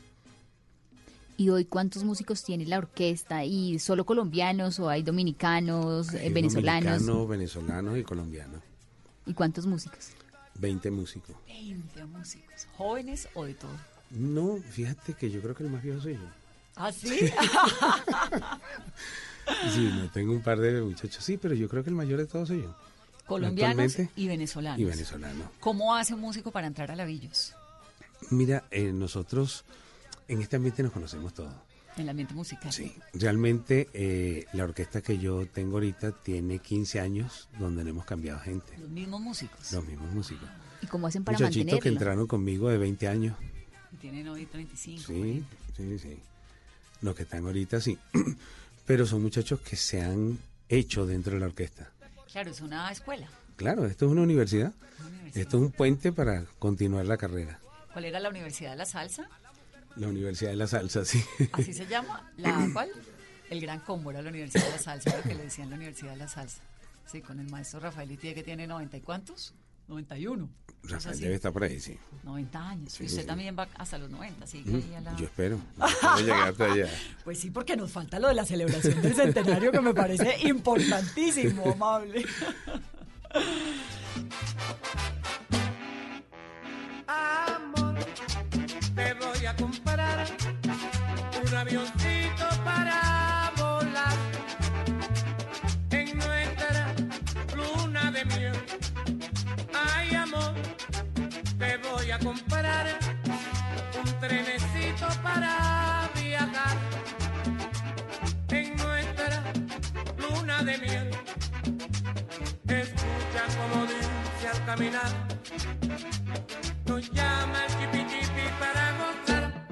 ¿Y 1.38 1.48
hoy 1.48 1.64
cuántos 1.64 2.05
músicos 2.05 2.44
tiene 2.44 2.66
la 2.66 2.77
orquesta? 2.77 3.42
¿Y 3.42 3.79
solo 3.79 4.05
colombianos 4.05 4.79
o 4.81 4.90
hay 4.90 5.03
dominicanos, 5.03 6.12
eh, 6.12 6.18
Hay 6.24 6.33
venezolanos? 6.33 7.07
Dominicanos, 7.07 7.29
venezolanos 7.29 7.98
y 7.98 8.03
colombianos. 8.03 8.61
¿Y 9.24 9.33
cuántos 9.33 9.64
músicos? 9.64 10.11
20 10.57 10.90
músicos. 10.90 11.35
20 11.46 12.05
músicos, 12.05 12.66
jóvenes 12.77 13.29
o 13.33 13.46
de 13.46 13.55
todo. 13.55 13.72
No, 14.11 14.59
fíjate 14.59 15.14
que 15.14 15.31
yo 15.31 15.40
creo 15.40 15.55
que 15.55 15.62
el 15.64 15.70
más 15.70 15.83
viejo 15.83 16.03
soy 16.03 16.14
yo. 16.14 16.29
¿Ah, 16.77 16.92
sí? 16.92 17.09
Sí, 19.72 19.90
no 19.94 20.11
tengo 20.11 20.35
un 20.35 20.42
par 20.42 20.61
de 20.61 20.83
muchachos, 20.83 21.24
sí, 21.24 21.38
pero 21.38 21.55
yo 21.55 21.66
creo 21.70 21.83
que 21.83 21.88
el 21.88 21.96
mayor 21.96 22.18
de 22.18 22.27
todos 22.27 22.48
soy 22.48 22.61
yo. 22.61 22.77
Colombianos 23.27 23.97
y 24.17 24.29
venezolanos. 24.29 24.81
Y 24.81 24.85
venezolanos. 24.85 25.49
¿Cómo 25.61 25.95
hace 25.95 26.15
un 26.15 26.21
músico 26.21 26.51
para 26.51 26.67
entrar 26.67 26.91
a 26.91 26.97
Lavillos? 26.97 27.55
Mira, 28.31 28.65
eh, 28.71 28.93
nosotros 28.93 29.65
en 30.29 30.43
este 30.43 30.57
ambiente 30.57 30.83
nos 30.83 30.93
conocemos 30.93 31.35
todos. 31.35 31.53
En 31.97 32.03
el 32.03 32.09
ambiente 32.09 32.35
musical. 32.35 32.73
Sí. 32.73 32.93
Realmente 33.13 33.89
eh, 33.93 34.47
la 34.53 34.65
orquesta 34.65 35.01
que 35.01 35.19
yo 35.19 35.47
tengo 35.47 35.77
ahorita 35.77 36.11
tiene 36.13 36.59
15 36.59 37.01
años 37.01 37.49
donde 37.59 37.85
no 37.85 37.91
hemos 37.91 38.05
cambiado 38.05 38.41
gente. 38.41 38.77
Los 38.79 38.91
mismos 38.91 39.21
músicos. 39.21 39.73
Los 39.73 39.87
mismos 39.87 40.13
músicos. 40.13 40.49
¿Y 40.83 40.87
cómo 40.87 41.07
hacen 41.07 41.23
para 41.23 41.39
Muchachitos 41.39 41.81
que 41.81 41.89
entraron 41.89 42.27
conmigo 42.27 42.69
de 42.69 42.79
20 42.79 43.09
años. 43.09 43.37
Y 43.93 43.97
tienen 43.97 44.29
hoy 44.29 44.45
35. 44.47 45.03
Sí, 45.07 45.45
sí, 45.77 45.99
sí. 45.99 46.19
Los 47.01 47.15
que 47.15 47.23
están 47.23 47.45
ahorita 47.47 47.81
sí. 47.81 47.97
Pero 48.87 49.07
son 49.07 49.23
muchachos 49.23 49.61
que 49.61 49.77
se 49.77 50.03
han 50.03 50.39
hecho 50.69 51.07
dentro 51.07 51.35
de 51.35 51.41
la 51.41 51.47
orquesta. 51.47 51.91
Claro, 52.35 52.51
es 52.51 52.61
una 52.62 52.90
escuela. 52.90 53.29
Claro, 53.55 53.87
esto 53.87 54.07
es 54.07 54.11
una 54.11 54.23
universidad. 54.23 54.73
Esto 55.37 55.57
es 55.57 55.62
un 55.62 55.70
puente 55.70 56.11
para 56.11 56.44
continuar 56.59 57.07
la 57.07 57.16
carrera. 57.16 57.61
¿Cuál 57.92 58.07
era 58.07 58.18
la 58.18 58.29
Universidad 58.29 58.73
de 58.73 58.77
la 58.79 58.87
Salsa? 58.87 59.29
La 59.94 60.09
Universidad 60.09 60.51
de 60.51 60.57
la 60.57 60.66
Salsa, 60.66 61.05
sí. 61.05 61.23
¿Así 61.53 61.73
se 61.73 61.87
llama? 61.88 62.33
¿La 62.38 62.68
cuál? 62.73 62.90
El 63.51 63.61
Gran 63.61 63.79
Combo 63.79 64.11
era 64.11 64.20
la 64.20 64.31
Universidad 64.31 64.64
de 64.64 64.70
la 64.73 64.79
Salsa, 64.79 65.16
lo 65.16 65.23
que 65.23 65.37
le 65.37 65.44
decían 65.44 65.70
la 65.70 65.77
Universidad 65.77 66.11
de 66.11 66.16
la 66.16 66.27
Salsa. 66.27 66.61
Sí, 67.07 67.20
con 67.20 67.38
el 67.38 67.49
maestro 67.49 67.79
Rafael 67.79 68.11
Itié, 68.11 68.35
que 68.35 68.42
tiene 68.42 68.66
90 68.66 68.97
y 68.97 69.01
cuántos? 69.03 69.55
91. 69.88 70.49
Cosa 70.83 70.94
Rafael 70.97 71.14
así. 71.14 71.23
debe 71.23 71.35
estar 71.37 71.53
por 71.53 71.64
ahí, 71.64 71.81
sí. 71.81 71.99
90 72.25 72.68
años. 72.68 72.92
Sí, 72.92 73.05
y 73.05 73.07
usted 73.07 73.23
sí. 73.23 73.27
también 73.27 73.57
va 73.59 73.66
hasta 73.77 73.97
los 73.97 74.11
90, 74.11 74.47
sí. 74.47 74.62
Mm, 74.66 74.75
ahí 74.77 74.94
a 74.97 75.01
la- 75.01 75.16
Yo 75.16 75.25
espero. 75.25 75.59
Yo 75.79 75.87
espero 75.87 76.16
llegar 76.18 76.49
hasta 76.49 76.73
allá. 76.73 76.88
Pues 77.25 77.38
sí, 77.38 77.51
porque 77.51 77.77
nos 77.77 77.90
falta 77.90 78.18
lo 78.18 78.29
de 78.29 78.35
la 78.35 78.44
celebración 78.44 79.01
del 79.01 79.14
centenario, 79.14 79.73
que 79.73 79.81
me 79.81 79.94
parece 79.94 80.37
importantísimo, 80.49 81.73
amable. 81.73 82.25
Amor, 87.07 87.99
te 88.94 89.14
voy 89.14 89.47
a 89.47 89.57
comprar 89.57 90.27
un 91.47 91.55
avioncito 91.55 92.49
para 92.64 93.04
de 110.79 110.87
miel. 110.87 111.11
Escucha 112.69 113.45
como 113.59 113.87
dice 113.87 114.49
al 114.53 114.65
caminar. 114.65 115.11
Nos 116.87 117.11
llama 117.13 117.65
el 117.67 117.73
chipi 117.73 117.99
chipi 118.09 118.49
para 118.59 118.99
gozar. 118.99 119.69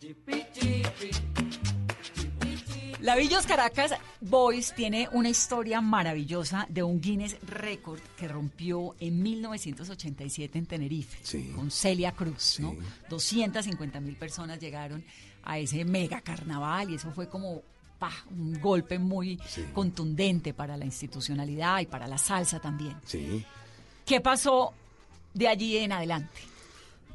Chipi 0.00 0.44
chipi. 0.52 1.10
La 3.00 3.16
Villos 3.16 3.46
Caracas 3.46 3.92
Boys 4.20 4.74
tiene 4.74 5.08
una 5.12 5.30
historia 5.30 5.80
maravillosa 5.80 6.66
de 6.68 6.82
un 6.82 7.00
Guinness 7.00 7.36
Record 7.46 8.00
que 8.18 8.28
rompió 8.28 8.96
en 9.00 9.22
1987 9.22 10.58
en 10.58 10.66
Tenerife 10.66 11.18
Sí. 11.22 11.52
con 11.54 11.70
Celia 11.70 12.12
Cruz, 12.12 12.58
¿no? 12.60 12.76
250 13.08 14.00
mil 14.00 14.16
personas 14.16 14.58
llegaron 14.60 15.02
a 15.42 15.58
ese 15.58 15.84
mega 15.86 16.20
carnaval 16.20 16.90
y 16.90 16.96
eso 16.96 17.10
fue 17.12 17.28
como 17.30 17.62
pa, 17.98 18.12
un 18.30 18.60
golpe 18.60 18.98
muy 18.98 19.38
contundente 19.72 20.54
para 20.54 20.76
la 20.76 20.84
institucionalidad 20.84 21.80
y 21.80 21.86
para 21.86 22.06
la 22.06 22.18
salsa 22.18 22.60
también. 22.60 22.96
Sí. 23.04 23.44
¿Qué 24.06 24.20
pasó 24.20 24.72
de 25.34 25.48
allí 25.48 25.76
en 25.78 25.92
adelante? 25.92 26.40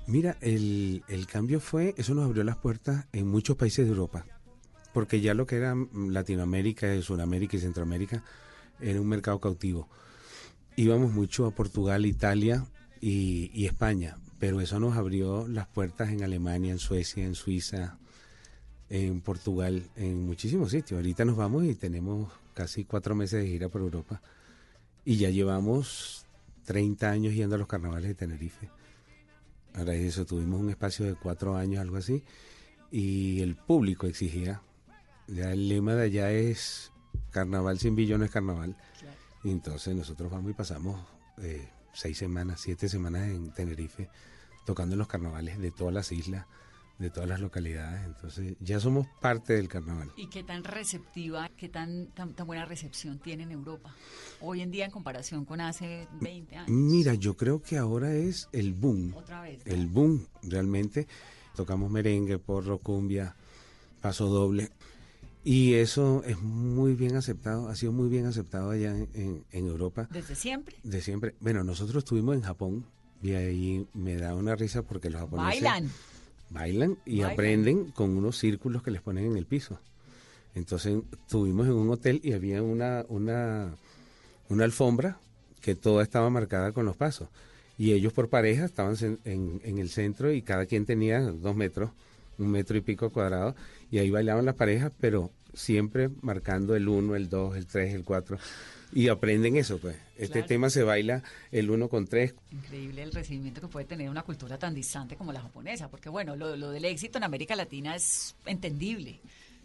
Mira, 0.05 0.37
el, 0.41 1.03
el 1.07 1.25
cambio 1.27 1.59
fue, 1.59 1.95
eso 1.97 2.13
nos 2.13 2.25
abrió 2.25 2.43
las 2.43 2.57
puertas 2.57 3.05
en 3.13 3.27
muchos 3.27 3.55
países 3.55 3.85
de 3.85 3.91
Europa, 3.91 4.25
porque 4.93 5.21
ya 5.21 5.33
lo 5.33 5.47
que 5.47 5.55
era 5.55 5.75
Latinoamérica, 5.93 7.01
Sudamérica 7.01 7.55
y 7.55 7.61
Centroamérica 7.61 8.23
era 8.81 8.99
un 8.99 9.07
mercado 9.07 9.39
cautivo. 9.39 9.87
Íbamos 10.75 11.13
mucho 11.13 11.45
a 11.45 11.51
Portugal, 11.51 12.05
Italia 12.05 12.65
y, 12.99 13.49
y 13.53 13.65
España, 13.65 14.17
pero 14.39 14.59
eso 14.59 14.79
nos 14.79 14.97
abrió 14.97 15.47
las 15.47 15.67
puertas 15.67 16.09
en 16.09 16.23
Alemania, 16.23 16.73
en 16.73 16.79
Suecia, 16.79 17.23
en 17.23 17.35
Suiza, 17.35 17.97
en 18.93 19.21
Portugal, 19.21 19.89
en 19.95 20.23
muchísimos 20.23 20.69
sitios. 20.69 20.99
Ahorita 20.99 21.25
nos 21.25 21.35
vamos 21.35 21.65
y 21.65 21.73
tenemos 21.73 22.31
casi 22.53 22.85
cuatro 22.85 23.15
meses 23.15 23.41
de 23.41 23.49
gira 23.49 23.67
por 23.67 23.81
Europa 23.81 24.21
y 25.03 25.17
ya 25.17 25.31
llevamos 25.31 26.27
30 26.65 27.09
años 27.09 27.33
yendo 27.33 27.55
a 27.55 27.57
los 27.57 27.67
carnavales 27.67 28.09
de 28.09 28.13
Tenerife. 28.13 28.69
Ahora 29.73 29.95
eso, 29.95 30.27
tuvimos 30.27 30.61
un 30.61 30.69
espacio 30.69 31.07
de 31.07 31.15
cuatro 31.15 31.57
años, 31.57 31.81
algo 31.81 31.97
así, 31.97 32.23
y 32.91 33.41
el 33.41 33.55
público 33.55 34.05
exigía. 34.05 34.61
Ya 35.27 35.51
el 35.51 35.69
lema 35.69 35.95
de 35.95 36.03
allá 36.03 36.31
es 36.31 36.91
carnaval 37.31 37.79
sin 37.79 37.95
billo 37.95 38.19
no 38.19 38.25
es 38.25 38.31
carnaval. 38.31 38.77
Y 39.43 39.49
entonces 39.49 39.95
nosotros 39.95 40.31
vamos 40.31 40.51
y 40.51 40.53
pasamos 40.53 41.03
eh, 41.39 41.67
seis 41.93 42.19
semanas, 42.19 42.61
siete 42.61 42.87
semanas 42.87 43.27
en 43.27 43.51
Tenerife, 43.55 44.07
tocando 44.67 44.93
en 44.93 44.99
los 44.99 45.07
carnavales 45.07 45.57
de 45.57 45.71
todas 45.71 45.95
las 45.95 46.11
islas, 46.11 46.45
de 46.99 47.09
todas 47.09 47.27
las 47.27 47.39
localidades. 47.39 48.05
Entonces 48.05 48.55
ya 48.59 48.79
somos 48.79 49.07
parte 49.21 49.53
del 49.53 49.67
carnaval. 49.67 50.11
¿Y 50.15 50.27
qué 50.29 50.43
tan 50.43 50.63
receptiva, 50.63 51.49
qué 51.57 51.67
tan, 51.69 52.07
tan, 52.13 52.33
tan 52.33 52.47
buena 52.47 52.65
recepción 52.65 53.19
tiene 53.19 53.43
en 53.43 53.51
Europa 53.51 53.93
hoy 54.41 54.61
en 54.61 54.71
día 54.71 54.85
en 54.85 54.91
comparación 54.91 55.43
con 55.45 55.59
hace 55.61 56.07
20 56.21 56.55
años? 56.55 56.69
Mira, 56.69 57.13
yo 57.15 57.35
creo 57.35 57.61
que 57.61 57.77
ahora 57.77 58.13
es 58.13 58.47
el 58.51 58.73
boom. 58.73 59.13
Otra 59.15 59.41
vez. 59.41 59.61
El 59.65 59.87
boom, 59.87 60.25
realmente. 60.43 61.07
Tocamos 61.55 61.91
merengue, 61.91 62.39
porro, 62.39 62.77
cumbia, 62.79 63.35
paso 64.01 64.27
doble. 64.27 64.71
Y 65.45 65.73
eso 65.73 66.23
es 66.25 66.39
muy 66.41 66.95
bien 66.95 67.15
aceptado, 67.17 67.67
ha 67.67 67.75
sido 67.75 67.91
muy 67.91 68.07
bien 68.07 68.25
aceptado 68.25 68.69
allá 68.71 68.95
en, 68.95 69.09
en- 69.13 69.43
en 69.51 69.67
Europa. 69.67 70.07
¿Desde 70.09 70.35
siempre? 70.35 70.77
De 70.83 71.01
siempre. 71.01 71.35
Bueno, 71.41 71.63
nosotros 71.65 72.03
estuvimos 72.03 72.35
en 72.35 72.41
Japón 72.43 72.85
y 73.21 73.33
ahí 73.33 73.85
me 73.93 74.15
da 74.15 74.35
una 74.35 74.55
risa 74.55 74.83
porque 74.83 75.09
los 75.09 75.19
japoneses 75.21 75.61
Bailan. 75.61 75.91
Bailan 76.53 76.97
y 77.05 77.17
Bailan. 77.21 77.31
aprenden 77.31 77.91
con 77.91 78.15
unos 78.15 78.37
círculos 78.37 78.83
que 78.83 78.91
les 78.91 79.01
ponen 79.01 79.25
en 79.25 79.37
el 79.37 79.45
piso. 79.45 79.79
Entonces 80.55 81.01
estuvimos 81.11 81.65
en 81.67 81.73
un 81.73 81.89
hotel 81.89 82.21
y 82.23 82.33
había 82.33 82.61
una, 82.61 83.05
una, 83.09 83.73
una 84.49 84.63
alfombra 84.63 85.17
que 85.61 85.75
toda 85.75 86.03
estaba 86.03 86.29
marcada 86.29 86.71
con 86.71 86.85
los 86.85 86.95
pasos. 86.95 87.27
Y 87.77 87.93
ellos 87.93 88.13
por 88.13 88.29
pareja 88.29 88.65
estaban 88.65 88.95
en, 89.01 89.19
en- 89.25 89.61
en 89.63 89.77
el 89.79 89.89
centro 89.89 90.31
y 90.31 90.43
cada 90.43 90.67
quien 90.67 90.85
tenía 90.85 91.19
dos 91.21 91.55
metros, 91.55 91.89
un 92.37 92.51
metro 92.51 92.77
y 92.77 92.81
pico 92.81 93.09
cuadrado, 93.09 93.55
y 93.89 93.97
ahí 93.97 94.11
bailaban 94.11 94.45
las 94.45 94.55
parejas, 94.55 94.91
pero 94.99 95.31
siempre 95.55 96.09
marcando 96.21 96.75
el 96.75 96.87
uno, 96.87 97.15
el 97.15 97.29
dos, 97.29 97.55
el 97.57 97.65
tres, 97.65 97.93
el 97.95 98.03
cuatro. 98.03 98.37
Y 98.95 99.07
aprenden 99.09 99.55
eso, 99.57 99.77
pues. 99.79 99.95
Este 100.17 100.33
Claro. 100.33 100.47
tema 100.47 100.69
se 100.69 100.83
baila 100.83 101.23
el 101.51 101.69
uno 101.71 101.89
con 101.89 102.05
tres, 102.07 102.35
Increíble 102.51 103.01
el 103.03 103.11
recibimiento 103.11 103.61
que 103.61 103.67
puede 103.67 103.85
tener 103.85 104.09
una 104.09 104.23
cultura 104.23 104.57
tan 104.57 104.73
distante 104.75 105.15
como 105.15 105.33
la 105.33 105.41
japonesa, 105.41 105.89
porque 105.89 106.09
bueno, 106.09 106.35
lo, 106.35 106.55
lo 106.55 106.69
del 106.71 106.85
éxito 106.85 107.17
en 107.17 107.23
América 107.23 107.55
Latina 107.55 107.95
es 107.95 108.35
entendible. 108.45 109.19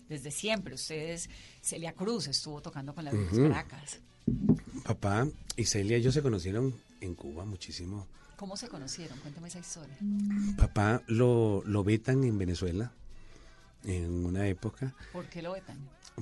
Desde 0.08 0.30
siempre, 0.30 0.74
ustedes, 0.74 1.28
Celia 1.60 1.92
Cruz 1.92 2.28
estuvo 2.28 2.62
tocando 2.62 2.94
con 2.94 3.04
las 3.04 3.12
Villas 3.14 3.32
Ujú. 3.34 3.48
Caracas. 3.48 4.00
Papá 4.84 5.28
y 5.56 5.64
Celia, 5.66 5.96
ellos 5.98 6.14
se 6.14 6.22
conocieron 6.22 6.74
en 7.02 7.14
Cuba 7.14 7.44
muchísimo. 7.44 8.06
¿Cómo 8.36 8.56
se 8.56 8.68
conocieron? 8.68 9.18
Cuéntame 9.18 9.48
esa 9.48 9.58
historia. 9.58 9.96
Papá 10.56 11.02
lo, 11.08 11.62
lo 11.66 11.84
vetan 11.84 12.24
en 12.24 12.38
Venezuela 12.38 12.92
en 13.84 14.24
una 14.26 14.48
época 14.48 14.92
¿Por 15.12 15.26
qué 15.26 15.40
lo 15.40 15.52
vetan? 15.52 15.78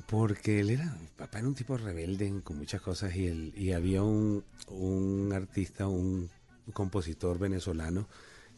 Porque 0.09 0.61
él 0.61 0.71
era, 0.71 0.97
papá 1.17 1.39
era 1.39 1.49
un 1.49 1.55
tipo 1.55 1.77
rebelde 1.77 2.33
con 2.43 2.59
muchas 2.59 2.81
cosas 2.81 3.15
y, 3.17 3.27
él, 3.27 3.53
y 3.57 3.73
había 3.73 4.03
un, 4.03 4.45
un 4.69 5.33
artista, 5.33 5.87
un 5.89 6.31
compositor 6.73 7.39
venezolano 7.39 8.09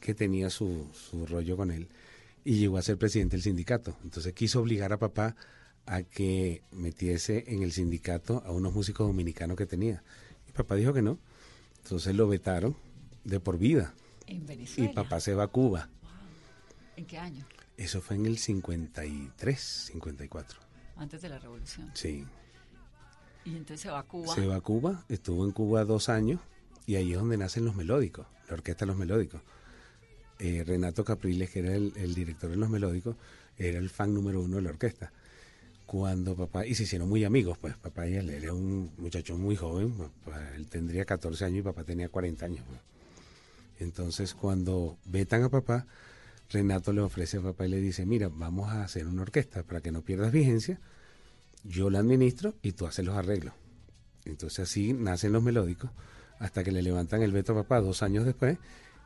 que 0.01 0.15
tenía 0.15 0.51
su, 0.51 0.89
su 0.93 1.27
rollo 1.27 1.57
con 1.57 1.71
él 1.71 1.89
y 2.45 2.59
llegó 2.59 2.79
a 2.79 2.83
ser 2.83 2.97
presidente 2.99 3.37
del 3.37 3.43
sindicato. 3.43 3.97
Entonces 4.05 4.33
quiso 4.33 4.61
obligar 4.61 4.93
a 4.93 4.99
papá 4.99 5.37
a 5.87 6.03
que 6.03 6.63
metiese 6.71 7.45
en 7.49 7.63
el 7.63 7.73
sindicato 7.73 8.43
a 8.45 8.53
unos 8.53 8.73
músicos 8.75 9.07
dominicanos 9.07 9.57
que 9.57 9.67
tenía. 9.67 10.03
Y 10.49 10.53
papá 10.53 10.75
dijo 10.77 10.93
que 10.93 11.03
no. 11.03 11.19
Entonces 11.83 12.15
lo 12.15 12.29
vetaron 12.29 12.77
de 13.25 13.41
por 13.41 13.59
vida. 13.59 13.95
En 14.27 14.37
Y 14.37 14.41
Venezuela. 14.41 14.93
papá 14.95 15.21
se 15.21 15.35
va 15.35 15.45
a 15.45 15.49
Cuba. 15.49 15.89
¿En 16.97 17.07
qué 17.07 17.19
año? 17.19 17.47
Eso 17.77 18.01
fue 18.01 18.17
en 18.17 18.27
el 18.27 18.39
53, 18.39 19.61
54. 19.61 20.68
Antes 20.99 21.23
de 21.23 21.29
la 21.29 21.39
revolución. 21.39 21.91
Sí. 21.95 22.27
Y 23.45 23.51
entonces 23.51 23.81
se 23.81 23.91
va 23.91 24.01
a 24.01 24.03
Cuba. 24.03 24.35
Se 24.35 24.47
va 24.47 24.57
a 24.57 24.61
Cuba, 24.61 25.05
estuvo 25.09 25.45
en 25.45 25.53
Cuba 25.53 25.85
dos 25.85 26.09
años 26.09 26.41
y 26.87 26.97
ahí 26.97 27.13
es 27.13 27.19
donde 27.19 27.37
nacen 27.37 27.65
los 27.65 27.77
melódicos, 27.77 28.27
la 28.49 28.55
orquesta 28.55 28.85
de 28.85 28.89
los 28.89 28.97
melódicos. 28.99 29.41
Eh, 30.39 30.65
Renato 30.67 31.05
Capriles, 31.05 31.51
que 31.51 31.61
era 31.61 31.75
el, 31.75 31.93
el 31.97 32.15
director 32.15 32.51
de 32.51 32.57
los 32.57 32.69
melódicos, 32.69 33.17
era 33.57 33.79
el 33.79 33.91
fan 33.91 34.15
número 34.15 34.41
uno 34.41 34.57
de 34.57 34.63
la 34.63 34.71
orquesta. 34.71 35.13
Cuando 35.87 36.37
papá, 36.37 36.67
y 36.67 36.75
se 36.75 36.83
hicieron 36.83 37.09
muy 37.09 37.25
amigos, 37.25 37.57
pues 37.59 37.77
papá 37.77 38.07
y 38.07 38.15
él, 38.15 38.29
era 38.29 38.53
un 38.53 38.93
muchacho 38.99 39.37
muy 39.37 39.57
joven, 39.57 39.93
papá, 39.93 40.55
él 40.55 40.67
tendría 40.67 41.05
14 41.05 41.47
años 41.47 41.59
y 41.61 41.63
papá 41.63 41.85
tenía 41.85 42.09
40 42.09 42.45
años. 42.45 42.65
pues. 42.69 42.81
Entonces 43.81 44.35
cuando 44.35 44.99
vetan 45.07 45.45
a 45.45 45.49
papá, 45.49 45.87
Renato 46.51 46.93
le 46.93 47.01
ofrece 47.01 47.39
a 47.39 47.43
papá 47.43 47.67
y 47.67 47.71
le 47.71 47.81
dice, 47.81 48.07
mira, 48.07 48.29
vamos 48.29 48.71
a 48.71 48.83
hacer 48.83 49.07
una 49.07 49.23
orquesta 49.23 49.63
para 49.63 49.81
que 49.81 49.93
no 49.93 50.03
pierdas 50.03 50.33
vigencia, 50.33 50.81
yo 51.65 51.91
la 51.91 51.99
administro 51.99 52.55
y 52.63 52.73
tú 52.73 52.87
haces 52.87 53.05
los 53.05 53.17
arreglos. 53.17 53.55
Entonces 54.25 54.61
así 54.61 54.93
nacen 54.93 55.33
los 55.33 55.43
melódicos 55.43 55.91
hasta 56.39 56.65
que 56.65 56.73
le 56.73 56.83
levantan 56.83 57.23
el 57.23 57.33
veto 57.33 57.53
a 57.53 57.63
papá 57.63 57.81
dos 57.81 58.03
años 58.03 58.25
después 58.25 58.59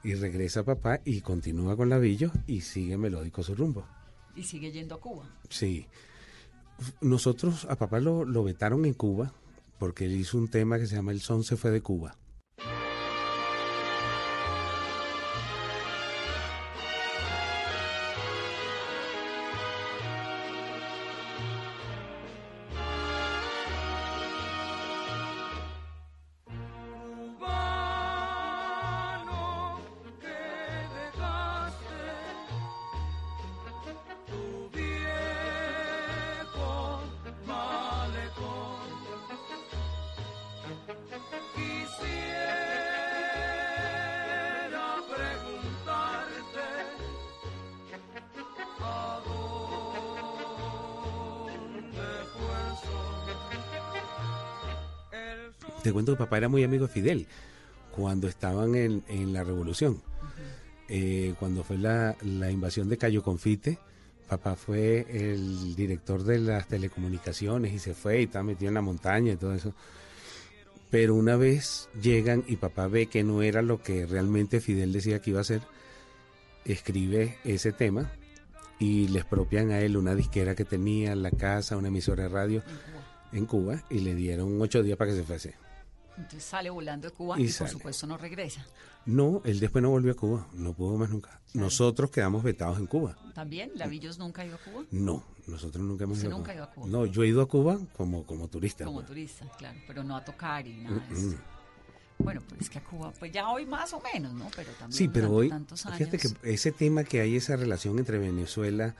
y 0.05 0.15
regresa 0.15 0.65
papá 0.65 1.01
y 1.05 1.21
continúa 1.21 1.77
con 1.77 1.89
Lavillo 1.89 2.31
y 2.47 2.61
sigue 2.61 2.97
melódico 2.97 3.43
su 3.43 3.55
rumbo. 3.55 3.87
Y 4.35 4.45
sigue 4.45 4.71
yendo 4.71 4.97
a 4.97 5.01
Cuba. 5.01 5.25
Sí. 5.49 5.87
Nosotros 7.01 7.67
a 7.69 7.77
papá 7.77 8.01
lo, 8.01 8.25
lo 8.25 8.45
vetaron 8.45 8.85
en 8.85 8.95
Cuba 8.95 9.33
porque 9.79 10.05
él 10.07 10.13
hizo 10.13 10.39
un 10.39 10.49
tema 10.49 10.79
que 10.79 10.87
se 10.87 10.97
llama 10.97 11.13
El 11.13 11.21
son 11.21 11.45
se 11.45 11.57
fue 11.57 11.71
de 11.71 11.81
Cuba. 11.81 12.17
Te 55.93 55.95
cuento 55.95 56.13
que 56.13 56.19
papá 56.19 56.39
era 56.39 56.49
muy 56.49 56.65
amigo 56.65 56.87
de 56.87 56.93
Fidel 56.93 57.27
cuando 57.95 58.27
estaban 58.27 58.75
en, 58.77 59.05
en 59.09 59.35
la 59.35 59.45
revolución. 59.45 60.01
Eh, 60.89 61.35
cuando 61.39 61.65
fue 61.65 61.77
la, 61.77 62.17
la 62.23 62.51
invasión 62.51 62.89
de 62.89 62.97
Cayo 62.97 63.23
Confite, 63.23 63.79
Papá 64.27 64.57
fue 64.57 65.05
el 65.11 65.77
director 65.77 66.25
de 66.25 66.39
las 66.39 66.67
telecomunicaciones 66.67 67.75
y 67.75 67.79
se 67.79 67.93
fue 67.93 68.21
y 68.21 68.25
está 68.25 68.43
metido 68.43 68.69
en 68.69 68.75
la 68.75 68.81
montaña 68.81 69.35
y 69.35 69.37
todo 69.37 69.53
eso. 69.53 69.75
Pero 70.91 71.15
una 71.15 71.37
vez 71.37 71.91
llegan 72.01 72.43
y 72.49 72.57
papá 72.57 72.87
ve 72.87 73.09
que 73.09 73.23
no 73.23 73.43
era 73.43 73.61
lo 73.61 73.83
que 73.83 74.07
realmente 74.07 74.63
Fidel 74.63 74.95
decía 74.95 75.21
que 75.21 75.29
iba 75.29 75.43
a 75.43 75.45
ser, 75.45 75.61
escribe 76.65 77.37
ese 77.45 77.73
tema 77.73 78.11
y 78.79 79.09
le 79.09 79.19
expropian 79.19 79.71
a 79.71 79.81
él 79.81 79.99
una 79.99 80.15
disquera 80.15 80.55
que 80.55 80.65
tenía, 80.65 81.15
la 81.15 81.33
casa, 81.33 81.77
una 81.77 81.89
emisora 81.89 82.23
de 82.23 82.29
radio 82.31 82.63
en 83.33 83.45
Cuba 83.45 83.83
y 83.91 83.99
le 83.99 84.15
dieron 84.15 84.59
ocho 84.63 84.83
días 84.83 84.97
para 84.97 85.11
que 85.11 85.19
se 85.19 85.25
fuese. 85.25 85.55
Entonces 86.17 86.45
sale 86.45 86.69
volando 86.71 87.09
de 87.09 87.15
Cuba 87.15 87.41
Y 87.41 87.47
y, 87.49 87.53
por 87.53 87.69
supuesto 87.69 88.07
no 88.07 88.19
regresa. 88.19 88.65
No, 89.07 89.41
él 89.45 89.59
después 89.59 89.83
no 89.83 89.91
volvió 89.91 90.13
a 90.13 90.15
Cuba, 90.15 90.47
no 90.53 90.73
pudo 90.75 90.97
más 90.97 91.11
nunca. 91.11 91.41
Nosotros 91.55 92.11
quedamos 92.11 92.43
vetados 92.43 92.79
en 92.79 92.87
Cuba. 92.87 93.17
¿También? 93.35 93.73
¿Lavillos 93.75 94.19
nunca 94.19 94.43
ha 94.43 94.47
ido 94.47 94.57
a 94.57 94.59
Cuba? 94.59 94.85
No, 94.91 95.25
nosotros 95.47 95.85
nunca 95.85 96.05
hemos 96.05 96.19
Usted 96.19 96.29
ido 96.29 96.37
a 96.37 96.39
nunca 96.39 96.53
Cuba. 96.53 96.53
ha 96.53 96.57
ido 96.57 96.65
a 96.65 96.75
Cuba. 96.75 96.87
No, 96.89 97.07
yo 97.07 97.23
he 97.25 97.29
ido 97.29 97.43
a 97.43 97.49
Cuba 97.49 97.79
como, 97.97 98.25
como 98.25 98.49
turista. 98.49 98.85
Como 98.85 98.99
pues. 98.99 99.09
turista, 99.09 99.47
claro, 99.59 99.79
pero 99.87 100.05
no 100.05 100.17
a 100.17 100.25
tocar 100.25 100.67
y 100.67 100.77
nada 100.77 101.05
de 101.09 101.15
eso. 101.19 101.37
Bueno, 102.19 102.41
pues 102.49 102.61
es 102.61 102.71
que 102.71 102.79
a 102.79 102.85
Cuba, 102.85 103.13
pues 103.19 103.33
ya 103.33 103.49
hoy 103.51 103.67
más 103.67 103.93
o 103.95 104.01
menos, 104.01 104.33
¿no? 104.35 104.49
Pero 104.55 104.71
también 104.73 104.93
Sí, 104.97 105.09
pero 105.09 105.33
hoy, 105.33 105.49
tantos 105.49 105.85
años. 105.87 105.99
fíjate 105.99 106.19
que 106.19 106.29
ese 106.53 106.71
tema 106.71 107.03
que 107.03 107.21
hay, 107.21 107.35
esa 107.37 107.57
relación 107.57 107.99
entre 107.99 108.19
Venezuela 108.19 108.95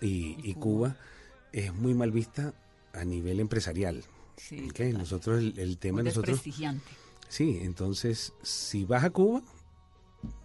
y, 0.00 0.36
y 0.48 0.54
Cuba, 0.54 0.94
es 1.50 1.74
muy 1.74 1.94
mal 1.94 2.12
vista 2.12 2.54
a 2.92 3.04
nivel 3.04 3.40
empresarial. 3.40 4.04
Sí. 4.36 4.68
Nosotros, 4.92 5.38
el, 5.38 5.58
el 5.58 5.78
tema 5.78 5.96
muy 5.96 6.04
nosotros... 6.04 6.36
desprestigiante. 6.36 6.84
Sí, 7.28 7.60
entonces, 7.62 8.34
si 8.42 8.84
vas 8.84 9.04
a 9.04 9.10
Cuba, 9.10 9.42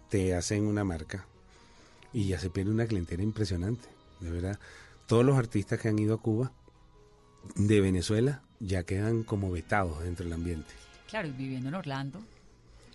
te 0.08 0.34
hacen 0.34 0.66
una 0.66 0.84
marca 0.84 1.26
y 2.12 2.28
ya 2.28 2.38
se 2.38 2.50
pierde 2.50 2.70
una 2.70 2.86
clientela 2.86 3.22
impresionante, 3.22 3.88
de 4.20 4.30
verdad. 4.30 4.58
Todos 5.06 5.24
los 5.24 5.36
artistas 5.36 5.78
que 5.80 5.88
han 5.88 5.98
ido 5.98 6.14
a 6.14 6.22
Cuba 6.22 6.52
de 7.56 7.80
Venezuela 7.80 8.42
ya 8.60 8.84
quedan 8.84 9.22
como 9.22 9.50
vetados 9.50 10.02
dentro 10.02 10.24
del 10.24 10.32
ambiente. 10.32 10.70
Claro, 11.08 11.28
y 11.28 11.32
viviendo 11.32 11.68
en 11.68 11.74
Orlando, 11.74 12.20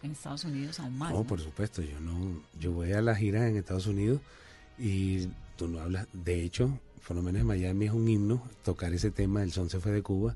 en 0.01 0.11
Estados 0.11 0.43
Unidos 0.43 0.79
aún 0.79 0.97
más. 0.97 1.11
No, 1.11 1.19
¿no? 1.19 1.23
por 1.23 1.39
supuesto, 1.39 1.81
yo 1.81 1.99
no, 1.99 2.41
yo 2.59 2.71
voy 2.71 2.91
a 2.93 3.01
las 3.01 3.17
giras 3.17 3.43
en 3.43 3.57
Estados 3.57 3.87
Unidos 3.87 4.21
y 4.77 5.27
tú 5.55 5.67
no 5.67 5.79
hablas, 5.79 6.07
de 6.13 6.43
hecho, 6.43 6.79
por 7.07 7.15
lo 7.15 7.21
menos 7.21 7.41
en 7.41 7.47
Miami 7.47 7.85
es 7.85 7.91
un 7.91 8.07
himno 8.07 8.41
tocar 8.63 8.93
ese 8.93 9.11
tema, 9.11 9.43
el 9.43 9.51
son 9.51 9.69
se 9.69 9.79
fue 9.79 9.91
de 9.91 10.01
Cuba 10.01 10.35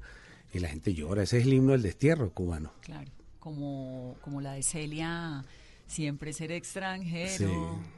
y 0.54 0.60
la 0.60 0.70
gente 0.70 0.94
llora, 0.94 1.24
ese 1.24 1.40
es 1.40 1.46
el 1.46 1.54
himno 1.54 1.74
del 1.74 1.82
destierro 1.82 2.32
cubano. 2.32 2.72
Claro, 2.82 3.10
como, 3.40 4.16
como 4.22 4.42
la 4.42 4.54
de 4.54 4.64
Celia, 4.64 5.44
siempre 5.86 6.34
ser 6.34 6.52
extranjero, 6.52 7.38
Sí. 7.38 7.46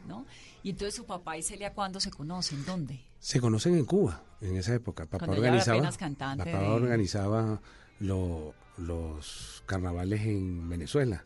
¿no? 0.08 0.26
Y 0.64 0.72
entonces 0.72 0.96
su 0.96 1.06
papá 1.06 1.38
y 1.38 1.44
Celia, 1.44 1.74
¿cuándo 1.74 2.00
se 2.00 2.12
conocen? 2.12 2.66
¿Dónde? 2.66 3.00
Se 3.20 3.40
conocen 3.42 3.76
en 3.76 3.86
Cuba 3.86 4.24
en 4.42 4.56
esa 4.58 4.74
época. 4.74 5.06
Papá 5.06 5.26
Cuando 5.26 5.38
organizaba, 5.42 5.82
papá 5.82 6.46
de- 6.46 6.68
organizaba 6.68 7.62
lo- 8.00 8.54
los 8.78 9.64
carnavales 9.66 10.22
en 10.22 10.70
Venezuela 10.70 11.26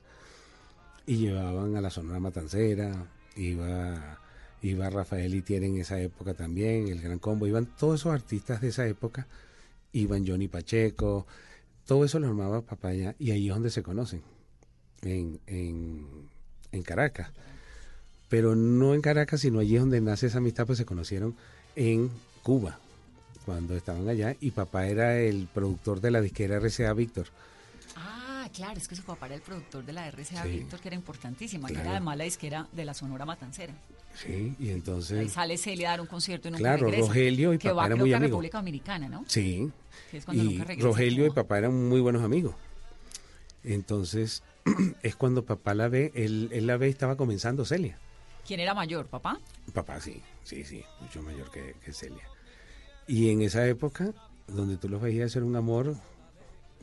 y 1.06 1.18
llevaban 1.18 1.76
a 1.76 1.82
la 1.82 1.90
Sonora 1.90 2.20
Matancera, 2.20 3.08
iba, 3.36 4.20
iba 4.62 4.90
Rafael 4.90 5.36
Itier 5.36 5.64
en 5.64 5.78
esa 5.78 6.00
época 6.00 6.34
también, 6.34 6.88
el 6.88 7.02
Gran 7.02 7.20
Combo, 7.20 7.46
iban 7.46 7.66
todos 7.66 8.00
esos 8.02 8.14
artistas 8.14 8.62
de 8.62 8.70
esa 8.70 8.88
época, 8.88 9.28
iban 9.94 10.28
Johnny 10.28 10.48
Pacheco, 10.48 11.26
todo 11.86 12.04
eso 12.06 12.20
lo 12.20 12.28
armaba 12.28 12.62
papá 12.62 12.90
allá 12.90 13.16
y 13.20 13.32
ahí 13.32 13.48
es 13.48 13.54
donde 13.54 13.70
se 13.70 13.84
conocen, 13.84 14.22
en, 15.02 15.40
en, 15.48 16.30
en 16.72 16.84
Caracas. 16.84 17.30
Pero 18.30 18.56
no 18.56 18.94
en 18.94 19.02
Caracas, 19.02 19.42
sino 19.42 19.60
allí 19.60 19.76
es 19.76 19.82
donde 19.82 20.02
nace 20.02 20.28
esa 20.28 20.40
amistad, 20.40 20.66
pues 20.66 20.78
se 20.80 20.86
conocieron 20.86 21.36
en 21.76 22.10
Cuba, 22.42 22.80
cuando 23.46 23.76
estaban 23.76 24.08
allá, 24.10 24.36
y 24.40 24.52
papá 24.52 24.88
era 24.88 25.20
el 25.20 25.48
productor 25.54 26.02
de 26.02 26.12
la 26.12 26.22
disquera 26.22 26.60
RCA 26.60 26.94
Víctor. 26.94 27.28
Ah, 27.96 28.48
claro, 28.54 28.80
es 28.80 28.88
que 28.88 28.96
su 28.96 29.04
papá 29.04 29.28
era 29.28 29.36
el 29.36 29.42
productor 29.42 29.86
de 29.86 29.94
la 29.94 30.10
RCA 30.10 30.44
Sí. 30.44 30.50
Víctor, 30.50 30.80
que 30.80 30.88
era 30.88 30.96
importantísima, 30.96 31.68
que 31.68 31.76
era 31.76 31.92
además 31.92 32.18
la 32.18 32.24
disquera 32.24 32.68
de 32.72 32.86
la 32.86 32.94
Sonora 32.94 33.26
Matancera. 33.26 33.74
Sí, 34.16 34.56
y 34.60 34.68
Ahí 34.68 34.74
entonces... 34.74 35.32
sale 35.32 35.58
Celia 35.58 35.90
a 35.90 35.92
dar 35.92 36.02
un 36.02 36.08
concierto 36.08 36.48
y 36.48 36.52
nunca 36.52 36.60
Claro, 36.62 36.86
regresa. 36.86 37.08
Rogelio 37.08 37.54
y 37.54 37.58
que 37.58 37.70
papá 37.70 37.82
va, 37.82 37.86
eran 37.88 38.00
muy 38.00 38.10
que 38.10 38.16
amigos. 38.16 38.30
República 38.32 38.58
Dominicana, 38.60 39.10
¿no? 39.10 39.26
Sí, 39.28 39.72
Que 40.12 40.18
es 40.18 40.26
cuando 40.26 40.44
y 40.44 40.48
nunca 40.48 40.64
regresa 40.66 40.88
a 40.88 40.92
Rogelio 40.92 41.26
y 41.26 41.30
papá 41.32 41.58
eran 41.58 41.90
muy 41.90 42.00
buenos 42.00 42.24
amigos. 42.24 42.56
Entonces, 43.64 44.44
es 45.04 45.16
cuando 45.16 45.46
papá 45.46 45.74
la 45.74 45.88
ve, 45.88 46.12
él, 46.16 46.50
él 46.52 46.68
la 46.68 46.78
ve 46.78 46.88
y 46.88 46.92
estaba 46.92 47.16
comenzando 47.18 47.66
Celia. 47.66 47.98
¿Quién 48.46 48.60
era 48.60 48.74
mayor, 48.74 49.08
papá? 49.08 49.40
Papá 49.74 50.00
sí, 50.02 50.22
sí, 50.44 50.64
sí, 50.66 50.84
mucho 51.00 51.22
mayor 51.24 51.50
que, 51.50 51.76
que 51.84 51.94
Celia. 51.94 52.24
Y 53.08 53.30
en 53.30 53.42
esa 53.42 53.66
época, 53.68 54.14
donde 54.48 54.78
tú 54.78 54.90
los 54.90 55.02
veías, 55.02 55.36
era 55.36 55.46
un 55.46 55.56
amor 55.56 55.96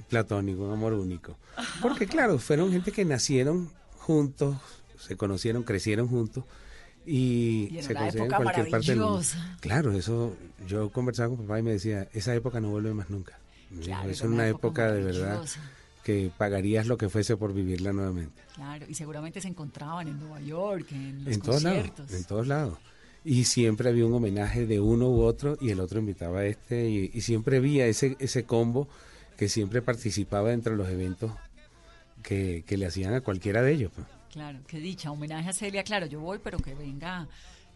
platónico, 0.09 0.63
un 0.65 0.73
amor 0.73 0.95
único. 0.95 1.37
Porque 1.83 2.07
claro, 2.07 2.39
fueron 2.39 2.73
gente 2.73 2.93
que 2.93 3.05
nacieron 3.05 3.71
juntos, 3.99 4.57
se 4.99 5.17
conocieron, 5.17 5.63
crecieron 5.63 6.09
juntos 6.09 6.45
y, 7.07 7.79
se 7.81 7.95
conocían 7.95 8.25
en 8.25 8.31
cualquier 8.31 8.71
parte 8.71 8.87
del 8.93 9.01
mundo. 9.01 9.23
Claro, 9.61 9.93
eso 9.93 10.37
yo 10.67 10.91
conversaba 10.91 11.29
con 11.29 11.47
papá 11.47 11.59
y 11.59 11.63
me 11.63 11.73
decía, 11.73 12.09
esa 12.13 12.35
época 12.35 12.61
no 12.61 12.71
vuelve 12.71 12.93
más 12.95 13.11
nunca. 13.11 13.39
Claro, 13.83 14.11
es 14.11 14.21
una 14.23 14.35
una 14.35 14.49
época 14.49 14.89
época 14.89 14.93
de 14.93 15.03
verdad 15.03 15.45
que 16.03 16.31
pagarías 16.37 16.87
lo 16.87 16.97
que 16.97 17.09
fuese 17.09 17.37
por 17.37 17.53
vivirla 17.53 17.93
nuevamente. 17.93 18.43
Claro, 18.55 18.87
y 18.89 18.95
seguramente 18.95 19.41
se 19.41 19.49
encontraban 19.49 20.09
en 20.09 20.19
Nueva 20.19 20.41
York, 20.41 20.87
en 20.93 21.25
los 21.25 21.35
En 21.35 21.41
todos 21.41 21.63
lados, 21.63 21.79
conciertos. 21.79 22.17
en 22.17 22.25
todos 22.25 22.47
lados. 22.47 22.79
Y 23.23 23.45
siempre 23.45 23.91
había 23.91 24.07
un 24.07 24.15
homenaje 24.15 24.67
de 24.67 24.81
uno 24.81 25.11
u 25.11 25.21
otro 25.21 25.59
y 25.61 25.71
el 25.71 25.81
otro 25.81 26.01
invitaba 26.01 26.41
a 26.41 26.47
este 26.47 26.89
y, 26.89 27.11
y 27.13 27.21
siempre 27.21 27.59
había 27.59 27.87
ese, 27.87 28.17
ese 28.19 28.45
combo 28.45 28.89
que 29.37 29.49
siempre 29.49 29.83
participaba 29.83 30.51
dentro 30.51 30.73
de 30.73 30.79
los 30.79 30.89
eventos 30.89 31.33
que, 32.23 32.65
que 32.67 32.77
le 32.77 32.87
hacían 32.87 33.15
a 33.15 33.21
cualquiera 33.21 33.63
de 33.63 33.73
ellos. 33.73 33.93
pues. 33.95 34.07
Claro, 34.33 34.59
qué 34.67 34.79
dicha, 34.79 35.11
homenaje 35.11 35.49
a 35.49 35.53
Celia, 35.53 35.83
claro, 35.83 36.07
yo 36.07 36.21
voy, 36.21 36.39
pero 36.43 36.59
que 36.59 36.75
venga 36.75 37.27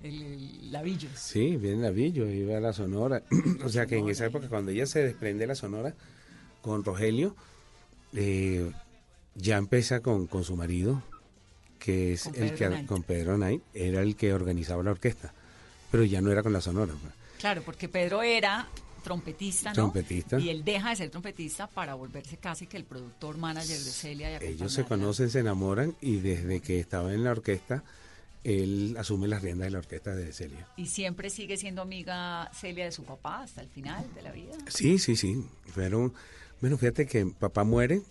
el, 0.03 0.23
el 0.23 0.73
Lavillos. 0.73 1.11
Sí, 1.19 1.57
viene 1.57 1.83
la 1.83 1.91
Villo, 1.91 2.29
iba 2.31 2.57
a 2.57 2.61
la 2.61 2.73
Sonora. 2.73 3.23
o 3.65 3.69
sea 3.69 3.87
que 3.87 3.99
en 3.99 4.09
esa 4.09 4.27
época, 4.27 4.49
cuando 4.49 4.71
ella 4.71 4.87
se 4.87 5.03
desprende 5.03 5.41
de 5.41 5.47
la 5.49 5.55
Sonora 5.57 5.95
con 6.63 6.85
Rogelio, 6.85 7.35
eh, 8.15 8.71
ya 9.35 9.57
empieza 9.57 10.01
con, 10.01 10.27
con 10.29 10.45
su 10.45 10.57
marido, 10.57 11.03
que 11.81 12.13
es 12.13 12.25
Con 12.25 12.35
el 12.37 12.41
Pedro 12.51 12.57
que 12.57 12.67
Knight. 12.69 12.87
con 12.87 13.03
Pedro 13.03 13.35
Knight, 13.37 13.63
era 13.75 14.01
el 14.03 14.15
que 14.17 14.33
organizaba 14.33 14.83
la 14.85 14.93
orquesta, 14.93 15.35
pero 15.91 16.05
ya 16.05 16.21
no 16.21 16.31
era 16.31 16.43
con 16.43 16.53
la 16.53 16.61
Sonora. 16.61 16.93
pues. 17.01 17.13
Claro, 17.41 17.63
porque 17.63 17.89
Pedro 17.89 18.23
era 18.23 18.69
trompetista, 19.05 19.69
¿no? 19.71 19.75
Trompetista. 19.75 20.41
Y 20.41 20.49
él 20.49 20.65
deja 20.65 20.91
de 20.91 20.97
ser 20.97 21.11
trompetista 21.11 21.69
para 21.69 21.95
volverse 21.95 22.39
casi 22.39 22.67
que 22.67 22.77
el 22.77 22.85
productor 22.85 23.39
manager 23.39 23.79
de 23.79 23.91
Celia 23.91 24.43
y 24.43 24.47
Ellos 24.47 24.73
se 24.73 24.85
conocen, 24.85 25.31
se 25.31 25.39
enamoran 25.39 25.95
y 26.01 26.17
desde 26.17 26.61
que 26.61 26.81
estaba 26.81 27.15
en 27.15 27.23
la 27.23 27.31
orquesta, 27.31 27.85
él 28.43 28.97
asume 28.99 29.29
las 29.29 29.43
riendas 29.43 29.67
de 29.67 29.71
la 29.71 29.79
orquesta 29.79 30.17
de 30.17 30.33
Celia. 30.33 30.67
Y 30.77 30.87
siempre 30.87 31.31
sigue 31.31 31.57
siendo 31.57 31.83
amiga 31.83 32.51
Celia 32.53 32.85
de 32.85 32.93
su 32.93 33.05
papá 33.05 33.43
hasta 33.43 33.61
el 33.61 33.69
final 33.69 34.05
de 34.15 34.23
la 34.23 34.33
vida. 34.33 34.55
Sí, 34.69 34.99
sí, 34.99 35.15
sí. 35.15 35.45
Fueron, 35.67 36.13
bueno, 36.61 36.77
fíjate 36.77 37.07
que 37.07 37.27
papá 37.27 37.63
muere 37.63 38.03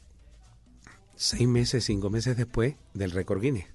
seis 1.16 1.48
meses, 1.48 1.84
cinco 1.84 2.10
meses 2.10 2.38
después 2.38 2.76
del 2.94 3.12
récord 3.12 3.42
Guinness. 3.42 3.73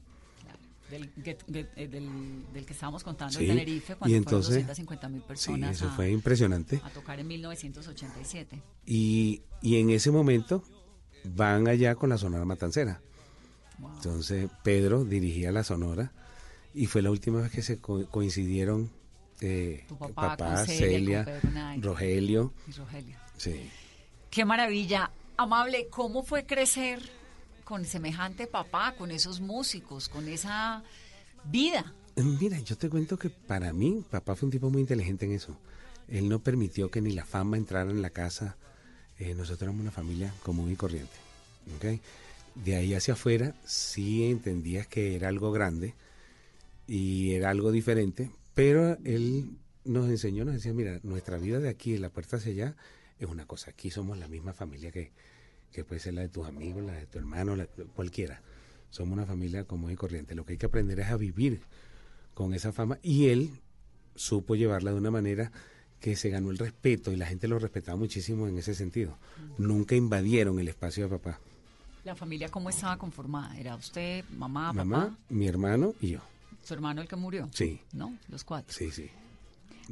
Del, 0.90 1.12
get- 1.22 1.44
get- 1.52 1.68
eh, 1.76 1.86
del, 1.88 2.44
del 2.52 2.64
que 2.64 2.72
estábamos 2.72 3.04
contando 3.04 3.38
Sí, 3.38 3.44
en 3.44 3.50
Tenerife, 3.58 3.92
y 3.92 3.96
cuando 3.96 4.16
entonces- 4.16 4.48
fueron 4.48 4.66
250 4.68 5.08
mil 5.10 5.22
personas 5.22 5.76
eso 5.76 5.88
a, 5.88 5.90
fue 5.92 6.10
impresionante. 6.10 6.80
a 6.82 6.90
tocar 6.90 7.20
en 7.20 7.26
1987. 7.28 8.62
Y, 8.86 9.42
y 9.60 9.76
en 9.80 9.90
ese 9.90 10.10
momento 10.10 10.62
van 11.24 11.68
allá 11.68 11.94
con 11.94 12.08
la 12.10 12.16
Sonora 12.18 12.44
Matancera. 12.44 13.00
Entonces 13.96 14.48
Pedro 14.64 15.04
dirigía 15.04 15.52
la 15.52 15.62
Sonora 15.62 16.12
y 16.74 16.86
fue 16.86 17.02
la 17.02 17.10
última 17.10 17.40
vez 17.42 17.50
que 17.52 17.62
se 17.62 17.78
co- 17.78 18.06
coincidieron 18.08 18.90
eh, 19.40 19.84
Tu 19.88 19.96
papá 19.96 20.36
papá, 20.36 20.54
con 20.56 20.66
Celia 20.66 20.74
y 20.74 20.78
Celia, 20.94 21.24
con 21.24 21.34
Pedro 21.34 21.50
Knight. 21.50 21.84
Rogelio. 21.84 22.52
Y 22.66 22.72
Rogelio. 22.72 23.16
Sí. 23.36 23.70
Qué 24.30 24.44
maravilla. 24.44 25.10
Amable, 25.36 25.86
¿cómo 25.90 26.24
fue 26.24 26.44
crecer 26.44 27.00
con 27.68 27.84
semejante 27.84 28.46
papá, 28.46 28.94
con 28.96 29.10
esos 29.10 29.42
músicos, 29.42 30.08
con 30.08 30.26
esa 30.26 30.82
vida? 31.44 31.92
Mira, 32.16 32.58
yo 32.60 32.78
te 32.78 32.88
cuento 32.88 33.18
que 33.18 33.28
para 33.28 33.74
mí, 33.74 34.02
papá 34.10 34.34
fue 34.34 34.46
un 34.46 34.52
tipo 34.52 34.70
muy 34.70 34.80
inteligente 34.80 35.26
en 35.26 35.32
eso. 35.32 35.54
Él 36.08 36.30
no 36.30 36.38
permitió 36.38 36.90
que 36.90 37.02
ni 37.02 37.12
la 37.12 37.26
fama 37.26 37.58
entrara 37.58 37.90
en 37.90 38.00
la 38.00 38.08
casa. 38.08 38.56
Eh, 39.18 39.34
nosotros 39.34 39.64
éramos 39.64 39.82
una 39.82 39.90
familia 39.90 40.32
común 40.44 40.72
y 40.72 40.76
corriente. 40.76 41.12
De 42.54 42.74
ahí 42.74 42.94
hacia 42.94 43.12
afuera, 43.12 43.54
sí 43.66 44.24
entendías 44.24 44.86
que 44.86 45.14
era 45.14 45.28
algo 45.28 45.52
grande 45.52 45.94
y 46.86 47.32
era 47.32 47.50
algo 47.50 47.70
diferente, 47.70 48.30
pero 48.54 48.96
él 49.04 49.58
nos 49.84 50.08
enseñó, 50.08 50.46
nos 50.46 50.54
decía, 50.54 50.72
mira, 50.72 51.00
nuestra 51.02 51.36
vida 51.36 51.58
de 51.58 51.68
aquí, 51.68 51.92
de 51.92 51.98
la 51.98 52.08
puerta 52.08 52.38
hacia 52.38 52.50
allá, 52.50 52.76
es 53.18 53.28
una 53.28 53.44
cosa. 53.44 53.72
Aquí 53.72 53.90
somos 53.90 54.16
la 54.16 54.26
misma 54.26 54.54
familia 54.54 54.90
que, 54.90 55.12
que 55.72 55.84
puede 55.84 56.00
ser 56.00 56.14
la 56.14 56.22
de 56.22 56.28
tus 56.28 56.46
amigos, 56.46 56.82
la 56.84 56.92
de 56.94 57.06
tu 57.06 57.18
hermano, 57.18 57.56
la- 57.56 57.66
cualquiera. 57.94 58.40
Somos 58.90 59.12
una 59.12 59.26
familia 59.26 59.64
común 59.64 59.90
y 59.92 59.96
corriente. 59.96 60.34
Lo 60.34 60.44
que 60.44 60.52
hay 60.52 60.58
que 60.58 60.66
aprender 60.66 60.98
es 61.00 61.08
a 61.08 61.16
vivir 61.16 61.60
con 62.34 62.54
esa 62.54 62.72
fama. 62.72 62.98
Y 63.02 63.28
él 63.28 63.50
supo 64.14 64.54
llevarla 64.56 64.90
de 64.92 64.96
una 64.96 65.10
manera 65.10 65.52
que 66.00 66.16
se 66.16 66.30
ganó 66.30 66.50
el 66.50 66.58
respeto 66.58 67.12
y 67.12 67.16
la 67.16 67.26
gente 67.26 67.48
lo 67.48 67.58
respetaba 67.58 67.98
muchísimo 67.98 68.46
en 68.48 68.56
ese 68.58 68.74
sentido. 68.74 69.18
Nunca 69.58 69.94
invadieron 69.94 70.58
el 70.58 70.68
espacio 70.68 71.04
de 71.04 71.10
papá. 71.18 71.40
¿La 72.04 72.14
familia 72.14 72.48
cómo 72.48 72.70
estaba 72.70 72.96
conformada? 72.96 73.56
¿Era 73.58 73.74
usted, 73.76 74.24
mamá, 74.36 74.72
Mamá, 74.72 75.00
papá? 75.06 75.18
mi 75.28 75.46
hermano 75.48 75.94
y 76.00 76.10
yo. 76.12 76.20
¿Su 76.64 76.72
hermano 76.74 77.02
el 77.02 77.08
que 77.08 77.16
murió? 77.16 77.48
Sí. 77.52 77.80
¿No? 77.92 78.16
Los 78.28 78.44
cuatro. 78.44 78.72
Sí, 78.74 78.90
sí. 78.90 79.10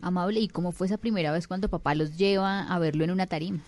Amable, 0.03 0.41
¿y 0.41 0.49
cómo 0.49 0.73
fue 0.73 0.87
esa 0.87 0.99
primera 0.99 1.33
vez 1.33 1.47
cuando 1.49 1.69
papá 1.69 1.95
los 1.95 2.17
lleva 2.17 2.63
a 2.63 2.79
verlo 2.79 3.03
en 3.05 3.11
una 3.11 3.27
tarima? 3.27 3.61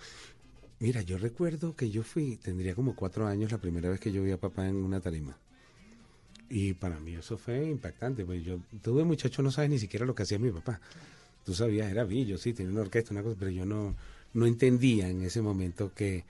Mira, 0.81 1.03
yo 1.03 1.19
recuerdo 1.19 1.75
que 1.75 1.91
yo 1.91 2.05
fui, 2.05 2.37
tendría 2.37 2.75
como 2.75 2.95
cuatro 2.95 3.27
años 3.27 3.51
la 3.51 3.59
primera 3.59 3.89
vez 3.89 3.99
que 3.99 4.13
yo 4.13 4.23
vi 4.23 4.31
a 4.31 4.39
papá 4.39 4.69
en 4.69 4.77
una 4.77 5.01
tarima. 5.01 5.37
Y 6.49 6.75
para 6.75 7.01
mí 7.01 7.15
eso 7.15 7.37
fue 7.37 7.67
impactante, 7.67 8.25
pues 8.25 8.45
yo, 8.45 8.61
tú 8.81 8.97
de 8.97 9.05
muchacho 9.05 9.43
no 9.43 9.51
sabes 9.51 9.71
ni 9.71 9.79
siquiera 9.79 10.07
lo 10.07 10.15
que 10.15 10.23
hacía 10.23 10.39
mi 10.39 10.51
papá. 10.51 10.81
Tú 11.45 11.53
sabías, 11.53 11.91
era 11.91 12.05
Billo, 12.05 12.39
sí, 12.39 12.53
tenía 12.53 12.73
una 12.73 12.83
orquesta, 12.83 13.13
una 13.13 13.23
cosa, 13.23 13.37
pero 13.39 13.51
yo 13.51 13.67
no, 13.67 13.97
no 14.35 14.47
entendía 14.47 15.09
en 15.09 15.23
ese 15.23 15.43
momento 15.43 15.93
que, 15.95 16.25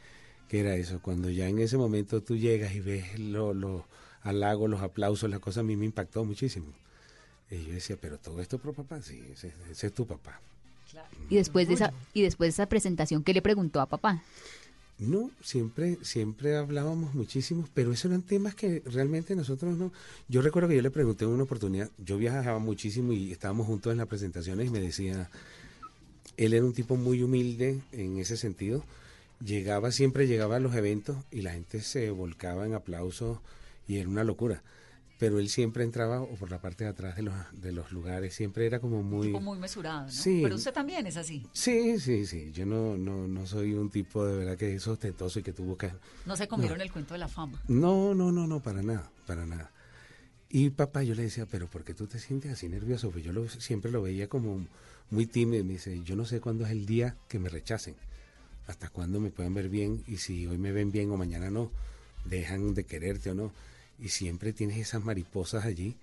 que 0.48 0.60
era 0.60 0.74
eso. 0.76 1.00
Cuando 1.02 1.28
ya 1.28 1.48
en 1.48 1.58
ese 1.58 1.76
momento 1.76 2.22
tú 2.22 2.36
llegas 2.36 2.74
y 2.74 2.80
ves 2.80 3.18
los 3.18 3.54
lo 3.54 3.86
halagos, 4.22 4.70
los 4.70 4.80
aplausos, 4.80 5.28
la 5.30 5.40
cosa 5.40 5.60
a 5.60 5.64
mí 5.64 5.76
me 5.76 5.84
impactó 5.84 6.24
muchísimo. 6.24 6.72
Y 7.50 7.64
yo 7.64 7.72
decía, 7.74 7.96
pero 8.00 8.18
todo 8.18 8.40
esto 8.40 8.58
por 8.58 8.74
papá, 8.74 9.02
sí, 9.02 9.22
ese, 9.30 9.52
ese 9.70 9.88
es 9.88 9.92
tu 9.92 10.06
papá. 10.06 10.40
Y 11.28 11.36
después 11.36 11.68
de 11.68 11.74
esa 11.74 11.92
y 12.14 12.22
después 12.22 12.48
de 12.48 12.62
esa 12.62 12.68
presentación, 12.68 13.22
¿qué 13.22 13.34
le 13.34 13.42
preguntó 13.42 13.80
a 13.80 13.86
papá? 13.86 14.22
No, 14.98 15.30
siempre, 15.42 15.96
siempre 16.02 16.56
hablábamos 16.56 17.14
muchísimo, 17.14 17.68
pero 17.72 17.92
esos 17.92 18.06
eran 18.06 18.22
temas 18.22 18.56
que 18.56 18.82
realmente 18.84 19.36
nosotros 19.36 19.78
no. 19.78 19.92
Yo 20.28 20.42
recuerdo 20.42 20.68
que 20.68 20.74
yo 20.74 20.82
le 20.82 20.90
pregunté 20.90 21.24
en 21.24 21.30
una 21.30 21.44
oportunidad, 21.44 21.88
yo 22.04 22.18
viajaba 22.18 22.58
muchísimo 22.58 23.12
y 23.12 23.30
estábamos 23.30 23.68
juntos 23.68 23.92
en 23.92 23.98
las 23.98 24.08
presentaciones 24.08 24.66
y 24.66 24.70
me 24.70 24.80
decía, 24.80 25.30
él 26.36 26.52
era 26.52 26.64
un 26.64 26.72
tipo 26.72 26.96
muy 26.96 27.22
humilde 27.22 27.80
en 27.92 28.18
ese 28.18 28.36
sentido, 28.36 28.82
llegaba, 29.44 29.92
siempre 29.92 30.26
llegaba 30.26 30.56
a 30.56 30.60
los 30.60 30.74
eventos 30.74 31.16
y 31.30 31.42
la 31.42 31.52
gente 31.52 31.80
se 31.80 32.10
volcaba 32.10 32.66
en 32.66 32.74
aplausos 32.74 33.38
y 33.86 33.98
era 33.98 34.08
una 34.08 34.24
locura. 34.24 34.62
Pero 35.18 35.40
él 35.40 35.48
siempre 35.48 35.82
entraba 35.82 36.22
o 36.22 36.36
por 36.36 36.50
la 36.50 36.60
parte 36.60 36.84
de 36.84 36.90
atrás 36.90 37.16
de 37.16 37.22
los, 37.22 37.34
de 37.52 37.72
los 37.72 37.90
lugares, 37.90 38.34
siempre 38.34 38.66
era 38.66 38.78
como 38.78 39.02
muy... 39.02 39.26
Tipo 39.26 39.40
muy 39.40 39.58
mesurado, 39.58 40.02
¿no? 40.02 40.10
Sí. 40.10 40.40
Pero 40.42 40.54
usted 40.54 40.72
también 40.72 41.06
es 41.08 41.16
así. 41.16 41.44
Sí, 41.52 41.98
sí, 41.98 42.24
sí. 42.24 42.52
Yo 42.52 42.64
no, 42.64 42.96
no, 42.96 43.26
no 43.26 43.44
soy 43.44 43.74
un 43.74 43.90
tipo 43.90 44.24
de 44.24 44.36
verdad 44.36 44.56
que 44.56 44.74
es 44.74 44.86
ostentoso 44.86 45.40
y 45.40 45.42
que 45.42 45.52
tú 45.52 45.64
buscas. 45.64 45.92
No 46.24 46.36
se 46.36 46.46
comieron 46.46 46.80
el 46.80 46.92
cuento 46.92 47.14
de 47.14 47.18
la 47.18 47.28
fama. 47.28 47.60
No, 47.66 48.14
no, 48.14 48.30
no, 48.30 48.46
no, 48.46 48.60
para 48.60 48.80
nada, 48.80 49.10
para 49.26 49.44
nada. 49.44 49.72
Y 50.50 50.70
papá, 50.70 51.02
yo 51.02 51.14
le 51.14 51.24
decía, 51.24 51.46
pero 51.46 51.66
¿por 51.66 51.84
qué 51.84 51.94
tú 51.94 52.06
te 52.06 52.18
sientes 52.18 52.52
así 52.52 52.68
nervioso? 52.68 53.10
Pues 53.10 53.24
yo 53.24 53.32
lo, 53.32 53.48
siempre 53.48 53.90
lo 53.90 54.00
veía 54.02 54.28
como 54.28 54.64
muy 55.10 55.26
tímido. 55.26 55.64
Me 55.64 55.74
dice, 55.74 56.00
yo 56.04 56.16
no 56.16 56.24
sé 56.24 56.40
cuándo 56.40 56.64
es 56.64 56.70
el 56.70 56.86
día 56.86 57.16
que 57.28 57.38
me 57.38 57.48
rechacen, 57.48 57.96
hasta 58.66 58.88
cuándo 58.88 59.20
me 59.20 59.30
puedan 59.30 59.52
ver 59.52 59.68
bien 59.68 60.02
y 60.06 60.18
si 60.18 60.46
hoy 60.46 60.58
me 60.58 60.72
ven 60.72 60.90
bien 60.90 61.10
o 61.10 61.16
mañana 61.16 61.50
no, 61.50 61.70
dejan 62.24 62.72
de 62.74 62.84
quererte 62.84 63.30
o 63.30 63.34
no. 63.34 63.52
Y 64.00 64.08
siempre 64.08 64.52
tienes 64.52 64.78
esas 64.78 65.04
mariposas 65.04 65.64
allí. 65.64 65.96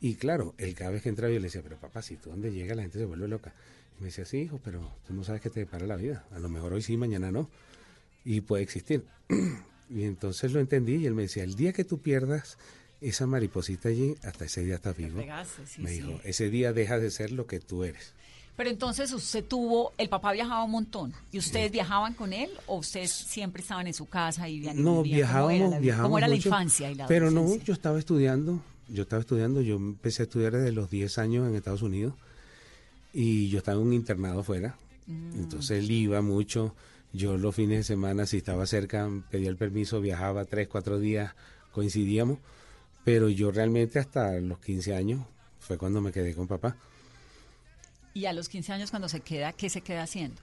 Y 0.00 0.14
claro, 0.14 0.54
él 0.58 0.74
cada 0.74 0.90
vez 0.90 1.02
que 1.02 1.10
entraba 1.10 1.32
yo 1.32 1.38
le 1.38 1.46
decía, 1.46 1.62
pero 1.62 1.76
papá, 1.76 2.02
si 2.02 2.16
tú 2.16 2.30
donde 2.30 2.52
llega 2.52 2.74
la 2.74 2.82
gente 2.82 2.98
se 2.98 3.04
vuelve 3.04 3.28
loca. 3.28 3.52
Y 3.98 4.02
me 4.02 4.06
decía, 4.06 4.24
sí, 4.24 4.38
hijo, 4.38 4.60
pero 4.64 4.90
tú 5.06 5.12
no 5.12 5.24
sabes 5.24 5.42
qué 5.42 5.50
te 5.50 5.60
depara 5.60 5.86
la 5.86 5.96
vida. 5.96 6.24
A 6.30 6.38
lo 6.38 6.48
mejor 6.48 6.72
hoy 6.72 6.82
sí, 6.82 6.96
mañana 6.96 7.30
no. 7.30 7.50
Y 8.24 8.40
puede 8.40 8.62
existir. 8.62 9.04
y 9.90 10.04
entonces 10.04 10.52
lo 10.52 10.60
entendí 10.60 10.96
y 10.96 11.06
él 11.06 11.14
me 11.14 11.22
decía, 11.22 11.44
el 11.44 11.54
día 11.54 11.72
que 11.72 11.84
tú 11.84 11.98
pierdas 12.00 12.56
esa 13.00 13.26
mariposita 13.26 13.88
allí, 13.88 14.14
hasta 14.22 14.44
ese 14.44 14.62
día 14.62 14.76
estás 14.76 14.96
vivo. 14.96 15.20
pegaste, 15.20 15.66
sí, 15.66 15.82
me 15.82 15.90
sí. 15.90 15.96
dijo, 15.96 16.20
ese 16.24 16.50
día 16.50 16.72
dejas 16.72 17.00
de 17.00 17.10
ser 17.10 17.32
lo 17.32 17.46
que 17.46 17.60
tú 17.60 17.84
eres. 17.84 18.14
Pero 18.56 18.70
entonces 18.70 19.12
usted 19.12 19.44
tuvo, 19.44 19.92
el 19.96 20.08
papá 20.08 20.32
viajaba 20.32 20.64
un 20.64 20.72
montón. 20.72 21.14
¿Y 21.32 21.38
ustedes 21.38 21.70
viajaban 21.72 22.14
con 22.14 22.32
él 22.32 22.50
o 22.66 22.76
ustedes 22.76 23.10
siempre 23.10 23.62
estaban 23.62 23.86
en 23.86 23.94
su 23.94 24.06
casa 24.06 24.48
y 24.48 24.56
vivían? 24.56 24.82
No, 24.82 25.02
vivían? 25.02 25.28
¿Cómo 25.28 25.50
era 25.50 25.56
viajábamos, 25.56 25.70
la 25.70 25.78
viajábamos 25.78 26.08
¿Cómo 26.08 26.18
era 26.18 26.28
la 26.28 26.36
infancia 26.36 26.90
y 26.90 26.94
la 26.94 27.06
Pero 27.06 27.30
no, 27.30 27.56
yo 27.56 27.72
estaba 27.72 27.98
estudiando, 27.98 28.60
yo 28.88 29.02
estaba 29.02 29.20
estudiando, 29.20 29.62
yo 29.62 29.76
empecé 29.76 30.22
a 30.22 30.24
estudiar 30.24 30.52
desde 30.52 30.72
los 30.72 30.90
10 30.90 31.18
años 31.18 31.48
en 31.48 31.54
Estados 31.54 31.82
Unidos 31.82 32.14
y 33.12 33.48
yo 33.48 33.58
estaba 33.58 33.80
en 33.80 33.86
un 33.86 33.92
internado 33.92 34.40
afuera. 34.40 34.76
Mm. 35.06 35.40
Entonces 35.40 35.82
él 35.82 35.90
iba 35.90 36.20
mucho, 36.20 36.74
yo 37.12 37.36
los 37.36 37.54
fines 37.54 37.78
de 37.78 37.84
semana, 37.84 38.26
si 38.26 38.36
estaba 38.36 38.66
cerca, 38.66 39.08
pedía 39.30 39.48
el 39.48 39.56
permiso, 39.56 40.00
viajaba 40.00 40.44
tres, 40.44 40.68
cuatro 40.68 40.98
días, 40.98 41.34
coincidíamos, 41.72 42.38
pero 43.04 43.28
yo 43.28 43.50
realmente 43.50 43.98
hasta 43.98 44.38
los 44.40 44.58
15 44.58 44.94
años 44.94 45.26
fue 45.58 45.78
cuando 45.78 46.00
me 46.00 46.12
quedé 46.12 46.34
con 46.34 46.46
papá. 46.46 46.76
Y 48.14 48.26
a 48.26 48.32
los 48.32 48.48
15 48.48 48.72
años 48.72 48.90
cuando 48.90 49.08
se 49.08 49.20
queda, 49.20 49.52
¿qué 49.52 49.70
se 49.70 49.82
queda 49.82 50.02
haciendo? 50.02 50.40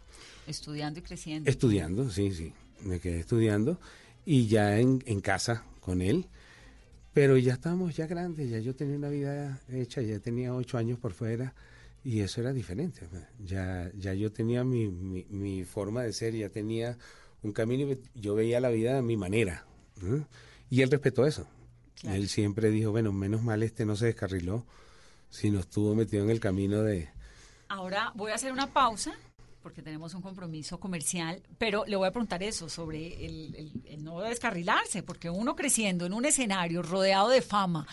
Estudiando 0.47 0.99
y 0.99 1.03
creciendo. 1.03 1.49
Estudiando, 1.49 2.09
sí, 2.09 2.32
sí. 2.32 2.53
Me 2.82 2.99
quedé 2.99 3.20
estudiando 3.20 3.80
y 4.26 4.47
ya 4.47 4.80
en, 4.80 5.03
en 5.05 5.22
casa 5.22 5.63
con 5.80 6.01
él. 6.01 6.28
Pero 7.13 7.38
ya 7.38 7.53
estábamos 7.53 7.95
ya 7.95 8.05
grandes, 8.05 8.49
ya 8.49 8.59
yo 8.59 8.76
tenía 8.76 8.95
una 8.95 9.09
vida 9.09 9.59
hecha, 9.70 10.01
ya 10.01 10.20
tenía 10.20 10.53
ocho 10.53 10.78
años 10.78 10.99
por 10.99 11.13
fuera 11.13 11.55
y 12.03 12.20
eso 12.20 12.41
era 12.41 12.53
diferente. 12.53 13.01
Ya, 13.43 13.91
ya 13.97 14.13
yo 14.13 14.32
tenía 14.32 14.63
mi, 14.63 14.88
mi, 14.88 15.26
mi 15.30 15.63
forma 15.63 16.03
de 16.03 16.13
ser, 16.13 16.36
ya 16.36 16.49
tenía 16.49 16.97
un 17.43 17.51
camino 17.53 17.91
y 17.91 17.99
yo 18.20 18.36
veía 18.36 18.59
la 18.59 18.70
vida 18.70 18.97
a 18.97 19.01
mi 19.01 19.18
manera. 19.18 19.65
Y 20.70 20.82
él 20.82 20.91
respetó 20.91 21.26
eso. 21.26 21.47
Él 22.03 22.30
siempre 22.30 22.70
dijo, 22.70 22.91
bueno, 22.91 23.11
menos 23.11 23.41
mal 23.41 23.63
este 23.63 23.86
no 23.86 23.95
se 23.95 24.07
descarriló, 24.07 24.65
sino 25.30 25.59
estuvo 25.59 25.95
metido 25.95 26.24
en 26.24 26.30
el 26.30 26.39
camino 26.39 26.84
de... 26.84 27.09
Ahora 27.70 28.11
voy 28.15 28.32
a 28.32 28.36
hacer 28.36 28.51
una 28.51 28.68
pausa 28.68 29.13
porque 29.68 29.82
tenemos 29.82 30.13
un 30.13 30.22
compromiso 30.22 30.80
comercial, 30.80 31.41
pero 31.57 31.84
le 31.86 31.97
voy 31.97 32.07
a 32.07 32.11
preguntar 32.11 32.41
eso 32.41 32.70
sobre 32.70 33.26
el, 33.26 33.70
no 33.99 34.22
descarrilarse, 34.22 35.03
porque 35.03 35.30
uno 35.30 35.57
creciendo 35.57 36.05
en 36.05 36.13
un 36.13 36.24
escenario 36.24 36.82
rodeado 36.82 37.28
de 37.28 37.41
fama, 37.41 37.86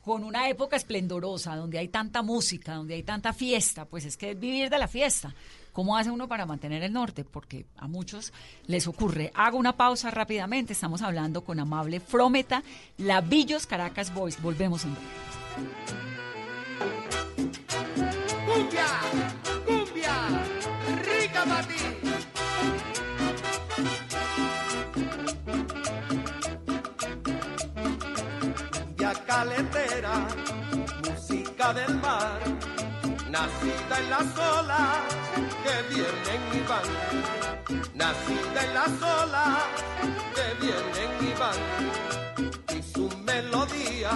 con 0.00 0.24
una 0.24 0.48
época 0.48 0.76
esplendorosa, 0.76 1.54
donde 1.54 1.78
hay 1.78 1.88
tanta 1.88 2.22
música, 2.22 2.76
donde 2.76 2.94
hay 2.94 3.02
tanta 3.02 3.34
fiesta, 3.34 3.84
pues 3.84 4.06
es 4.06 4.16
que 4.16 4.30
es 4.30 4.40
vivir 4.40 4.70
de 4.70 4.78
la 4.78 4.88
fiesta. 4.88 5.34
¿Cómo 5.74 5.98
hace 5.98 6.10
uno 6.10 6.28
para 6.28 6.46
mantener 6.46 6.82
el 6.82 6.94
norte? 6.94 7.24
Porque 7.24 7.66
a 7.76 7.86
muchos 7.86 8.32
les 8.66 8.86
ocurre. 8.86 9.30
Hago 9.34 9.58
una 9.58 9.76
pausa 9.76 10.10
rápidamente. 10.10 10.72
Estamos 10.72 11.02
hablando 11.02 11.44
con 11.44 11.60
Amable 11.60 12.00
Frometa, 12.00 12.62
Lavillos 12.96 13.66
Caracas 13.66 14.14
Boys. 14.14 14.40
Volvemos 14.40 14.84
en 14.84 14.94
breve. 14.94 16.27
Cumbia, 18.58 18.90
cumbia, 19.66 20.14
rica 21.06 21.44
para 21.44 21.62
ti. 21.62 21.82
Cumbia 28.74 29.12
caletera, 29.28 30.14
música 31.04 31.72
del 31.72 31.94
mar, 32.00 32.40
nacida 33.30 33.94
en 34.00 34.10
las 34.10 34.36
olas 34.36 35.04
que 35.62 35.94
vienen 35.94 36.42
y 36.52 36.60
van. 36.68 36.90
Nacida 37.94 38.60
en 38.64 38.74
las 38.74 39.02
olas 39.22 39.62
que 40.34 40.46
vienen 40.66 41.10
y 41.20 41.32
van. 41.38 41.60
Y 42.76 42.82
su 42.82 43.08
melodía 43.18 44.10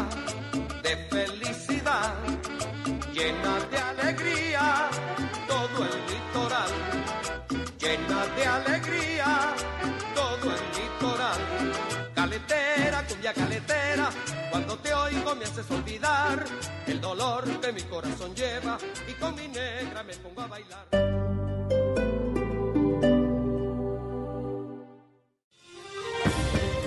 cuando 14.52 14.76
te 14.76 14.92
oigo 14.92 15.34
me 15.34 15.46
haces 15.46 15.68
olvidar 15.70 16.44
el 16.86 17.00
dolor 17.00 17.42
que 17.62 17.72
mi 17.72 17.80
corazón 17.84 18.34
lleva 18.34 18.76
y 19.08 19.14
con 19.14 19.34
mi 19.34 19.48
negra 19.48 20.02
me 20.02 20.14
pongo 20.16 20.42
a 20.42 20.46
bailar. 20.46 21.51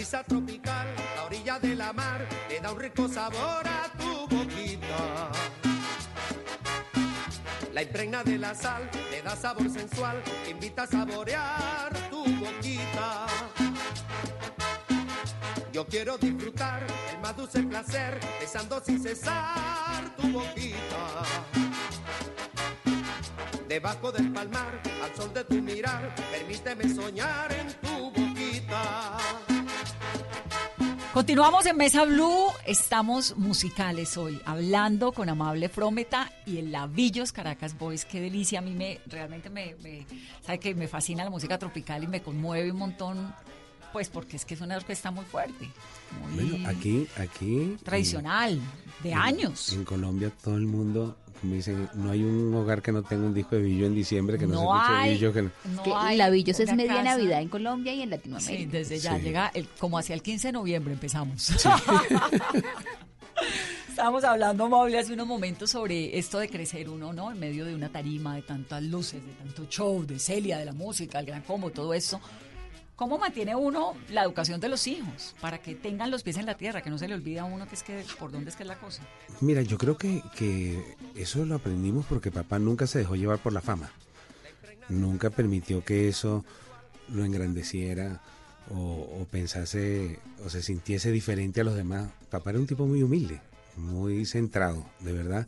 Brisa 0.00 0.24
tropical, 0.24 0.86
la 1.14 1.24
orilla 1.24 1.58
de 1.58 1.74
la 1.76 1.92
mar, 1.92 2.26
le 2.48 2.58
da 2.58 2.72
un 2.72 2.80
rico 2.80 3.06
sabor 3.06 3.66
a 3.66 3.86
tu 3.98 4.26
boquita. 4.34 5.30
La 7.74 7.82
impregna 7.82 8.22
de 8.24 8.38
la 8.38 8.54
sal, 8.54 8.88
le 9.10 9.20
da 9.20 9.36
sabor 9.36 9.68
sensual, 9.68 10.22
invita 10.48 10.84
a 10.84 10.86
saborear 10.86 11.92
tu 12.08 12.24
boquita. 12.24 13.26
Yo 15.70 15.84
quiero 15.86 16.16
disfrutar 16.16 16.82
el 17.12 17.20
más 17.20 17.36
dulce 17.36 17.62
placer, 17.64 18.18
besando 18.40 18.82
sin 18.82 19.02
cesar 19.02 20.16
tu 20.16 20.32
boquita. 20.32 21.24
Debajo 23.68 24.10
del 24.12 24.32
palmar, 24.32 24.80
al 25.04 25.14
sol 25.14 25.34
de 25.34 25.44
tu 25.44 25.60
mirar, 25.60 26.14
permíteme 26.32 26.88
soñar 26.88 27.52
en 27.52 27.70
tu 27.74 27.89
Continuamos 31.12 31.66
en 31.66 31.76
Mesa 31.76 32.04
Blue, 32.04 32.46
estamos 32.66 33.36
musicales 33.36 34.16
hoy, 34.16 34.40
hablando 34.44 35.10
con 35.10 35.28
Amable 35.28 35.68
Frometa 35.68 36.30
y 36.46 36.58
el 36.58 36.70
Lavillos 36.70 37.32
Caracas 37.32 37.76
Boys, 37.76 38.04
qué 38.04 38.20
delicia, 38.20 38.60
a 38.60 38.62
mí 38.62 38.70
me, 38.74 39.00
realmente 39.06 39.50
me, 39.50 39.74
me, 39.82 40.06
sabe 40.40 40.60
que 40.60 40.74
me 40.74 40.86
fascina 40.86 41.24
la 41.24 41.30
música 41.30 41.58
tropical 41.58 42.04
y 42.04 42.06
me 42.06 42.22
conmueve 42.22 42.70
un 42.70 42.78
montón, 42.78 43.34
pues 43.92 44.08
porque 44.08 44.36
es 44.36 44.44
que 44.44 44.54
es 44.54 44.60
una 44.60 44.76
orquesta 44.76 45.10
muy 45.10 45.24
fuerte, 45.24 45.68
muy 46.32 46.44
Bueno, 46.48 46.68
aquí, 46.68 47.08
aquí. 47.18 47.76
tradicional, 47.82 48.60
de 49.02 49.10
en- 49.10 49.18
años. 49.18 49.72
En 49.72 49.84
Colombia 49.84 50.30
todo 50.42 50.56
el 50.56 50.66
mundo, 50.66 51.18
como 51.40 51.54
dicen, 51.54 51.88
no 51.94 52.10
hay 52.10 52.22
un 52.22 52.54
hogar 52.54 52.82
que 52.82 52.92
no 52.92 53.02
tenga 53.02 53.24
un 53.26 53.34
disco 53.34 53.56
de 53.56 53.62
Billo 53.62 53.86
en 53.86 53.94
diciembre, 53.94 54.38
que 54.38 54.46
no, 54.46 54.54
No 54.54 54.60
se 54.60 54.66
escuche 54.66 54.92
hay. 55.02 55.14
Billo, 55.14 55.32
que 55.32 55.42
no- 55.42 55.48
Es 55.48 55.80
que 56.10 56.16
la 56.16 56.30
Villos 56.30 56.60
es 56.60 56.74
media 56.74 56.92
casa. 56.96 57.02
Navidad 57.16 57.40
en 57.42 57.48
Colombia 57.48 57.94
y 57.94 58.02
en 58.02 58.10
Latinoamérica. 58.10 58.58
Sí, 58.58 58.66
desde 58.66 58.98
ya 58.98 59.16
Sí. 59.16 59.22
llega 59.22 59.50
el, 59.54 59.66
como 59.78 59.98
hacia 59.98 60.14
el 60.14 60.22
15 60.22 60.48
de 60.48 60.52
noviembre 60.52 60.92
empezamos. 60.94 61.50
Estábamos 63.88 64.24
hablando, 64.24 64.68
Maule, 64.68 64.98
hace 64.98 65.12
unos 65.12 65.26
momentos 65.26 65.70
sobre 65.70 66.18
esto 66.18 66.38
de 66.38 66.48
crecer 66.48 66.88
uno, 66.88 67.12
¿no? 67.12 67.30
En 67.30 67.38
medio 67.38 67.64
de 67.64 67.74
una 67.74 67.88
tarima, 67.90 68.34
de 68.36 68.42
tantas 68.42 68.82
luces, 68.82 69.24
de 69.24 69.32
tanto 69.32 69.66
show, 69.68 70.04
de 70.06 70.18
Celia, 70.18 70.58
de 70.58 70.64
la 70.64 70.72
música, 70.72 71.18
el 71.18 71.26
gran 71.26 71.42
combo, 71.42 71.70
todo 71.70 71.92
esto. 71.92 72.20
¿Cómo 73.00 73.16
mantiene 73.16 73.56
uno 73.56 73.94
la 74.10 74.24
educación 74.24 74.60
de 74.60 74.68
los 74.68 74.86
hijos 74.86 75.34
para 75.40 75.56
que 75.56 75.74
tengan 75.74 76.10
los 76.10 76.22
pies 76.22 76.36
en 76.36 76.44
la 76.44 76.58
tierra, 76.58 76.82
que 76.82 76.90
no 76.90 76.98
se 76.98 77.08
le 77.08 77.14
olvide 77.14 77.38
a 77.38 77.46
uno 77.46 77.66
que 77.66 77.74
es 77.74 77.82
que 77.82 78.04
por 78.18 78.30
dónde 78.30 78.50
es 78.50 78.56
que 78.56 78.62
es 78.62 78.66
la 78.66 78.78
cosa? 78.78 79.02
Mira, 79.40 79.62
yo 79.62 79.78
creo 79.78 79.96
que, 79.96 80.22
que 80.36 80.96
eso 81.14 81.46
lo 81.46 81.54
aprendimos 81.54 82.04
porque 82.04 82.30
papá 82.30 82.58
nunca 82.58 82.86
se 82.86 82.98
dejó 82.98 83.16
llevar 83.16 83.38
por 83.38 83.54
la 83.54 83.62
fama. 83.62 83.90
Nunca 84.90 85.30
permitió 85.30 85.82
que 85.82 86.08
eso 86.08 86.44
lo 87.08 87.24
engrandeciera 87.24 88.20
o, 88.68 88.76
o 88.76 89.24
pensase 89.30 90.18
o 90.44 90.50
se 90.50 90.62
sintiese 90.62 91.10
diferente 91.10 91.62
a 91.62 91.64
los 91.64 91.76
demás. 91.76 92.10
Papá 92.28 92.50
era 92.50 92.58
un 92.58 92.66
tipo 92.66 92.86
muy 92.86 93.02
humilde, 93.02 93.40
muy 93.78 94.26
centrado, 94.26 94.84
de 95.00 95.14
verdad. 95.14 95.46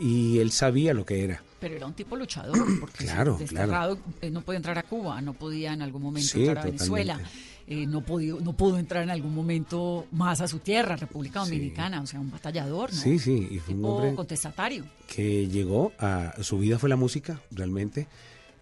Y 0.00 0.38
él 0.38 0.50
sabía 0.50 0.94
lo 0.94 1.04
que 1.04 1.22
era. 1.24 1.42
Pero 1.60 1.76
era 1.76 1.86
un 1.86 1.92
tipo 1.92 2.16
luchador, 2.16 2.56
porque 2.80 3.04
Claro, 3.04 3.36
desterrado, 3.38 3.98
eh, 4.22 4.30
no 4.30 4.40
podía 4.40 4.56
entrar 4.56 4.78
a 4.78 4.82
Cuba, 4.82 5.20
no 5.20 5.34
podía 5.34 5.74
en 5.74 5.82
algún 5.82 6.00
momento 6.02 6.30
Sí, 6.32 6.40
entrar 6.46 6.58
a 6.58 6.64
Venezuela, 6.64 7.20
eh, 7.66 7.86
no, 7.86 8.00
pudo, 8.00 8.40
no 8.40 8.54
pudo 8.54 8.78
entrar 8.78 9.02
en 9.02 9.10
algún 9.10 9.34
momento 9.34 10.06
más 10.10 10.40
a 10.40 10.48
su 10.48 10.58
tierra, 10.60 10.96
República 10.96 11.40
Dominicana, 11.40 12.00
o 12.00 12.06
sea, 12.06 12.18
un 12.18 12.30
batallador, 12.30 12.90
¿no? 12.94 12.96
Sí, 12.98 13.18
sí, 13.18 13.46
y 13.50 13.58
fue 13.58 13.74
un 13.74 13.84
hombre 13.84 14.14
contestatario. 14.14 14.86
que 15.06 15.46
llegó 15.48 15.92
a 15.98 16.34
su 16.42 16.58
vida 16.58 16.78
fue 16.78 16.88
la 16.88 16.96
música 16.96 17.40
realmente 17.50 18.08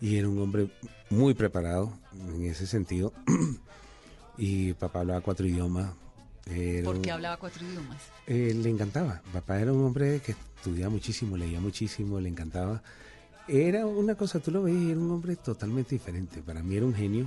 y 0.01 0.17
era 0.17 0.29
un 0.29 0.39
hombre 0.41 0.69
muy 1.09 1.35
preparado 1.35 1.93
en 2.13 2.45
ese 2.47 2.67
sentido 2.67 3.13
y 4.37 4.73
papá 4.75 5.01
hablaba 5.01 5.21
cuatro 5.21 5.47
idiomas 5.47 5.93
era 6.51 6.85
porque 6.85 7.09
un- 7.11 7.15
hablaba 7.15 7.37
cuatro 7.37 7.65
idiomas. 7.67 7.99
eh, 8.27 8.55
le 8.61 8.69
encantaba 8.71 9.23
papá 9.33 9.61
era 9.61 9.73
un 9.73 9.85
hombre 9.85 10.21
que 10.21 10.35
estudiaba 10.59 10.91
muchísimo 10.91 11.37
leía 11.37 11.61
muchísimo 11.61 12.21
le 12.21 12.29
encantaba 12.29 12.83
era 13.47 13.87
una 13.87 14.15
cosa 14.15 14.41
tú 14.41 14.51
lo 14.51 14.63
veías 14.63 14.91
era 14.91 15.01
un 15.01 15.11
hombre 15.11 15.37
totalmente 15.37 15.95
diferente 15.95 16.43
para 16.43 16.63
mí 16.63 16.77
era 16.77 16.87
un 16.87 16.95
genio 16.95 17.27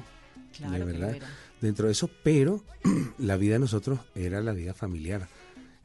Claro 0.55 0.86
de 0.86 0.91
verdad 0.91 1.15
dentro 1.61 1.88
de 1.88 1.93
eso 1.93 2.09
pero 2.23 2.63
la 3.17 3.38
vida 3.38 3.53
de 3.53 3.59
nosotros 3.59 3.99
era 4.15 4.41
la 4.41 4.53
vida 4.53 4.73
familiar 4.73 5.27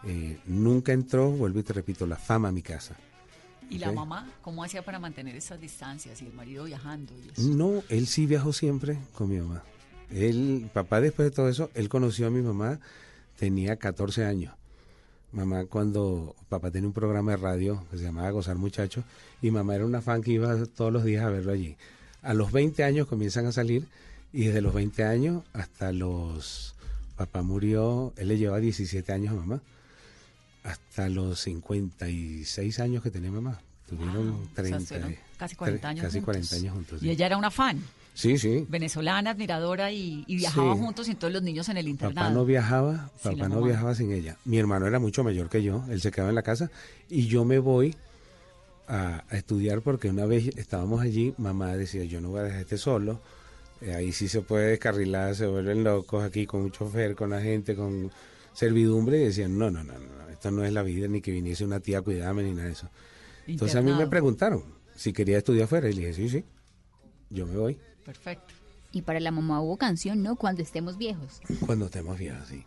Eh, 0.05 0.39
nunca 0.47 0.93
entró 0.93 1.31
vuelvo 1.31 1.59
y 1.59 1.63
te 1.63 1.73
repito 1.73 2.07
la 2.07 2.17
fama 2.17 2.49
a 2.49 2.53
mi 2.53 2.63
casa 2.63 2.95
¿Y 3.69 3.79
la 3.79 3.93
mamá 3.93 4.29
cómo 4.43 4.63
hacía 4.63 4.83
para 4.83 4.99
mantener 4.99 5.35
esas 5.37 5.61
distancias 5.61 6.23
y 6.23 6.27
el 6.27 6.33
marido 6.33 6.65
viajando? 6.65 7.13
Y 7.19 7.31
eso? 7.31 7.49
No, 7.49 7.83
él 7.89 8.07
sí 8.07 8.27
viajó 8.27 8.53
siempre 8.53 8.99
con 9.15 9.29
mi 9.29 9.39
mamá. 9.39 9.63
Él, 10.11 10.71
papá 10.73 11.01
después 11.01 11.27
de 11.31 11.35
todo 11.35 11.49
eso, 11.49 11.71
él 11.75 11.89
conoció 11.89 12.29
a 12.29 12.31
mi 12.31 12.43
mamá, 12.43 12.79
tenía 13.37 13.77
14 13.77 14.25
años. 14.25 14.55
Mamá 15.33 15.67
cuando 15.67 16.35
papá 16.49 16.71
tenía 16.71 16.87
un 16.89 16.95
programa 16.95 17.33
de 17.33 17.37
radio 17.37 17.85
que 17.91 17.99
se 17.99 18.05
llamaba 18.05 18.31
Gozar 18.31 18.57
Muchachos 18.57 19.05
y 19.43 19.51
mamá 19.51 19.75
era 19.75 19.85
una 19.85 20.01
fan 20.01 20.23
que 20.23 20.33
iba 20.33 20.57
todos 20.67 20.93
los 20.93 21.05
días 21.05 21.25
a 21.25 21.31
verlo 21.31 21.53
allí. 21.53 21.77
A 22.23 22.33
los 22.35 22.53
20 22.53 22.83
años 22.85 23.07
comienzan 23.07 23.47
a 23.47 23.53
salir 23.53 23.87
y 24.33 24.47
desde 24.47 24.61
los 24.63 24.75
20 24.75 25.05
años 25.05 25.43
hasta 25.53 25.93
los... 25.93 26.75
Papá 27.17 27.41
murió, 27.43 28.13
él 28.17 28.29
le 28.29 28.37
llevaba 28.39 28.61
17 28.61 29.11
años 29.13 29.33
a 29.33 29.37
mamá. 29.37 29.63
Hasta 30.65 31.09
los 31.09 31.41
56 31.41 32.81
años 32.81 33.03
que 33.03 33.11
tenía 33.11 33.31
mamá. 33.31 33.59
Tuvieron 33.89 34.33
Wow, 34.33 34.41
o 34.43 34.45
sea, 34.47 34.55
30, 34.55 34.77
estuvieron 34.79 35.13
eh, 35.13 35.19
casi 35.39 35.55
40 35.57 35.87
tre- 35.87 35.91
años 35.91 36.03
Casi 36.05 36.19
juntos. 36.19 36.25
40 36.25 36.57
años 36.57 36.75
juntos. 36.75 36.99
Y 37.03 37.05
sí. 37.07 37.11
ella 37.11 37.27
era 37.27 37.37
una 37.37 37.51
fan, 37.51 37.81
Sí, 38.17 38.39
sí. 38.39 38.65
venezolana, 38.71 39.31
admiradora 39.33 39.93
y, 39.93 40.25
y 40.27 40.37
viajaban 40.37 40.77
Sí. 40.79 40.83
juntos 40.83 41.09
y 41.11 41.15
todos 41.15 41.33
los 41.35 41.43
niños 41.43 41.69
en 41.69 41.77
el 41.77 41.87
internado. 41.87 42.29
Papá 42.29 42.35
no 42.35 42.47
viajaba, 42.47 43.11
papá 43.23 43.49
no 43.49 43.57
mamá. 43.57 43.67
viajaba 43.67 43.95
sin 43.95 44.11
ella. 44.11 44.39
Mi 44.47 44.59
hermano 44.59 44.87
era 44.87 44.99
mucho 44.99 45.23
mayor 45.23 45.51
que 45.51 45.63
yo, 45.63 45.85
él 45.91 46.01
se 46.01 46.11
quedaba 46.11 46.31
en 46.31 46.35
la 46.35 46.43
casa 46.43 46.71
y 47.11 47.27
yo 47.27 47.45
me 47.45 47.59
voy 47.59 47.95
a, 48.89 49.23
a 49.29 49.37
estudiar 49.37 49.83
porque 49.83 50.09
una 50.09 50.25
vez 50.25 50.49
estábamos 50.57 51.03
allí, 51.03 51.35
mamá 51.37 51.77
decía, 51.77 52.05
yo 52.05 52.23
no 52.23 52.31
voy 52.31 52.41
a 52.41 52.45
dejar 52.45 52.61
este 52.63 52.79
solo, 52.79 53.21
eh, 53.83 53.95
ahí 53.95 54.13
sí 54.13 54.29
se 54.29 54.41
puede 54.41 54.69
descarrilar, 54.71 55.35
se 55.35 55.47
vuelven 55.47 55.85
locos 55.85 56.25
aquí 56.25 56.47
con 56.47 56.63
un 56.63 56.71
chofer, 56.73 57.15
con 57.17 57.29
la 57.29 57.43
gente, 57.43 57.77
con 57.77 58.11
servidumbre 58.55 59.21
y 59.21 59.25
decían, 59.27 59.59
no, 59.59 59.71
no, 59.71 59.85
no, 59.85 59.93
no, 59.93 60.29
esto 60.33 60.51
no 60.51 60.65
es 60.65 60.73
la 60.73 60.83
vida, 60.83 61.07
ni 61.07 61.21
que 61.21 61.33
viniese 61.33 61.67
una 61.67 61.81
tía 61.81 61.99
a 61.99 62.01
cuidarme 62.03 62.45
ni 62.45 62.53
nada 62.53 62.65
de 62.69 62.73
eso. 62.73 62.89
Entonces 63.47 63.77
a 63.77 63.83
mí 63.83 63.93
me 63.93 64.07
preguntaron 64.07 64.65
si 64.95 65.13
quería 65.13 65.37
estudiar 65.37 65.65
afuera 65.65 65.91
y 65.91 65.93
le 65.93 66.01
dije, 66.01 66.15
sí, 66.15 66.29
sí, 66.31 66.45
yo 67.29 67.47
me 67.47 67.57
voy. 67.59 67.79
Perfecto. 68.07 68.55
Y 68.93 69.03
para 69.03 69.21
la 69.21 69.31
mamá 69.31 69.61
hubo 69.61 69.77
canción, 69.77 70.23
¿no? 70.23 70.37
Cuando 70.37 70.63
estemos 70.63 70.97
viejos. 70.97 71.43
Cuando 71.67 71.87
estemos 71.87 72.17
viejos, 72.17 72.49
sí. 72.49 72.65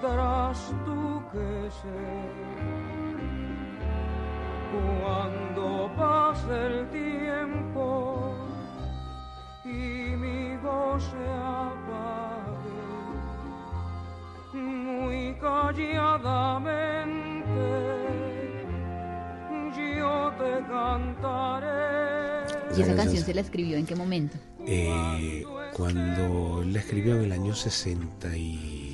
Tendrás 0.00 0.72
tú 0.84 1.22
que 1.32 1.70
ser. 1.70 2.32
Cuando 5.00 5.90
pase 5.96 6.66
el 6.66 6.88
tiempo 6.90 8.34
y 9.64 9.68
mi 9.68 10.56
voz 10.58 11.02
se 11.02 11.28
apague, 11.30 12.76
muy 14.54 15.34
calladamente 15.40 16.98
yo 19.96 20.32
te 20.38 20.52
cantaré. 20.68 21.68
¿Y 22.76 22.82
esa 22.82 22.94
canción 22.94 23.24
se 23.24 23.34
la 23.34 23.40
escribió 23.40 23.76
en 23.78 23.86
qué 23.86 23.96
momento? 23.96 24.36
Eh, 24.66 25.44
cuando 25.72 26.62
la 26.64 26.78
escribió 26.78 27.16
en 27.16 27.24
el 27.24 27.32
año 27.32 27.54
60 27.54 28.36
y 28.36 28.87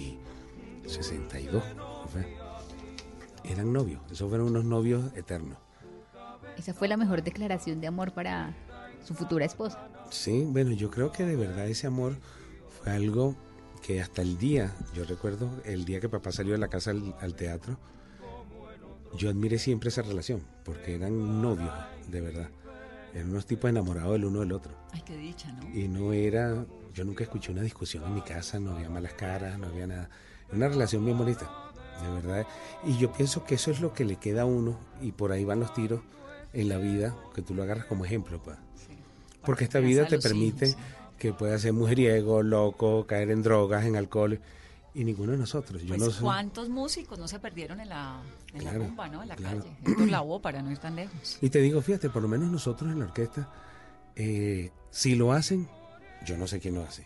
62, 0.94 1.62
¿no 1.76 2.08
fue? 2.08 2.44
eran 3.44 3.72
novios, 3.72 4.00
esos 4.10 4.28
fueron 4.28 4.48
unos 4.48 4.64
novios 4.64 5.12
eternos. 5.14 5.58
Esa 6.56 6.72
fue 6.72 6.88
la 6.88 6.96
mejor 6.96 7.22
declaración 7.22 7.80
de 7.80 7.86
amor 7.86 8.12
para 8.12 8.54
su 9.04 9.14
futura 9.14 9.44
esposa. 9.44 9.88
Sí, 10.10 10.44
bueno, 10.46 10.72
yo 10.72 10.90
creo 10.90 11.12
que 11.12 11.24
de 11.24 11.36
verdad 11.36 11.66
ese 11.68 11.86
amor 11.86 12.16
fue 12.70 12.92
algo 12.92 13.36
que 13.82 14.00
hasta 14.00 14.22
el 14.22 14.38
día, 14.38 14.72
yo 14.94 15.04
recuerdo 15.04 15.50
el 15.64 15.84
día 15.84 16.00
que 16.00 16.08
papá 16.08 16.32
salió 16.32 16.52
de 16.52 16.58
la 16.58 16.68
casa 16.68 16.90
al, 16.92 17.14
al 17.20 17.34
teatro, 17.34 17.78
yo 19.16 19.28
admiré 19.28 19.58
siempre 19.58 19.90
esa 19.90 20.02
relación, 20.02 20.42
porque 20.64 20.94
eran 20.94 21.42
novios, 21.42 21.72
de 22.08 22.20
verdad. 22.20 22.48
Eran 23.12 23.30
unos 23.30 23.46
tipos 23.46 23.70
enamorados 23.70 24.16
el 24.16 24.24
uno 24.24 24.40
del 24.40 24.52
otro. 24.52 24.72
Ay, 24.92 25.02
qué 25.02 25.16
dicha, 25.16 25.52
¿no? 25.52 25.68
Y 25.72 25.86
no 25.86 26.12
era, 26.12 26.66
yo 26.94 27.04
nunca 27.04 27.22
escuché 27.22 27.52
una 27.52 27.62
discusión 27.62 28.04
en 28.04 28.14
mi 28.14 28.22
casa, 28.22 28.58
no 28.58 28.72
había 28.72 28.88
malas 28.88 29.14
caras, 29.14 29.58
no 29.58 29.66
había 29.66 29.86
nada. 29.86 30.10
Una 30.54 30.68
relación 30.68 31.04
bien 31.04 31.18
bonita, 31.18 31.50
de 32.02 32.10
verdad. 32.12 32.46
Y 32.84 32.96
yo 32.98 33.12
pienso 33.12 33.44
que 33.44 33.54
eso 33.56 33.70
es 33.70 33.80
lo 33.80 33.92
que 33.92 34.04
le 34.04 34.16
queda 34.16 34.42
a 34.42 34.46
uno, 34.46 34.78
y 35.00 35.12
por 35.12 35.32
ahí 35.32 35.44
van 35.44 35.60
los 35.60 35.72
tiros 35.74 36.00
en 36.52 36.68
la 36.68 36.78
vida, 36.78 37.14
que 37.34 37.42
tú 37.42 37.54
lo 37.54 37.62
agarras 37.62 37.86
como 37.86 38.04
ejemplo, 38.04 38.40
pues. 38.42 38.56
Porque 39.44 39.64
esta 39.64 39.78
vida 39.80 40.06
te 40.06 40.18
permite 40.18 40.68
hijos. 40.68 40.80
que 41.18 41.32
puedas 41.32 41.60
ser 41.62 41.72
mujeriego, 41.72 42.42
loco, 42.42 43.06
caer 43.06 43.30
en 43.30 43.42
drogas, 43.42 43.84
en 43.84 43.96
alcohol, 43.96 44.40
y 44.94 45.02
ninguno 45.04 45.32
de 45.32 45.38
nosotros. 45.38 45.82
Yo 45.82 45.96
Pues, 45.96 46.00
no. 46.00 46.20
¿Cuántos 46.22 46.68
músicos 46.68 47.18
no 47.18 47.26
se 47.26 47.40
perdieron 47.40 47.80
en 47.80 47.88
la, 47.88 48.20
en 48.52 48.60
Claro, 48.60 48.78
la 48.78 48.86
rumba, 48.86 49.08
¿no? 49.08 49.22
En 49.22 49.28
la 49.28 49.36
claro. 49.36 49.58
calle. 49.58 49.76
Héctor 49.84 50.08
Lavoe, 50.08 50.40
para 50.40 50.62
no 50.62 50.70
ir 50.70 50.78
tan 50.78 50.94
lejos. 50.96 51.38
Y 51.42 51.50
te 51.50 51.58
digo, 51.58 51.82
fíjate, 51.82 52.08
por 52.10 52.22
lo 52.22 52.28
menos 52.28 52.48
nosotros 52.50 52.92
en 52.92 53.00
la 53.00 53.06
orquesta, 53.06 53.52
eh, 54.14 54.70
si 54.90 55.16
lo 55.16 55.32
hacen, 55.32 55.68
yo 56.24 56.38
no 56.38 56.46
sé 56.46 56.60
quién 56.60 56.74
lo 56.76 56.84
hace, 56.84 57.04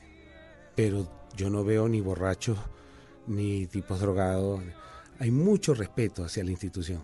pero 0.76 1.08
yo 1.34 1.48
no 1.50 1.64
veo 1.64 1.88
ni 1.88 2.00
borrachos, 2.02 2.58
ni 3.28 3.66
tipos 3.66 4.00
drogados. 4.00 4.60
Hay 5.18 5.30
mucho 5.30 5.74
respeto 5.74 6.24
hacia 6.24 6.44
la 6.44 6.50
institución. 6.50 7.02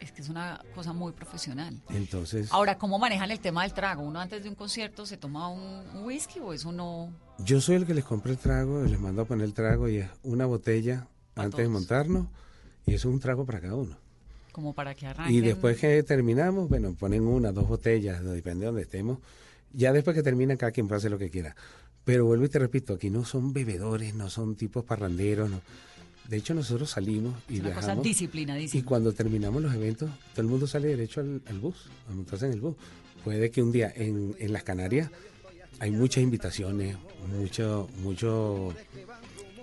Es 0.00 0.12
que 0.12 0.22
es 0.22 0.28
una 0.28 0.60
cosa 0.74 0.92
muy 0.92 1.12
profesional. 1.12 1.80
Entonces, 1.88 2.52
Ahora, 2.52 2.76
¿cómo 2.76 2.98
manejan 2.98 3.30
el 3.30 3.40
tema 3.40 3.62
del 3.62 3.72
trago? 3.72 4.02
¿Uno 4.02 4.20
antes 4.20 4.42
de 4.42 4.48
un 4.48 4.54
concierto 4.54 5.06
se 5.06 5.16
toma 5.16 5.48
un, 5.48 6.04
whisky 6.04 6.40
o 6.40 6.52
eso 6.52 6.72
no? 6.72 7.10
yo 7.38 7.60
soy 7.60 7.76
el 7.76 7.86
que 7.86 7.94
les 7.94 8.04
compra 8.04 8.32
el 8.32 8.38
trago, 8.38 8.84
les 8.84 9.00
mando 9.00 9.22
a 9.22 9.24
poner 9.24 9.46
el 9.46 9.54
trago 9.54 9.88
y 9.88 9.98
es 9.98 10.10
una 10.22 10.46
botella 10.46 11.08
antes 11.34 11.58
de 11.58 11.68
montarnos, 11.68 12.28
y 12.86 12.94
eso 12.94 13.08
es 13.08 13.14
un 13.14 13.20
trago 13.20 13.44
para 13.44 13.60
cada 13.60 13.74
uno. 13.74 13.96
Como 14.52 14.72
para 14.72 14.94
que 14.94 15.06
arranquen. 15.06 15.34
Y 15.34 15.40
después 15.40 15.78
que 15.78 16.02
terminamos, 16.04 16.68
bueno, 16.68 16.94
ponen 16.94 17.26
una, 17.26 17.50
dos 17.50 17.66
botellas, 17.66 18.22
depende 18.22 18.60
de 18.60 18.66
donde 18.66 18.82
estemos. 18.82 19.18
Ya 19.74 19.92
después 19.92 20.14
que 20.16 20.22
terminan, 20.22 20.56
cada 20.56 20.72
quien 20.72 20.86
puede 20.88 20.98
hacer 20.98 21.10
lo 21.10 21.18
que 21.18 21.30
quiera. 21.30 21.54
Pero 22.04 22.26
vuelvo 22.26 22.44
y 22.44 22.48
te 22.48 22.58
repito, 22.58 22.94
aquí 22.94 23.10
no 23.10 23.24
son 23.24 23.52
bebedores, 23.52 24.14
no 24.14 24.30
son 24.30 24.54
tipos 24.56 24.84
parranderos. 24.84 25.50
No. 25.50 25.60
De 26.28 26.36
hecho, 26.36 26.54
nosotros 26.54 26.90
salimos 26.90 27.34
y 27.48 27.54
Es 27.54 27.60
una 27.60 27.70
cosa 27.70 27.80
viajamos. 27.80 28.04
disciplinadísima. 28.04 28.80
Y 28.80 28.84
cuando 28.84 29.12
terminamos 29.12 29.62
los 29.62 29.74
eventos, 29.74 30.10
todo 30.32 30.42
el 30.42 30.48
mundo 30.48 30.66
sale 30.66 30.88
derecho 30.88 31.20
al, 31.20 31.42
al 31.46 31.58
bus, 31.58 31.86
a 32.08 32.14
montarse 32.14 32.46
en 32.46 32.52
el 32.52 32.60
bus. 32.60 32.76
Puede 33.24 33.50
que 33.50 33.62
un 33.62 33.72
día 33.72 33.92
en, 33.94 34.34
en 34.38 34.52
las 34.52 34.62
Canarias 34.62 35.10
hay 35.80 35.90
muchas 35.90 36.22
invitaciones, 36.22 36.96
mucho, 37.34 37.88
mucho, 38.02 38.74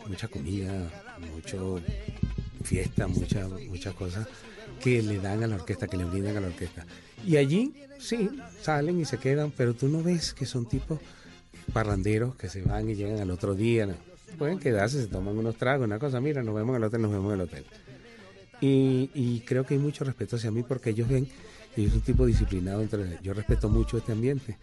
mucha 0.07 0.27
comida, 0.27 0.91
mucho 1.33 1.79
fiesta, 2.63 3.07
muchas 3.07 3.49
muchas 3.69 3.93
cosas 3.95 4.27
que 4.83 5.01
le 5.01 5.19
dan 5.19 5.43
a 5.43 5.47
la 5.47 5.55
orquesta, 5.55 5.87
que 5.87 5.97
le 5.97 6.05
brindan 6.05 6.37
a 6.37 6.41
la 6.41 6.47
orquesta. 6.47 6.85
Y 7.25 7.37
allí, 7.37 7.73
sí, 7.99 8.29
salen 8.61 8.99
y 8.99 9.05
se 9.05 9.17
quedan, 9.17 9.51
pero 9.51 9.73
tú 9.73 9.87
no 9.87 10.01
ves 10.03 10.33
que 10.33 10.45
son 10.45 10.67
tipos 10.67 10.99
parranderos 11.73 12.35
que 12.35 12.49
se 12.49 12.61
van 12.61 12.89
y 12.89 12.95
llegan 12.95 13.19
al 13.19 13.31
otro 13.31 13.53
día. 13.53 13.87
Pueden 14.37 14.59
quedarse, 14.59 15.01
se 15.01 15.07
toman 15.07 15.37
unos 15.37 15.55
tragos, 15.55 15.85
una 15.85 15.99
cosa, 15.99 16.19
mira, 16.19 16.41
nos 16.43 16.55
vemos 16.55 16.71
en 16.71 16.75
el 16.77 16.83
hotel, 16.83 17.01
nos 17.01 17.11
vemos 17.11 17.33
en 17.33 17.39
el 17.39 17.41
hotel. 17.41 17.65
Y, 18.59 19.09
y 19.13 19.41
creo 19.41 19.65
que 19.65 19.73
hay 19.73 19.79
mucho 19.79 20.03
respeto 20.03 20.35
hacia 20.35 20.51
mí 20.51 20.63
porque 20.63 20.91
ellos 20.91 21.07
ven 21.07 21.27
yo 21.77 21.87
soy 21.87 21.97
un 21.97 22.01
tipo 22.01 22.25
disciplinado, 22.25 22.81
entre, 22.81 23.19
yo 23.23 23.33
respeto 23.33 23.69
mucho 23.69 23.97
este 23.97 24.11
ambiente. 24.11 24.57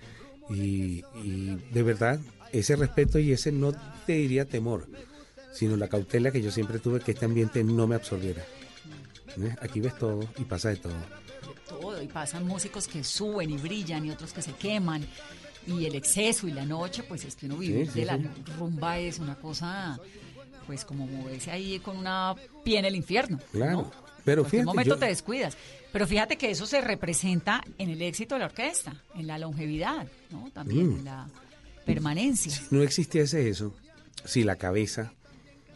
Y, 0.51 1.03
y 1.23 1.59
de 1.73 1.83
verdad, 1.83 2.21
ese 2.53 2.77
respeto 2.77 3.19
y 3.19 3.33
ese 3.33 3.53
no 3.53 3.73
te 4.07 4.13
diría 4.15 4.45
temor, 4.45 4.87
sino 5.53 5.77
la 5.77 5.89
cautela 5.89 6.31
que 6.31 6.43
yo 6.43 6.51
siempre 6.51 6.79
tuve 6.79 7.01
que 7.01 7.13
este 7.13 7.25
ambiente 7.25 7.65
no 7.65 7.87
me 7.87 7.95
absorbiera. 7.95 8.45
¿Ves? 9.39 9.57
Aquí 9.61 9.81
ves 9.81 9.97
todo 9.99 10.21
y 10.39 10.45
pasa 10.45 10.69
de 10.71 10.77
todo. 10.77 10.95
todo 11.69 12.03
y 12.03 12.07
pasan 12.09 12.47
músicos 12.47 12.89
que 12.89 13.05
suben 13.05 13.51
y 13.51 13.57
brillan 13.57 14.05
y 14.07 14.11
otros 14.11 14.33
que 14.33 14.43
se 14.43 14.53
queman 14.53 15.07
y 15.67 15.85
el 15.85 15.95
exceso 15.95 16.49
y 16.49 16.53
la 16.53 16.65
noche 16.65 17.03
pues 17.03 17.25
es 17.25 17.37
que 17.37 17.47
uno 17.47 17.57
vive 17.59 17.85
Sí, 17.87 17.93
sí, 17.93 18.01
de 18.01 18.07
la 18.07 18.17
sí. 18.17 18.25
rumba 18.59 18.99
es 18.99 19.19
una 19.19 19.35
cosa 19.37 19.99
pues 20.67 20.85
como 20.85 21.07
moverse 21.07 21.51
ahí 21.51 21.79
con 21.81 21.97
una 21.99 22.35
pie 22.65 22.79
en 22.79 22.85
el 22.87 22.97
infierno 22.97 23.39
Claro. 23.53 23.91
Pero 24.25 24.43
en 24.45 24.49
fíjate, 24.51 24.65
momento 24.67 24.95
yo- 24.95 24.99
te 24.99 25.07
descuidas 25.07 25.57
pero 25.93 26.07
fíjate 26.07 26.37
que 26.37 26.51
eso 26.51 26.67
se 26.67 26.81
representa 26.81 27.63
en 27.79 27.91
el 27.91 28.01
éxito 28.03 28.35
de 28.35 28.39
la 28.41 28.47
orquesta 28.47 28.95
en 29.15 29.27
la 29.27 29.39
longevidad 29.39 30.07
no 30.31 30.51
también 30.53 30.89
Mm. 30.95 30.99
en 30.99 31.05
la 31.05 31.29
permanencia 31.85 32.53
Si 32.53 32.67
no 32.75 32.83
existiese 32.83 33.49
eso, 33.49 33.75
si 34.25 34.43
la 34.45 34.57
cabeza 34.57 35.13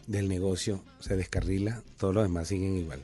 del 0.07 0.27
negocio 0.27 0.83
se 0.99 1.15
descarrila, 1.15 1.81
todos 1.97 2.13
los 2.13 2.23
demás 2.23 2.47
siguen 2.49 2.75
igual. 2.77 2.99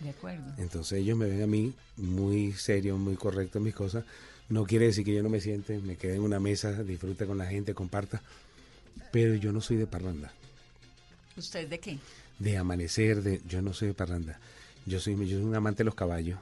De 0.00 0.10
acuerdo 0.10 0.44
Entonces 0.58 1.00
ellos 1.00 1.16
me 1.16 1.26
ven 1.26 1.42
a 1.42 1.46
mí 1.46 1.72
muy 1.96 2.52
serio, 2.52 2.96
muy 2.96 3.16
correcto 3.16 3.58
en 3.58 3.64
mis 3.64 3.74
cosas. 3.74 4.04
No 4.48 4.64
quiere 4.64 4.86
decir 4.86 5.04
que 5.04 5.14
yo 5.14 5.22
no 5.22 5.30
me 5.30 5.40
siente, 5.40 5.78
me 5.78 5.96
quede 5.96 6.16
en 6.16 6.22
una 6.22 6.40
mesa, 6.40 6.82
disfrute 6.82 7.26
con 7.26 7.38
la 7.38 7.46
gente, 7.46 7.74
comparta. 7.74 8.22
Pero 9.10 9.34
yo 9.34 9.52
no 9.52 9.60
soy 9.60 9.76
de 9.76 9.86
parranda, 9.86 10.32
usted 11.36 11.68
de 11.68 11.78
qué 11.78 11.98
de 12.38 12.58
amanecer, 12.58 13.22
de 13.22 13.40
yo 13.48 13.62
no 13.62 13.72
soy 13.72 13.88
de 13.88 13.94
parranda. 13.94 14.38
Yo 14.86 15.00
soy, 15.00 15.16
yo 15.26 15.36
soy 15.38 15.44
un 15.44 15.54
amante 15.54 15.78
de 15.78 15.84
los 15.84 15.94
caballos. 15.94 16.38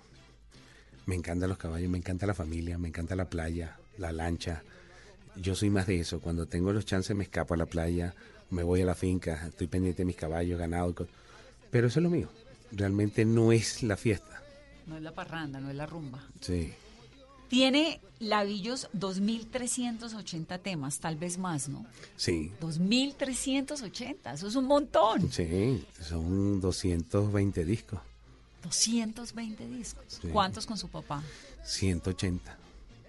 Me 1.07 1.15
encantan 1.15 1.49
los 1.49 1.59
caballos, 1.59 1.91
me 1.91 1.99
encanta 1.99 2.27
la 2.27 2.35
familia, 2.35 2.79
me 2.79 2.89
encanta 2.89 3.15
la 3.15 3.27
playa, 3.27 3.77
la 3.99 4.13
lancha. 4.13 4.63
Yo 5.37 5.55
soy 5.55 5.71
más 5.71 5.87
de 5.87 6.01
eso. 6.01 6.21
Cuando 6.21 6.47
tengo 6.47 6.73
los 6.73 6.85
chances 6.85 7.17
me 7.17 7.25
escapo 7.25 7.55
a 7.55 7.57
la 7.57 7.67
playa, 7.67 8.15
me 8.51 8.63
voy 8.63 8.83
a 8.83 8.87
la 8.87 8.95
finca, 8.95 9.47
estoy 9.47 9.67
pendiente 9.67 10.03
de 10.03 10.07
mis 10.07 10.17
caballos, 10.17 10.59
ganado. 10.59 10.95
Pero 11.71 11.87
eso 11.89 12.01
es 12.01 12.03
lo 12.03 12.11
mío. 12.11 12.29
Realmente 12.73 13.25
no 13.25 13.53
es 13.53 13.83
la 13.83 13.97
fiesta. 13.97 14.43
no 14.87 14.97
es 14.97 15.03
la 15.03 15.13
parranda 15.13 15.61
no 15.61 15.71
es 15.71 15.77
la 15.77 15.87
rumba 15.87 16.21
Sí. 16.41 16.73
tiene 17.49 18.01
Lavillos 18.19 18.89
2380 18.95 20.59
temas 20.59 20.99
tal 20.99 21.17
vez 21.17 21.39
más 21.39 21.69
no 21.69 21.85
Sí, 22.17 22.51
2380 22.61 24.33
eso 24.35 24.49
es 24.49 24.57
un 24.57 24.65
montón 24.67 25.31
sí, 25.31 25.85
son 26.01 26.61
220 26.61 27.65
discos, 27.65 28.01
220 28.65 29.67
discos. 29.69 30.05
Sí. 30.21 30.29
¿Cuántos 30.29 30.67
con 30.67 30.79
su 30.79 30.89
papá? 30.89 31.23
180. 31.65 32.57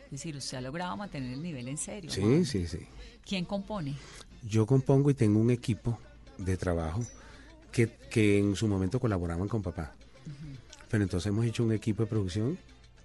Es 0.05 0.11
decir, 0.11 0.35
usted 0.35 0.57
ha 0.57 0.61
logrado 0.61 0.97
mantener 0.97 1.33
el 1.33 1.41
nivel 1.43 1.67
en 1.67 1.77
serio. 1.77 2.09
Sí, 2.11 2.43
sí, 2.45 2.67
sí. 2.67 2.79
¿Quién 3.25 3.45
compone? 3.45 3.95
Yo 4.47 4.65
compongo 4.65 5.09
y 5.11 5.13
tengo 5.13 5.39
un 5.39 5.51
equipo 5.51 5.99
de 6.39 6.57
trabajo 6.57 7.03
que, 7.73 7.89
que 8.09 8.39
en 8.39 8.55
su 8.55 8.67
momento 8.69 8.99
colaboraban 8.99 9.49
con 9.49 9.61
papá. 9.61 9.93
Pero 10.89 11.03
entonces 11.03 11.27
hemos 11.27 11.45
hecho 11.45 11.63
un 11.63 11.73
equipo 11.73 12.03
de 12.03 12.07
producción 12.07 12.57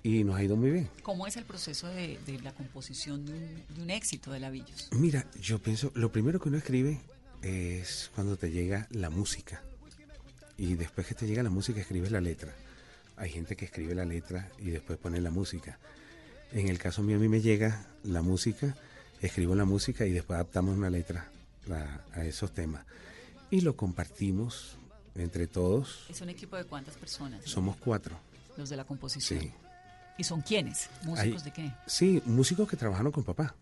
y 0.03 0.23
nos 0.23 0.37
ha 0.37 0.45
ido 0.45 0.57
muy 0.57 0.71
bien. 0.71 0.91
¿Cómo 1.03 1.27
es 1.27 1.37
el 1.37 1.45
proceso 1.45 1.89
de, 1.89 2.19
de 2.27 2.39
la 2.43 2.53
composición 2.53 3.25
de 3.25 3.33
un, 3.33 3.65
de 3.75 3.83
un 3.83 3.91
éxito 3.91 4.31
de 4.31 4.41
Lavillos? 4.41 4.91
Mira, 4.93 5.27
yo 5.41 5.59
pienso, 5.59 5.91
lo 5.95 6.13
primero 6.13 6.39
que 6.39 6.51
uno 6.51 6.59
escribe 6.59 7.01
es 7.43 8.11
cuando 8.15 8.37
te 8.37 8.51
llega 8.51 8.87
la 8.91 9.11
música. 9.11 9.63
Y 10.59 10.75
después 10.75 11.07
que 11.07 11.15
te 11.15 11.27
llega 11.27 11.43
la 11.43 11.51
música, 11.51 11.81
escribes 11.81 12.13
la 12.13 12.21
letra. 12.21 12.55
Hay 13.17 13.31
gente 13.31 13.57
que 13.57 13.65
escribe 13.65 13.95
la 13.95 14.05
letra 14.05 14.51
y 14.59 14.71
después 14.71 14.99
pone 14.99 15.21
la 15.21 15.31
música. 15.31 15.79
En 16.53 16.69
el 16.69 16.79
caso 16.79 17.03
mío, 17.03 17.17
a 17.17 17.21
mí 17.21 17.29
me 17.29 17.41
llega 17.41 17.87
la 18.05 18.23
música, 18.23 18.77
escribo 19.23 19.55
la 19.55 19.65
música 19.65 20.05
y 20.05 20.13
después 20.13 20.37
adaptamos 20.37 20.77
una 20.77 20.91
letra 20.91 21.31
a, 21.71 22.19
a 22.19 22.25
esos 22.25 22.53
temas. 22.53 22.85
Y 23.51 23.61
lo 23.63 23.77
compartimos 23.77 24.77
entre 25.15 25.47
todos. 25.47 26.05
¿Es 26.09 26.21
un 26.21 26.29
equipo 26.29 26.57
de 26.57 26.65
cuántas 26.65 26.95
personas? 26.97 27.45
Somos 27.45 27.77
cuatro. 27.77 28.17
Los 28.57 28.69
de 28.69 28.77
la 28.77 28.85
composición. 28.85 29.41
Sí. 29.41 29.53
¿Y 30.19 30.25
son 30.25 30.41
quiénes? 30.43 30.89
¿Músicos 31.05 31.43
Hay- 31.43 31.51
de 31.51 31.53
qué? 31.53 31.73
Sí, 31.87 32.23
músicos 32.27 32.69
que 32.69 32.77
trabajaron 32.77 33.13
con 33.13 33.25
papá. 33.25 33.55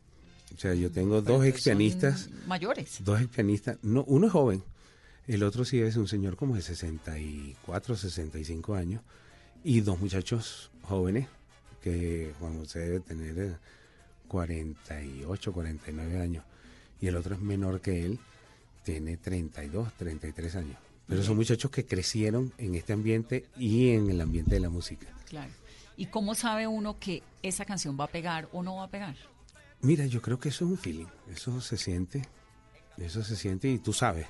O 0.55 0.59
sea, 0.59 0.75
yo 0.75 0.91
tengo 0.91 1.23
Pero 1.23 1.37
dos 1.39 1.47
ex 1.47 1.65
pianistas. 1.65 2.29
Mayores. 2.47 2.99
Dos 3.05 3.21
ex 3.21 3.29
pianistas. 3.31 3.79
No, 3.83 4.05
uno 4.05 4.27
es 4.27 4.33
joven. 4.33 4.63
El 5.27 5.43
otro 5.43 5.65
sí 5.65 5.81
es 5.81 5.97
un 5.97 6.09
señor 6.09 6.37
como 6.37 6.55
de 6.55 6.63
64, 6.63 7.97
65 7.97 8.75
años. 8.75 9.03
Y 9.65 9.81
dos 9.81 10.01
muchachos 10.01 10.71
jóvenes 10.83 11.29
que 11.83 12.33
Juan 12.39 12.57
José 12.59 12.79
debe 12.81 13.01
tener 13.01 13.39
eh, 13.39 13.57
48, 14.29 15.53
49 15.53 16.21
años. 16.21 16.45
Y 17.01 17.09
el 17.09 17.17
otro 17.17 17.35
es 17.35 17.41
menor 17.41 17.81
que 17.81 18.05
él, 18.07 18.19
tiene 18.87 19.17
32, 19.17 19.95
33 19.95 20.57
años. 20.57 20.77
Pero 21.09 21.21
son 21.25 21.37
muchachos 21.37 21.73
que 21.73 21.85
crecieron 21.85 22.53
en 22.57 22.77
este 22.77 22.93
ambiente 22.93 23.47
y 23.57 23.91
en 23.91 24.11
el 24.11 24.21
ambiente 24.21 24.55
de 24.55 24.61
la 24.61 24.71
música. 24.71 25.09
Claro. 25.29 25.51
¿Y 25.97 26.07
cómo 26.07 26.37
sabe 26.37 26.69
uno 26.69 26.97
que 27.01 27.25
esa 27.43 27.65
canción 27.65 27.99
va 27.99 28.05
a 28.05 28.09
pegar 28.09 28.49
o 28.53 28.63
no 28.63 28.77
va 28.77 28.85
a 28.85 28.89
pegar? 28.89 29.17
Mira, 29.81 30.07
yo 30.07 30.23
creo 30.23 30.39
que 30.39 30.51
eso 30.51 30.65
es 30.65 30.71
un 30.71 30.79
feeling, 30.79 31.07
eso 31.33 31.61
se 31.61 31.77
siente, 31.77 32.23
eso 32.97 33.25
se 33.25 33.35
siente 33.35 33.69
y 33.69 33.79
tú 33.79 33.93
sabes, 33.93 34.27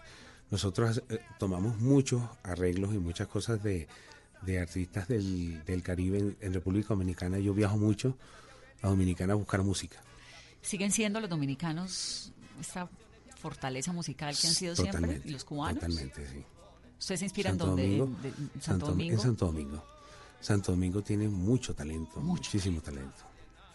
nosotros 0.51 1.03
eh, 1.11 1.21
tomamos 1.39 1.79
muchos 1.79 2.23
arreglos 2.43 2.95
y 2.95 2.99
muchas 2.99 3.29
cosas 3.29 3.63
de, 3.63 3.89
de 4.41 4.59
artistas 4.59 5.07
del, 5.07 5.65
del 5.65 5.83
Caribe 5.83 6.19
en, 6.19 6.37
en 6.41 6.55
República 6.55 6.89
Dominicana. 6.89 7.39
Yo 7.39 7.53
viajo 7.53 7.77
mucho 7.77 8.17
a 8.81 8.89
Dominicana 8.89 9.35
a 9.35 9.37
buscar 9.37 9.63
música. 9.63 10.01
¿Siguen 10.63 10.93
siendo 10.93 11.21
los 11.21 11.29
dominicanos 11.29 12.33
esta 12.59 12.89
fortaleza 13.51 13.93
musical 13.93 14.37
que 14.37 14.47
han 14.49 14.55
sido 14.55 14.75
siempre? 14.75 15.01
Totalmente, 15.01 15.29
¿Y 15.29 15.33
los 15.33 15.45
cubanos? 15.45 15.75
Totalmente, 15.81 16.27
sí. 16.29 16.45
¿Ustedes 16.99 17.21
se 17.21 17.27
inspiran 17.27 17.53
Santo 17.53 17.67
dónde? 17.67 17.83
Domingo, 17.83 18.05
¿En, 18.07 18.23
de- 18.23 18.29
en 18.29 18.35
Santo 18.37 18.61
Santo- 18.63 18.87
Domingo? 18.87 19.13
En 19.15 19.21
Santo 19.21 19.47
Domingo. 19.47 19.85
Santo 20.41 20.73
Domingo 20.73 21.03
tiene 21.03 21.29
mucho 21.29 21.75
talento, 21.75 22.21
muchísimo 22.21 22.81
talento. 22.81 23.23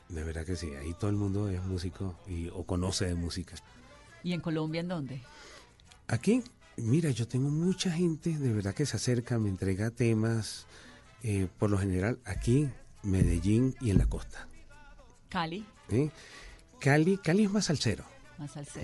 De 0.09 0.23
verdad 0.23 0.45
que 0.45 0.55
sí, 0.55 0.67
ahí 0.75 0.93
todo 0.99 1.09
el 1.09 1.15
mundo 1.15 1.49
es 1.49 1.63
músico 1.63 2.15
y, 2.27 2.49
o 2.49 2.63
conoce 2.65 3.05
de 3.05 3.15
música. 3.15 3.55
¿Y 4.23 4.33
en 4.33 4.41
Colombia 4.41 4.81
en 4.81 4.87
dónde? 4.89 5.21
Aquí, 6.07 6.43
mira, 6.77 7.09
yo 7.11 7.27
tengo 7.27 7.49
mucha 7.49 7.91
gente 7.91 8.37
de 8.37 8.53
verdad 8.53 8.73
que 8.73 8.85
se 8.85 8.97
acerca, 8.97 9.39
me 9.39 9.49
entrega 9.49 9.89
temas, 9.91 10.65
eh, 11.23 11.47
por 11.57 11.69
lo 11.69 11.77
general 11.77 12.19
aquí, 12.25 12.69
Medellín 13.03 13.75
y 13.79 13.89
en 13.91 13.97
la 13.97 14.05
costa. 14.07 14.47
Cali, 15.29 15.65
¿eh? 15.89 16.09
Cali, 16.79 17.17
Cali 17.17 17.45
es 17.45 17.51
más 17.51 17.65
salsero, 17.65 18.03
más 18.37 18.55
al 18.57 18.65
ser. 18.67 18.83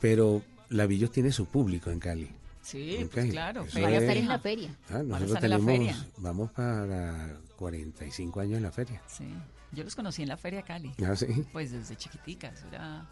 Pero 0.00 0.42
Lavillos 0.70 1.10
tiene 1.10 1.32
su 1.32 1.46
público 1.46 1.90
en 1.90 1.98
Cali. 2.00 2.30
Sí, 2.62 3.08
pues 3.12 3.30
claro. 3.30 3.64
Eso 3.64 3.80
Van 3.80 3.92
a 3.92 3.96
es- 3.96 4.02
estar 4.02 4.16
en 4.16 4.28
la 4.28 4.38
feria. 4.38 4.70
Ah, 4.90 4.98
a 4.98 5.02
nosotros 5.02 5.42
en 5.44 5.50
la 5.50 5.56
tenemos, 5.58 5.66
feria. 5.66 6.06
vamos 6.18 6.50
para 6.52 7.36
45 7.56 8.40
años 8.40 8.56
en 8.58 8.62
la 8.62 8.70
feria. 8.70 9.02
Sí. 9.08 9.24
Yo 9.72 9.84
los 9.84 9.94
conocí 9.94 10.22
en 10.22 10.28
la 10.28 10.36
Feria 10.36 10.62
Cali. 10.62 10.92
Ah, 11.06 11.14
¿sí? 11.14 11.26
Pues 11.52 11.70
desde 11.72 11.96
chiquiticas, 11.96 12.64
era 12.72 13.06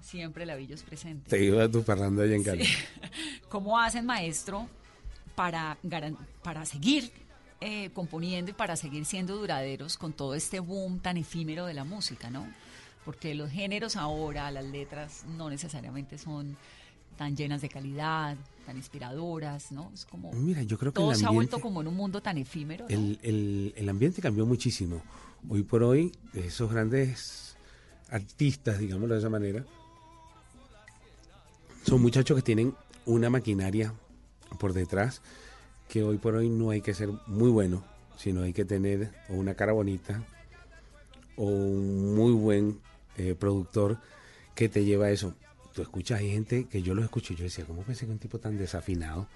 siempre 0.00 0.46
Lavillos 0.46 0.82
presente. 0.82 1.28
Te 1.30 1.44
iba 1.44 1.68
tu 1.70 1.82
parrando 1.82 2.22
allá 2.22 2.34
en 2.34 2.42
Cali. 2.44 2.64
Sí. 2.64 2.74
¿Cómo 3.48 3.78
hacen, 3.78 4.06
maestro, 4.06 4.66
para, 5.34 5.76
para 6.42 6.64
seguir 6.64 7.10
eh, 7.60 7.90
componiendo 7.94 8.50
y 8.50 8.54
para 8.54 8.76
seguir 8.76 9.04
siendo 9.04 9.36
duraderos 9.36 9.96
con 9.96 10.12
todo 10.12 10.34
este 10.34 10.60
boom 10.60 10.98
tan 11.00 11.16
efímero 11.18 11.66
de 11.66 11.74
la 11.74 11.84
música, 11.84 12.30
¿no? 12.30 12.46
Porque 13.06 13.34
los 13.34 13.50
géneros 13.50 13.96
ahora, 13.96 14.50
las 14.50 14.64
letras, 14.66 15.24
no 15.38 15.48
necesariamente 15.48 16.18
son 16.18 16.56
tan 17.16 17.34
llenas 17.34 17.62
de 17.62 17.70
calidad, 17.70 18.36
tan 18.66 18.76
inspiradoras, 18.76 19.72
¿no? 19.72 19.90
Es 19.94 20.04
como... 20.04 20.32
Mira, 20.32 20.62
yo 20.64 20.76
creo 20.76 20.92
que 20.92 20.96
todo 21.00 21.12
el 21.12 21.16
se 21.16 21.24
ha 21.24 21.30
vuelto 21.30 21.56
ambiente- 21.56 21.62
como 21.62 21.80
en 21.80 21.86
un 21.88 21.94
mundo 21.94 22.20
tan 22.20 22.36
efímero, 22.36 22.84
¿no? 22.86 22.94
El, 22.94 23.18
el- 23.22 23.72
el 23.76 23.88
ambiente 23.88 24.20
cambió 24.20 24.44
muchísimo. 24.44 25.00
Hoy 25.48 25.62
por 25.62 25.82
hoy, 25.82 26.12
esos 26.34 26.70
grandes 26.70 27.56
artistas, 28.10 28.78
digámoslo 28.80 29.14
de 29.14 29.20
esa 29.20 29.30
manera, 29.30 29.64
son 31.84 32.02
muchachos 32.02 32.36
que 32.36 32.42
tienen 32.42 32.74
una 33.06 33.30
maquinaria 33.30 33.94
por 34.58 34.72
detrás 34.72 35.22
que 35.88 36.02
hoy 36.02 36.18
por 36.18 36.34
hoy 36.34 36.48
no 36.48 36.70
hay 36.70 36.80
que 36.80 36.92
ser 36.94 37.10
muy 37.28 37.48
bueno, 37.50 37.84
sino 38.18 38.42
hay 38.42 38.52
que 38.52 38.64
tener 38.64 39.12
o 39.28 39.34
una 39.34 39.54
cara 39.54 39.72
bonita 39.72 40.24
o 41.36 41.44
un 41.44 42.14
muy 42.16 42.32
buen 42.32 42.80
eh, 43.16 43.34
productor 43.38 43.98
que 44.54 44.68
te 44.68 44.84
lleva 44.84 45.06
a 45.06 45.10
eso. 45.10 45.34
Tú 45.74 45.82
escuchas, 45.82 46.20
hay 46.20 46.30
gente 46.30 46.66
que 46.70 46.82
yo 46.82 46.94
lo 46.94 47.02
escucho 47.04 47.32
y 47.32 47.36
yo 47.36 47.44
decía, 47.44 47.64
¿cómo 47.66 47.82
pensé 47.82 48.06
que 48.06 48.12
un 48.12 48.18
tipo 48.18 48.38
tan 48.38 48.56
desafinado 48.56 49.26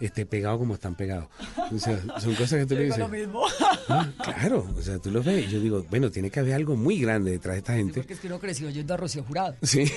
esté 0.00 0.24
pegado 0.26 0.58
como 0.58 0.74
están 0.74 0.94
pegados? 0.94 1.28
O 1.72 1.78
sea, 1.78 2.00
son 2.20 2.34
cosas 2.36 2.60
que 2.60 2.66
tú 2.66 2.74
le 2.76 2.84
dices. 2.84 2.98
lo 2.98 3.08
mismo. 3.08 3.44
"Ah, 3.88 4.08
claro, 4.22 4.68
o 4.76 4.82
sea, 4.82 4.98
tú 4.98 5.10
los 5.10 5.24
ves 5.24 5.46
y 5.46 5.50
yo 5.50 5.60
digo, 5.60 5.84
bueno, 5.90 6.10
tiene 6.10 6.30
que 6.30 6.40
haber 6.40 6.54
algo 6.54 6.76
muy 6.76 6.98
grande 7.00 7.32
detrás 7.32 7.54
de 7.54 7.58
esta 7.58 7.74
gente. 7.74 7.94
Porque 8.00 8.12
es 8.14 8.20
que 8.20 8.26
uno 8.28 8.38
creció 8.38 8.68
oyendo 8.68 8.94
a 8.94 8.96
Rocío 8.96 9.24
Jurado. 9.24 9.56
Sí. 9.62 9.84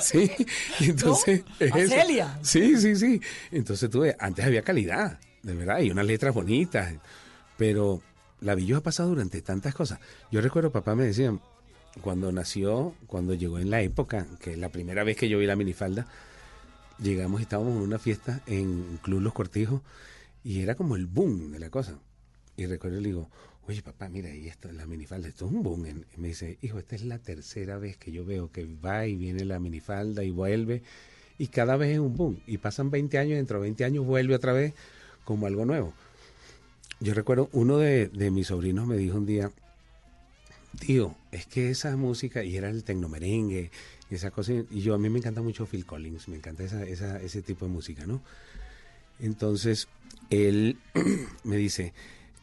sí. 0.00 0.30
Y 0.80 0.90
entonces. 0.90 1.42
¿No? 1.60 1.66
es 1.66 1.72
A 1.72 1.78
eso. 1.78 1.94
Celia. 1.94 2.38
Sí, 2.42 2.76
sí, 2.80 2.96
sí. 2.96 3.20
Entonces 3.50 3.90
tú 3.90 4.00
ves, 4.00 4.14
antes 4.18 4.44
había 4.44 4.62
calidad, 4.62 5.18
de 5.42 5.54
verdad, 5.54 5.80
y 5.80 5.90
unas 5.90 6.06
letras 6.06 6.34
bonitas. 6.34 6.94
Pero 7.56 8.02
la 8.40 8.54
Villos 8.54 8.78
ha 8.78 8.82
pasado 8.82 9.10
durante 9.10 9.40
tantas 9.42 9.74
cosas. 9.74 9.98
Yo 10.30 10.40
recuerdo, 10.40 10.70
papá 10.70 10.94
me 10.94 11.04
decía, 11.04 11.36
cuando 12.00 12.30
nació, 12.32 12.94
cuando 13.06 13.34
llegó 13.34 13.58
en 13.58 13.70
la 13.70 13.80
época, 13.82 14.26
que 14.40 14.56
la 14.56 14.68
primera 14.68 15.04
vez 15.04 15.16
que 15.16 15.28
yo 15.28 15.38
vi 15.38 15.46
la 15.46 15.56
minifalda, 15.56 16.06
llegamos 16.98 17.40
y 17.40 17.44
estábamos 17.44 17.76
en 17.76 17.82
una 17.82 17.98
fiesta 17.98 18.42
en 18.46 18.98
Club 19.02 19.20
Los 19.20 19.32
Cortijos 19.32 19.82
y 20.44 20.60
era 20.60 20.74
como 20.74 20.96
el 20.96 21.06
boom 21.06 21.50
de 21.52 21.58
la 21.58 21.70
cosa. 21.70 21.98
Y 22.56 22.66
recuerdo 22.66 23.00
le 23.00 23.08
digo, 23.08 23.28
oye 23.68 23.82
papá, 23.82 24.08
mira, 24.08 24.34
y 24.34 24.48
esto, 24.48 24.70
la 24.72 24.86
minifalda, 24.86 25.28
esto 25.28 25.46
es 25.46 25.52
un 25.52 25.62
boom. 25.62 26.04
Me 26.16 26.28
dice, 26.28 26.58
hijo, 26.62 26.78
esta 26.78 26.94
es 26.94 27.04
la 27.04 27.18
tercera 27.18 27.78
vez 27.78 27.96
que 27.96 28.12
yo 28.12 28.24
veo 28.24 28.50
que 28.50 28.64
va 28.64 29.06
y 29.06 29.16
viene 29.16 29.44
la 29.44 29.58
minifalda 29.58 30.22
y 30.24 30.30
vuelve. 30.30 30.82
Y 31.38 31.48
cada 31.48 31.76
vez 31.76 31.94
es 31.94 31.98
un 31.98 32.16
boom. 32.16 32.38
Y 32.46 32.58
pasan 32.58 32.90
20 32.90 33.18
años, 33.18 33.36
dentro 33.36 33.58
de 33.58 33.62
20 33.62 33.84
años 33.84 34.06
vuelve 34.06 34.34
otra 34.34 34.52
vez 34.52 34.72
como 35.24 35.46
algo 35.46 35.64
nuevo. 35.64 35.92
Yo 36.98 37.12
recuerdo, 37.12 37.50
uno 37.52 37.78
de, 37.78 38.10
mis 38.30 38.46
sobrinos 38.46 38.86
me 38.86 38.96
dijo 38.96 39.18
un 39.18 39.26
día, 39.26 39.50
tío, 40.80 41.14
es 41.30 41.46
que 41.46 41.70
esa 41.70 41.94
música, 41.96 42.42
y 42.42 42.56
era 42.56 42.70
el 42.70 42.84
tecnomerengue, 42.84 43.70
y 44.10 44.14
esa 44.14 44.30
cosa, 44.30 44.52
y 44.52 44.80
yo 44.80 44.94
a 44.94 44.98
mí 44.98 45.10
me 45.10 45.18
encanta 45.18 45.42
mucho 45.42 45.66
Phil 45.66 45.84
Collins, 45.84 46.28
me 46.28 46.36
encanta 46.36 46.64
esa, 46.64 47.20
ese 47.20 47.42
tipo 47.42 47.66
de 47.66 47.72
música, 47.72 48.06
¿no? 48.06 48.22
Entonces, 49.20 49.88
él 50.30 50.78
me 51.44 51.56
dice, 51.56 51.92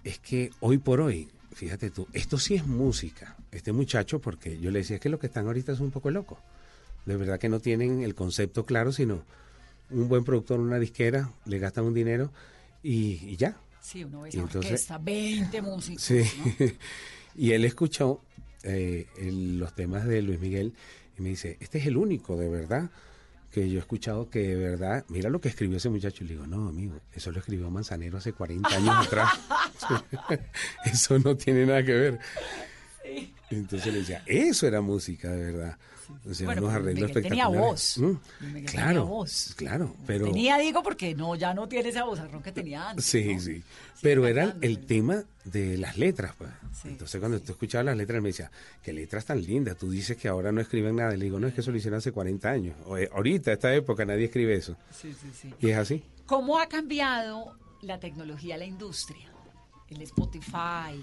es 0.04 0.20
que 0.20 0.51
hoy 0.60 0.78
por 0.78 1.01
hoy, 1.01 1.30
fíjate 1.54 1.89
tú, 1.89 2.08
esto 2.14 2.38
sí 2.38 2.54
es 2.54 2.68
música, 2.68 3.36
este 3.51 3.72
muchacho, 3.72 4.20
porque 4.20 4.60
yo 4.60 4.70
le 4.70 4.80
decía, 4.80 4.97
es 4.97 5.01
que 5.01 5.10
lo 5.10 5.18
que 5.18 5.28
están 5.28 5.47
ahorita 5.47 5.72
es 5.72 5.80
un 5.80 5.89
poco 5.89 6.12
loco, 6.12 6.38
de 7.08 7.18
verdad 7.18 7.39
que 7.39 7.49
no 7.49 7.60
tienen 7.60 8.04
el 8.04 8.14
concepto 8.14 8.68
claro, 8.68 8.91
sino 8.91 9.24
un 9.89 10.08
buen 10.10 10.24
productor, 10.24 10.60
una 10.60 10.78
disquera, 10.78 11.32
le 11.45 11.58
gastan 11.58 11.86
un 11.86 11.95
dinero 11.95 12.32
y 12.84 13.36
ya. 13.36 13.58
Sí, 13.84 14.04
uno 14.04 14.22
ve 14.22 14.30
esa 14.30 14.40
entonces- 14.40 14.72
orquesta, 14.72 14.98
20 14.98 15.62
músicos. 15.62 16.02
Sí. 16.04 16.24
¿no? 16.60 16.66
y 17.36 17.52
él 17.52 17.66
escuchó 17.66 18.22
eh, 18.64 19.08
el- 19.20 19.60
los 19.60 19.76
temas 19.76 20.06
de 20.06 20.22
Luis 20.22 20.40
Miguel 20.40 20.74
y 21.18 21.22
me 21.22 21.30
dice, 21.30 21.58
este 21.60 21.80
es 21.80 21.86
el 21.88 21.98
único 21.98 22.38
de 22.38 22.48
verdad 22.50 22.90
que 23.52 23.70
yo 23.70 23.76
he 23.76 23.80
escuchado 23.80 24.30
que 24.30 24.40
de 24.40 24.56
verdad, 24.56 25.06
mira 25.10 25.30
lo 25.30 25.40
que 25.40 25.50
escribió 25.50 25.78
ese 25.78 25.90
muchacho. 25.90 26.24
Y 26.24 26.28
le 26.28 26.34
digo, 26.36 26.48
no, 26.48 26.70
amigo, 26.70 27.00
eso 27.14 27.30
lo 27.32 27.38
escribió 27.40 27.70
Manzanero 27.70 28.18
hace 28.18 28.34
40 28.34 28.68
años 28.76 29.06
atrás. 29.06 29.30
eso 30.86 31.20
no 31.20 31.36
tiene 31.38 31.66
nada 31.68 31.84
que 31.84 31.94
ver. 31.94 32.20
Entonces 33.52 33.94
le 33.94 34.00
decía, 34.00 34.24
eso 34.26 34.66
era 34.66 34.82
música 34.82 35.30
de 35.30 35.52
verdad. 35.52 35.78
O 36.30 36.34
sea, 36.34 36.45
Bueno, 36.45 36.64
unos 36.64 36.74
arreglos 36.74 37.10
Miguel 37.10 37.24
tenía 37.24 37.47
voz. 37.47 37.97
Mm, 37.97 38.14
tenía 38.39 38.66
claro, 38.66 39.06
voz. 39.06 39.54
claro, 39.56 39.95
pero... 40.06 40.26
Tenía, 40.26 40.58
digo, 40.58 40.84
porque 40.84 41.16
no, 41.16 41.36
ya 41.36 41.54
no 41.54 41.68
tiene 41.68 41.89
esa 41.89 42.04
voz 42.04 42.20
que 42.43 42.51
tenía 42.51 42.89
antes. 42.89 43.06
Sí, 43.06 43.36
¿no? 43.36 43.39
sí. 43.39 43.64
Pero 44.01 44.28
era 44.28 44.56
el 44.62 44.86
tema 44.86 45.24
de 45.45 45.78
las 45.78 45.97
letras, 45.97 46.36
pues. 46.38 46.49
Entonces 46.86 47.20
cuando 47.20 47.39
tú 47.39 47.54
escuchabas 47.54 47.86
las 47.86 47.97
letras, 47.97 48.22
me 48.22 48.30
decía, 48.30 48.51
qué 48.82 48.91
letras 48.91 49.26
tan 49.26 49.41
lindas. 49.41 49.78
Tú 49.78 49.89
dices 49.89 50.18
que 50.18 50.28
ahora 50.28 50.51
no 50.51 50.60
escriben 50.60 50.95
nada. 50.97 51.16
Le 51.16 51.26
digo, 51.26 51.39
no, 51.39 51.47
es 51.47 51.54
que 51.54 51.62
eso 51.62 51.72
lo 51.72 51.78
hicieron 51.78 51.99
hace 51.99 52.12
40 52.12 52.49
años. 52.49 52.76
O, 52.86 52.97
eh, 52.97 53.10
ahorita, 53.14 53.54
esta 53.54 53.74
época, 53.74 54.04
nadie 54.04 54.26
escribe 54.26 54.56
eso. 54.56 54.76
Sí, 54.91 55.14
sí, 55.14 55.30
sí. 55.34 55.54
Y 55.60 55.70
es 55.70 55.78
así. 55.78 56.04
¿Cómo 56.26 56.60
ha 56.60 56.68
cambiado 56.68 57.58
la 57.82 57.99
tecnología, 57.99 58.58
la 58.58 58.66
industria? 58.66 59.34
el 59.93 60.01
Spotify, 60.04 61.01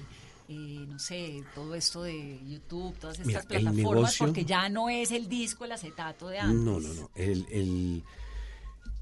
eh, 0.50 0.84
no 0.88 0.98
sé, 0.98 1.44
todo 1.54 1.74
esto 1.74 2.02
de 2.02 2.40
YouTube, 2.46 2.94
todas 2.98 3.20
estas 3.20 3.26
Mira, 3.26 3.42
plataformas, 3.42 3.76
negocio- 3.76 4.26
porque 4.26 4.44
ya 4.44 4.68
no 4.68 4.88
es 4.90 5.12
el 5.12 5.28
disco, 5.28 5.64
el 5.64 5.72
acetato 5.72 6.28
de 6.28 6.40
antes. 6.40 6.60
No, 6.60 6.80
no, 6.80 6.92
no. 6.92 7.10
El, 7.14 7.46
el- 7.50 8.02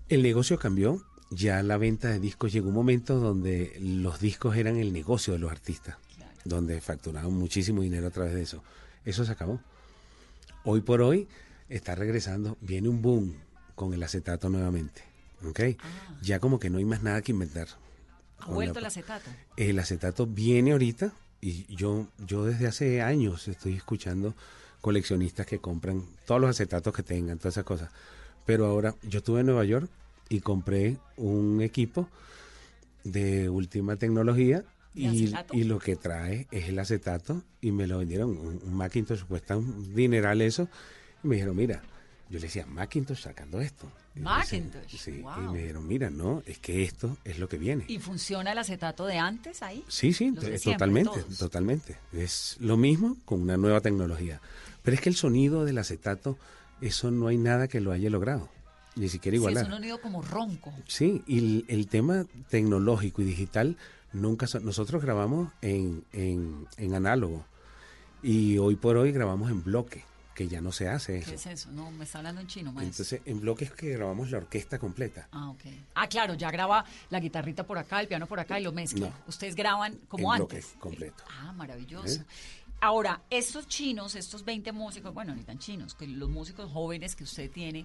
el 0.08 0.22
negocio 0.22 0.58
cambió. 0.58 1.02
Ya 1.30 1.62
la 1.62 1.76
venta 1.76 2.08
de 2.08 2.20
discos 2.20 2.52
llegó 2.52 2.68
un 2.68 2.74
momento 2.74 3.18
donde 3.18 3.76
los 3.80 4.18
discos 4.20 4.56
eran 4.56 4.76
el 4.78 4.92
negocio 4.94 5.34
de 5.34 5.38
los 5.38 5.50
artistas, 5.50 5.96
donde 6.44 6.80
facturaban 6.80 7.32
muchísimo 7.34 7.82
dinero 7.82 8.06
a 8.06 8.10
través 8.10 8.32
de 8.34 8.42
eso. 8.42 8.62
Eso 9.04 9.24
se 9.26 9.32
acabó. 9.32 9.60
Hoy 10.64 10.80
por 10.80 11.02
hoy 11.02 11.28
está 11.68 11.94
regresando, 11.94 12.56
viene 12.62 12.88
un 12.88 13.02
boom 13.02 13.34
con 13.74 13.92
el 13.94 14.02
acetato 14.02 14.48
nuevamente. 14.48 15.02
¿ok? 15.46 15.60
Ya 16.22 16.40
como 16.40 16.58
que 16.58 16.68
no 16.70 16.78
hay 16.78 16.84
más 16.86 17.02
nada 17.02 17.20
que 17.22 17.32
inventar. 17.32 17.68
Ha 18.38 18.46
vuelto 18.46 18.74
la- 18.74 18.80
el 18.80 18.86
acetato. 18.86 19.30
el 19.56 19.78
acetato 19.78 20.26
viene 20.26 20.72
ahorita 20.72 21.12
y 21.40 21.74
yo, 21.74 22.08
yo 22.26 22.44
desde 22.44 22.66
hace 22.66 23.02
años 23.02 23.48
estoy 23.48 23.74
escuchando 23.74 24.34
coleccionistas 24.80 25.46
que 25.46 25.58
compran 25.58 26.04
todos 26.26 26.40
los 26.40 26.50
acetatos 26.50 26.94
que 26.94 27.02
tengan, 27.02 27.38
todas 27.38 27.54
esas 27.54 27.64
cosas. 27.64 27.90
Pero 28.46 28.66
ahora 28.66 28.94
yo 29.02 29.18
estuve 29.18 29.40
en 29.40 29.46
Nueva 29.46 29.64
York 29.64 29.88
y 30.28 30.40
compré 30.40 30.96
un 31.16 31.60
equipo 31.62 32.08
de 33.04 33.48
última 33.48 33.96
tecnología 33.96 34.64
¿De 34.94 35.02
y, 35.02 35.32
y 35.52 35.64
lo 35.64 35.78
que 35.78 35.96
trae 35.96 36.48
es 36.50 36.68
el 36.68 36.78
acetato 36.78 37.42
y 37.60 37.72
me 37.72 37.86
lo 37.86 37.98
vendieron, 37.98 38.30
un, 38.30 38.60
un 38.64 38.74
Macintosh, 38.74 39.22
cuesta 39.24 39.56
un 39.56 39.94
dineral 39.94 40.40
eso. 40.40 40.68
Y 41.22 41.28
me 41.28 41.36
dijeron, 41.36 41.56
mira, 41.56 41.82
yo 42.30 42.38
le 42.38 42.46
decía, 42.46 42.66
Macintosh 42.66 43.20
sacando 43.22 43.60
esto. 43.60 43.90
Y 44.14 44.20
Macintosh, 44.20 44.96
Sí, 44.98 45.22
y 45.22 45.40
me 45.52 45.58
dijeron, 45.60 45.86
mira, 45.86 46.10
no, 46.10 46.42
es 46.46 46.58
que 46.58 46.82
esto 46.82 47.16
es 47.24 47.38
lo 47.38 47.48
que 47.48 47.56
viene. 47.58 47.84
¿Y 47.88 47.98
funciona 47.98 48.52
el 48.52 48.58
acetato 48.58 49.06
de 49.06 49.18
antes 49.18 49.62
ahí? 49.62 49.82
Sí, 49.88 50.12
sí, 50.12 50.14
siempre, 50.14 50.58
totalmente, 50.58 51.10
todos. 51.10 51.38
totalmente. 51.38 51.96
Es 52.12 52.56
lo 52.60 52.76
mismo 52.76 53.16
con 53.24 53.40
una 53.42 53.56
nueva 53.56 53.80
tecnología. 53.80 54.40
Pero 54.82 54.94
es 54.94 55.00
que 55.00 55.08
el 55.08 55.16
sonido 55.16 55.64
del 55.64 55.78
acetato, 55.78 56.36
eso 56.80 57.10
no 57.10 57.28
hay 57.28 57.36
nada 57.38 57.68
que 57.68 57.80
lo 57.80 57.92
haya 57.92 58.10
logrado, 58.10 58.48
ni 58.96 59.08
siquiera 59.08 59.34
Sí, 59.34 59.40
igualar. 59.40 59.62
es 59.64 59.68
un 59.68 59.74
sonido 59.76 60.00
como 60.00 60.20
ronco. 60.22 60.72
Sí, 60.86 61.22
y 61.26 61.38
el, 61.38 61.64
el 61.68 61.88
tema 61.88 62.24
tecnológico 62.50 63.22
y 63.22 63.24
digital, 63.24 63.76
nunca 64.12 64.46
so- 64.46 64.60
nosotros 64.60 65.02
grabamos 65.02 65.52
en, 65.62 66.04
en, 66.12 66.66
en 66.76 66.94
análogo 66.94 67.44
y 68.22 68.58
hoy 68.58 68.74
por 68.76 68.96
hoy 68.96 69.12
grabamos 69.12 69.50
en 69.50 69.62
bloque, 69.62 70.04
que 70.38 70.46
ya 70.46 70.60
no 70.60 70.70
se 70.70 70.88
hace 70.88 71.14
¿Qué 71.14 71.34
eso. 71.34 71.34
es 71.34 71.46
eso? 71.46 71.72
No, 71.72 71.90
me 71.90 72.04
está 72.04 72.18
hablando 72.18 72.40
en 72.40 72.46
chino, 72.46 72.70
maestro. 72.70 73.02
Entonces, 73.02 73.20
en 73.24 73.40
bloque 73.40 73.64
es 73.64 73.72
que 73.72 73.88
grabamos 73.90 74.30
la 74.30 74.38
orquesta 74.38 74.78
completa. 74.78 75.26
Ah, 75.32 75.50
ok. 75.50 75.62
Ah, 75.96 76.06
claro, 76.08 76.34
ya 76.34 76.48
graba 76.52 76.84
la 77.10 77.18
guitarrita 77.18 77.66
por 77.66 77.76
acá, 77.76 78.00
el 78.00 78.06
piano 78.06 78.28
por 78.28 78.38
acá 78.38 78.60
y 78.60 78.62
lo 78.62 78.70
mezcla. 78.70 79.08
No. 79.08 79.14
Ustedes 79.26 79.56
graban 79.56 79.98
como 80.06 80.32
en 80.32 80.42
antes. 80.42 80.76
completo. 80.78 81.24
Ah, 81.28 81.52
maravilloso. 81.54 82.20
¿Eh? 82.20 82.24
Ahora, 82.80 83.20
estos 83.30 83.66
chinos, 83.66 84.14
estos 84.14 84.44
20 84.44 84.70
músicos, 84.70 85.12
bueno, 85.12 85.34
ni 85.34 85.42
tan 85.42 85.58
chinos, 85.58 85.96
que 85.96 86.06
los 86.06 86.30
músicos 86.30 86.70
jóvenes 86.70 87.16
que 87.16 87.24
usted 87.24 87.50
tiene, 87.50 87.84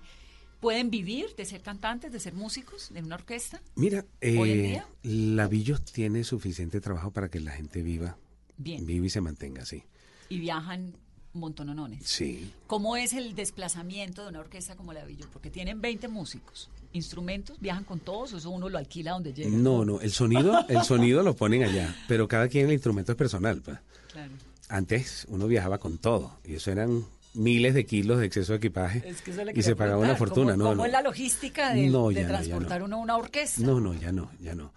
¿pueden 0.59 0.91
vivir 0.91 1.35
de 1.35 1.45
ser 1.45 1.63
cantantes, 1.63 2.11
de 2.11 2.19
ser 2.19 2.35
músicos 2.35 2.93
de 2.93 3.01
una 3.01 3.15
orquesta? 3.15 3.63
Mira, 3.73 4.05
¿Hoy 4.21 4.51
en 4.51 4.59
eh, 4.59 4.67
día? 4.67 4.87
la 5.01 5.47
Villos 5.47 5.83
tiene 5.85 6.23
suficiente 6.23 6.79
trabajo 6.81 7.09
para 7.09 7.29
que 7.29 7.39
la 7.39 7.53
gente 7.53 7.81
viva, 7.81 8.15
Bien. 8.57 8.85
viva 8.85 9.07
y 9.07 9.09
se 9.09 9.21
mantenga 9.21 9.63
así. 9.63 9.83
Y 10.29 10.37
viajan 10.37 10.93
montononones. 11.33 12.03
Sí. 12.05 12.51
¿Cómo 12.67 12.95
es 12.95 13.13
el 13.13 13.35
desplazamiento 13.35 14.23
de 14.23 14.29
una 14.29 14.39
orquesta 14.39 14.75
como 14.75 14.93
la 14.93 15.03
Villos? 15.05 15.27
Porque 15.31 15.49
tienen 15.49 15.81
20 15.81 16.07
músicos. 16.07 16.69
¿Instrumentos? 16.93 17.57
¿Viajan 17.59 17.83
con 17.83 17.99
todos 17.99 18.33
o 18.33 18.37
eso 18.37 18.49
uno 18.51 18.69
lo 18.69 18.77
alquila 18.77 19.11
donde 19.11 19.33
llega? 19.33 19.49
No, 19.49 19.83
no, 19.83 19.99
el 20.01 20.11
sonido, 20.11 20.65
el 20.69 20.83
sonido 20.83 21.23
lo 21.23 21.35
ponen 21.35 21.63
allá, 21.63 21.95
pero 22.07 22.27
cada 22.27 22.47
quien 22.47 22.67
el 22.67 22.73
instrumento 22.73 23.11
es 23.13 23.17
personal. 23.17 23.61
pues. 23.61 23.79
Claro. 24.11 24.31
Antes 24.69 25.25
uno 25.29 25.47
viajaba 25.47 25.77
con 25.79 25.97
todo 25.97 26.37
y 26.45 26.55
eso 26.55 26.71
eran 26.71 27.03
miles 27.33 27.73
de 27.73 27.85
kilos 27.85 28.19
de 28.19 28.27
exceso 28.27 28.53
de 28.53 28.57
equipaje 28.57 29.03
Es 29.07 29.21
que 29.21 29.31
y 29.55 29.63
se 29.63 29.75
pagaba 29.75 29.97
una 29.97 30.15
fortuna. 30.15 30.51
¿Cómo, 30.53 30.63
no, 30.63 30.69
cómo 30.69 30.75
no. 30.83 30.85
es 30.85 30.91
la 30.91 31.01
logística 31.01 31.73
de, 31.73 31.87
No, 31.87 32.09
de 32.09 32.21
no, 32.21 32.27
transportar 32.27 32.83
uno 32.83 32.99
una 32.99 33.17
orquesta? 33.17 33.61
No, 33.61 33.79
no, 33.79 33.93
ya 33.95 34.11
no, 34.11 34.29
ya 34.39 34.53
no. 34.55 34.71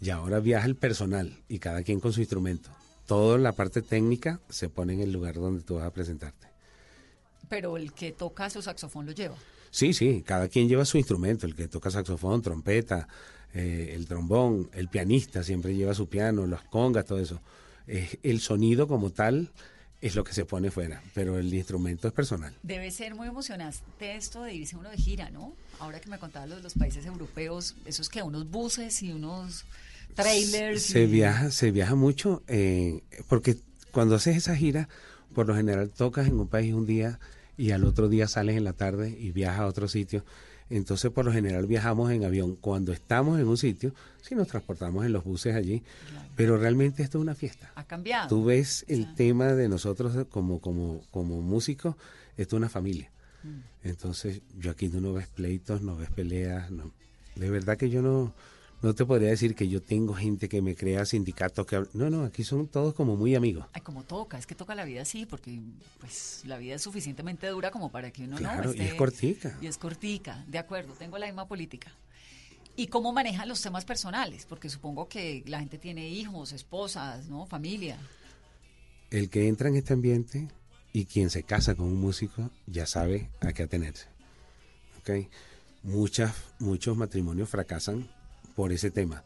Ya 0.00 0.16
ahora 0.16 0.40
viaja 0.40 0.66
el 0.66 0.76
personal 0.76 1.38
y 1.48 1.58
cada 1.58 1.82
quien 1.82 2.00
con 2.00 2.12
su 2.12 2.20
instrumento. 2.20 2.70
Toda 3.12 3.36
la 3.36 3.52
parte 3.52 3.82
técnica 3.82 4.40
se 4.48 4.70
pone 4.70 4.94
en 4.94 5.02
el 5.02 5.12
lugar 5.12 5.34
donde 5.34 5.62
tú 5.62 5.74
vas 5.74 5.84
a 5.84 5.92
presentarte. 5.92 6.46
Pero 7.46 7.76
el 7.76 7.92
que 7.92 8.10
toca 8.10 8.48
su 8.48 8.62
saxofón 8.62 9.04
lo 9.04 9.12
lleva. 9.12 9.36
Sí, 9.70 9.92
sí, 9.92 10.22
cada 10.24 10.48
quien 10.48 10.66
lleva 10.66 10.86
su 10.86 10.96
instrumento, 10.96 11.44
el 11.44 11.54
que 11.54 11.68
toca 11.68 11.90
saxofón, 11.90 12.40
trompeta, 12.40 13.06
eh, 13.52 13.92
el 13.94 14.06
trombón, 14.06 14.70
el 14.72 14.88
pianista 14.88 15.42
siempre 15.42 15.74
lleva 15.74 15.92
su 15.92 16.08
piano, 16.08 16.46
las 16.46 16.62
congas, 16.62 17.04
todo 17.04 17.18
eso. 17.18 17.38
Eh, 17.86 18.18
el 18.22 18.40
sonido 18.40 18.88
como 18.88 19.10
tal 19.10 19.50
es 20.00 20.14
lo 20.14 20.24
que 20.24 20.32
se 20.32 20.46
pone 20.46 20.70
fuera, 20.70 21.02
pero 21.12 21.38
el 21.38 21.52
instrumento 21.52 22.08
es 22.08 22.14
personal. 22.14 22.54
Debe 22.62 22.90
ser 22.90 23.14
muy 23.14 23.28
emocionante 23.28 24.16
esto 24.16 24.42
de 24.42 24.54
irse 24.54 24.74
uno 24.74 24.88
de 24.88 24.96
gira, 24.96 25.28
¿no? 25.28 25.54
Ahora 25.80 26.00
que 26.00 26.08
me 26.08 26.18
contaba 26.18 26.46
lo 26.46 26.56
de 26.56 26.62
los 26.62 26.72
países 26.72 27.04
europeos, 27.04 27.76
esos 27.84 28.08
que 28.08 28.22
unos 28.22 28.50
buses 28.50 29.02
y 29.02 29.12
unos 29.12 29.66
trailers. 30.14 30.82
Se 30.82 31.04
y- 31.04 31.06
viaja, 31.06 31.50
se 31.50 31.70
viaja 31.70 31.94
mucho, 31.94 32.42
eh, 32.48 33.02
porque 33.28 33.56
cuando 33.90 34.14
haces 34.14 34.36
esa 34.36 34.56
gira, 34.56 34.88
por 35.34 35.46
lo 35.46 35.54
general 35.54 35.90
tocas 35.90 36.26
en 36.28 36.38
un 36.38 36.48
país 36.48 36.74
un 36.74 36.86
día 36.86 37.18
y 37.56 37.70
al 37.70 37.84
otro 37.84 38.08
día 38.08 38.28
sales 38.28 38.56
en 38.56 38.64
la 38.64 38.72
tarde 38.72 39.16
y 39.18 39.32
viajas 39.32 39.60
a 39.60 39.66
otro 39.66 39.88
sitio. 39.88 40.24
Entonces, 40.70 41.10
por 41.10 41.26
lo 41.26 41.32
general 41.32 41.66
viajamos 41.66 42.10
en 42.12 42.24
avión. 42.24 42.56
Cuando 42.56 42.92
estamos 42.92 43.38
en 43.38 43.46
un 43.46 43.58
sitio, 43.58 43.94
sí 44.22 44.34
nos 44.34 44.48
transportamos 44.48 45.04
en 45.04 45.12
los 45.12 45.22
buses 45.22 45.54
allí, 45.54 45.82
pero 46.34 46.56
realmente 46.56 47.02
esto 47.02 47.18
es 47.18 47.22
una 47.22 47.34
fiesta. 47.34 47.70
Ha 47.74 47.84
cambiado. 47.84 48.28
Tú 48.28 48.44
ves 48.44 48.86
el 48.88 49.14
tema 49.14 49.52
de 49.52 49.68
nosotros 49.68 50.26
como, 50.30 50.60
como, 50.60 51.02
como 51.10 51.42
músicos, 51.42 51.96
esto 52.38 52.56
es 52.56 52.58
una 52.58 52.70
familia. 52.70 53.10
Mm. 53.42 53.88
Entonces, 53.88 54.40
yo 54.58 54.70
aquí 54.70 54.88
tú 54.88 55.02
no 55.02 55.12
ves 55.12 55.26
pleitos, 55.26 55.82
no 55.82 55.96
ves 55.96 56.08
peleas, 56.10 56.70
no. 56.70 56.90
De 57.36 57.50
verdad 57.50 57.76
que 57.76 57.90
yo 57.90 58.00
no, 58.00 58.32
no 58.82 58.94
te 58.94 59.06
podría 59.06 59.30
decir 59.30 59.54
que 59.54 59.68
yo 59.68 59.80
tengo 59.80 60.12
gente 60.12 60.48
que 60.48 60.60
me 60.60 60.74
crea 60.74 61.06
sindicatos 61.06 61.66
que 61.66 61.84
no, 61.94 62.10
no, 62.10 62.24
aquí 62.24 62.42
son 62.42 62.66
todos 62.66 62.94
como 62.94 63.16
muy 63.16 63.36
amigos. 63.36 63.66
Ay, 63.72 63.80
como 63.82 64.02
toca, 64.02 64.38
es 64.38 64.46
que 64.46 64.56
toca 64.56 64.74
la 64.74 64.84
vida 64.84 65.02
así, 65.02 65.24
porque 65.24 65.60
pues 66.00 66.42
la 66.46 66.58
vida 66.58 66.74
es 66.74 66.82
suficientemente 66.82 67.46
dura 67.46 67.70
como 67.70 67.92
para 67.92 68.10
que 68.10 68.24
uno 68.24 68.36
Claro, 68.36 68.72
no 68.72 68.74
y 68.74 68.80
es 68.80 68.94
cortica. 68.94 69.56
Y 69.60 69.66
es 69.68 69.78
cortica, 69.78 70.44
de 70.48 70.58
acuerdo, 70.58 70.94
tengo 70.94 71.16
la 71.16 71.26
misma 71.26 71.46
política. 71.46 71.92
¿Y 72.74 72.88
cómo 72.88 73.12
manejan 73.12 73.48
los 73.48 73.62
temas 73.62 73.84
personales? 73.84 74.46
Porque 74.46 74.68
supongo 74.68 75.08
que 75.08 75.44
la 75.46 75.60
gente 75.60 75.78
tiene 75.78 76.08
hijos, 76.08 76.52
esposas, 76.52 77.28
¿no? 77.28 77.46
Familia. 77.46 77.98
El 79.10 79.30
que 79.30 79.46
entra 79.46 79.68
en 79.68 79.76
este 79.76 79.92
ambiente 79.92 80.48
y 80.92 81.04
quien 81.04 81.30
se 81.30 81.44
casa 81.44 81.74
con 81.74 81.86
un 81.86 82.00
músico 82.00 82.50
ya 82.66 82.86
sabe 82.86 83.30
a 83.40 83.52
qué 83.52 83.62
atenerse. 83.62 84.06
¿ok? 84.98 85.28
Muchas, 85.82 86.34
muchos 86.58 86.96
matrimonios 86.96 87.48
fracasan 87.48 88.08
por 88.54 88.72
ese 88.72 88.90
tema, 88.90 89.24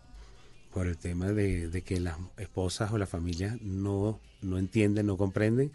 por 0.72 0.86
el 0.86 0.96
tema 0.98 1.32
de, 1.32 1.68
de 1.68 1.82
que 1.82 2.00
las 2.00 2.16
esposas 2.36 2.92
o 2.92 2.98
la 2.98 3.06
familia 3.06 3.58
no, 3.60 4.20
no 4.42 4.58
entienden, 4.58 5.06
no 5.06 5.16
comprenden 5.16 5.72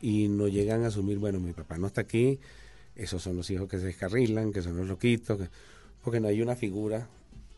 y 0.00 0.28
no 0.28 0.48
llegan 0.48 0.84
a 0.84 0.88
asumir, 0.88 1.18
bueno, 1.18 1.40
mi 1.40 1.52
papá 1.52 1.76
no 1.78 1.86
está 1.88 2.02
aquí, 2.02 2.38
esos 2.94 3.22
son 3.22 3.36
los 3.36 3.50
hijos 3.50 3.68
que 3.68 3.78
se 3.78 3.86
descarrilan, 3.86 4.52
que 4.52 4.62
son 4.62 4.76
los 4.76 4.86
loquitos, 4.86 5.38
que- 5.38 5.48
porque 6.02 6.20
no 6.20 6.28
hay 6.28 6.40
una 6.40 6.54
figura 6.56 7.08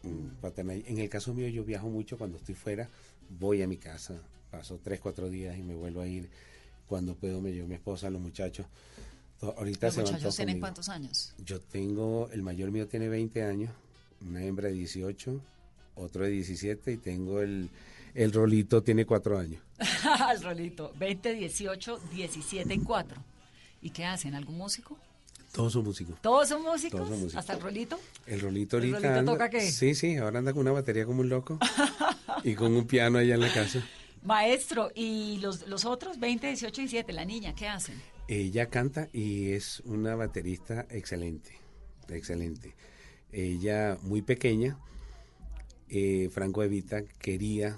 mm, 0.02 0.40
paterna. 0.40 0.72
En 0.74 0.98
el 0.98 1.08
caso 1.10 1.34
mío 1.34 1.46
yo 1.48 1.62
viajo 1.64 1.88
mucho 1.90 2.16
cuando 2.16 2.38
estoy 2.38 2.54
fuera, 2.54 2.88
voy 3.38 3.60
a 3.62 3.68
mi 3.68 3.76
casa, 3.76 4.14
paso 4.50 4.80
tres, 4.82 4.98
cuatro 5.00 5.28
días 5.28 5.58
y 5.58 5.62
me 5.62 5.74
vuelvo 5.74 6.00
a 6.00 6.06
ir. 6.06 6.30
Cuando 6.86 7.14
puedo 7.14 7.40
me 7.42 7.52
llevo 7.52 7.66
a 7.66 7.68
mi 7.68 7.74
esposa, 7.74 8.08
los 8.10 8.20
muchachos. 8.20 8.66
Ahorita 9.42 9.86
¿Los 9.88 9.94
se 9.94 10.00
muchachos 10.02 10.36
tienen 10.36 10.58
cuántos 10.60 10.88
años? 10.88 11.34
Yo 11.44 11.60
tengo, 11.60 12.28
el 12.32 12.42
mayor 12.42 12.70
mío 12.70 12.88
tiene 12.88 13.08
20 13.08 13.42
años, 13.44 13.70
una 14.26 14.42
hembra 14.44 14.68
de 14.68 14.74
18, 14.74 15.40
otro 15.96 16.24
de 16.24 16.30
17 16.30 16.92
y 16.92 16.96
tengo 16.96 17.40
el, 17.40 17.70
el 18.14 18.32
rolito 18.32 18.82
tiene 18.82 19.04
4 19.06 19.38
años. 19.38 19.62
El 20.34 20.42
rolito, 20.42 20.92
20, 20.98 21.34
18, 21.34 22.00
17 22.12 22.74
y 22.74 22.78
4. 22.80 23.16
¿Y 23.82 23.90
qué 23.90 24.04
hacen? 24.04 24.34
¿Algún 24.34 24.56
músico? 24.58 24.98
Todos 25.52 25.72
son 25.72 25.84
músicos. 25.84 26.20
¿Todos 26.20 26.48
son 26.48 26.62
músicos? 26.62 26.98
Todos 27.00 27.08
son 27.10 27.18
músicos. 27.20 27.36
¿Hasta 27.40 27.54
el 27.54 27.60
rolito? 27.60 27.98
El 28.26 28.40
rolito 28.40 28.76
¿El 28.76 28.82
ahorita 28.94 28.98
rolito 28.98 29.18
anda- 29.20 29.32
toca 29.32 29.50
qué? 29.50 29.60
Sí, 29.70 29.94
sí, 29.94 30.16
ahora 30.16 30.38
anda 30.38 30.52
con 30.52 30.60
una 30.62 30.72
batería 30.72 31.04
como 31.06 31.20
un 31.22 31.28
loco 31.28 31.58
y 32.44 32.54
con 32.54 32.72
un 32.76 32.86
piano 32.86 33.18
allá 33.18 33.34
en 33.34 33.40
la 33.40 33.52
casa. 33.52 33.82
Maestro, 34.22 34.90
¿y 34.94 35.38
los, 35.38 35.66
los 35.66 35.84
otros 35.86 36.20
20, 36.20 36.46
18 36.46 36.82
y 36.82 36.84
17, 36.84 37.12
la 37.14 37.24
niña, 37.24 37.54
qué 37.54 37.66
hacen? 37.68 38.00
Ella 38.28 38.66
canta 38.68 39.08
y 39.12 39.52
es 39.52 39.80
una 39.86 40.14
baterista 40.14 40.86
excelente, 40.90 41.58
excelente. 42.08 42.74
Ella 43.32 43.98
muy 44.02 44.22
pequeña, 44.22 44.78
eh, 45.88 46.28
Franco 46.32 46.62
Evita 46.62 47.02
quería, 47.02 47.76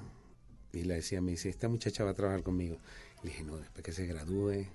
y 0.72 0.82
le 0.82 0.94
decía, 0.94 1.20
me 1.20 1.32
dice, 1.32 1.48
esta 1.48 1.68
muchacha 1.68 2.04
va 2.04 2.10
a 2.10 2.14
trabajar 2.14 2.42
conmigo. 2.42 2.78
Le 3.22 3.30
dije, 3.30 3.44
no, 3.44 3.56
después 3.56 3.84
que 3.84 3.92
se 3.92 4.06
gradúe, 4.06 4.66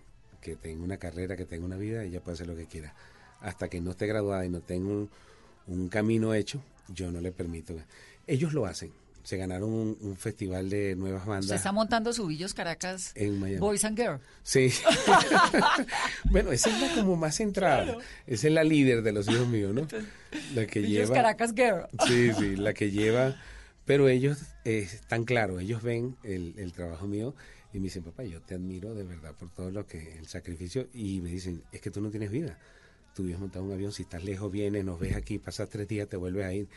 que 0.42 0.56
tenga 0.56 0.84
una 0.84 0.98
carrera, 0.98 1.36
que 1.36 1.46
tenga 1.46 1.66
una 1.66 1.78
vida, 1.78 2.04
ella 2.04 2.22
puede 2.22 2.36
hacer 2.36 2.48
lo 2.48 2.56
que 2.56 2.66
quiera. 2.66 2.94
Hasta 3.42 3.70
que 3.70 3.82
no 3.82 3.92
esté 3.92 4.08
graduada 4.08 4.46
y 4.46 4.50
no 4.50 4.62
tenga 4.62 4.90
un, 4.90 5.10
un 5.68 5.90
camino 5.90 6.34
hecho, 6.34 6.62
yo 6.88 7.12
no 7.12 7.22
le 7.22 7.32
permito. 7.32 7.76
Ellos 8.26 8.54
lo 8.54 8.66
hacen, 8.66 8.92
se 9.28 9.36
ganaron 9.36 9.74
un, 9.74 9.98
un 10.00 10.16
festival 10.16 10.70
de 10.70 10.96
nuevas 10.96 11.26
bandas. 11.26 11.48
Usted 11.48 11.58
está 11.58 11.74
montando 11.74 12.14
su 12.14 12.28
Villos 12.28 12.54
Caracas 12.54 13.12
En 13.14 13.38
Miami. 13.42 13.60
Boys 13.60 13.84
and 13.84 13.98
Girls. 13.98 14.22
Sí. 14.42 14.72
bueno, 16.32 16.54
esa 16.54 16.70
es 16.70 16.82
la 16.82 16.96
como 16.96 17.18
más 17.18 17.36
centrada. 17.36 17.84
Claro. 17.84 18.00
Esa 18.26 18.48
es 18.48 18.54
la 18.54 18.64
líder 18.64 19.02
de 19.02 19.12
los 19.12 19.28
hijos 19.28 19.46
míos, 19.50 19.74
¿no? 19.74 19.86
La 20.56 20.66
que 20.66 20.80
Villos 20.80 21.10
lleva. 21.10 21.16
Caracas 21.16 21.54
Girl. 21.54 21.88
Sí, 22.08 22.32
sí, 22.40 22.56
la 22.56 22.74
que 22.74 22.90
lleva. 22.90 23.36
Pero 23.84 24.08
ellos 24.08 24.44
eh, 24.64 24.88
están 24.90 25.26
claros, 25.26 25.62
ellos 25.62 25.84
ven 25.84 26.16
el, 26.24 26.54
el 26.58 26.72
trabajo 26.72 27.06
mío 27.06 27.36
y 27.74 27.80
me 27.80 27.84
dicen, 27.88 28.04
papá, 28.04 28.24
yo 28.24 28.42
te 28.42 28.56
admiro 28.56 28.96
de 28.96 29.04
verdad 29.04 29.36
por 29.36 29.50
todo 29.50 29.72
lo 29.72 29.86
que, 29.86 30.18
el 30.20 30.28
sacrificio. 30.28 30.88
Y 30.94 31.20
me 31.20 31.32
dicen, 31.32 31.64
es 31.74 31.82
que 31.82 31.92
tú 31.92 32.00
no 32.00 32.12
tienes 32.12 32.32
vida. 32.32 32.58
Tú 33.14 33.24
vives 33.24 33.42
montado 33.42 33.66
un 33.66 33.74
avión, 33.74 33.92
si 33.92 34.04
estás 34.04 34.24
lejos, 34.24 34.50
vienes, 34.50 34.86
nos 34.86 35.02
ves 35.02 35.18
aquí, 35.18 35.38
pasas 35.38 35.68
tres 35.68 35.86
días, 35.86 36.08
te 36.08 36.16
vuelves 36.16 36.46
a 36.46 36.54
ir. 36.54 36.70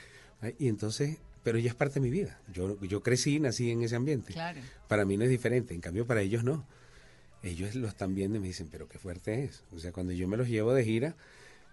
Y 0.58 0.66
entonces, 0.66 1.18
pero 1.42 1.58
ella 1.58 1.68
es 1.68 1.74
parte 1.74 1.94
de 1.94 2.00
mi 2.00 2.10
vida. 2.10 2.40
Yo, 2.52 2.80
yo 2.82 3.02
crecí, 3.02 3.40
nací 3.40 3.70
en 3.70 3.82
ese 3.82 3.96
ambiente. 3.96 4.32
Claro. 4.32 4.60
Para 4.88 5.04
mí 5.04 5.16
no 5.16 5.24
es 5.24 5.30
diferente, 5.30 5.74
en 5.74 5.80
cambio 5.80 6.06
para 6.06 6.20
ellos 6.20 6.44
no. 6.44 6.66
Ellos 7.42 7.74
lo 7.74 7.88
están 7.88 8.14
viendo 8.14 8.36
y 8.36 8.40
me 8.40 8.48
dicen, 8.48 8.68
pero 8.70 8.88
qué 8.88 8.98
fuerte 8.98 9.44
es. 9.44 9.64
O 9.72 9.78
sea, 9.78 9.92
cuando 9.92 10.12
yo 10.12 10.28
me 10.28 10.36
los 10.36 10.48
llevo 10.48 10.74
de 10.74 10.84
gira, 10.84 11.16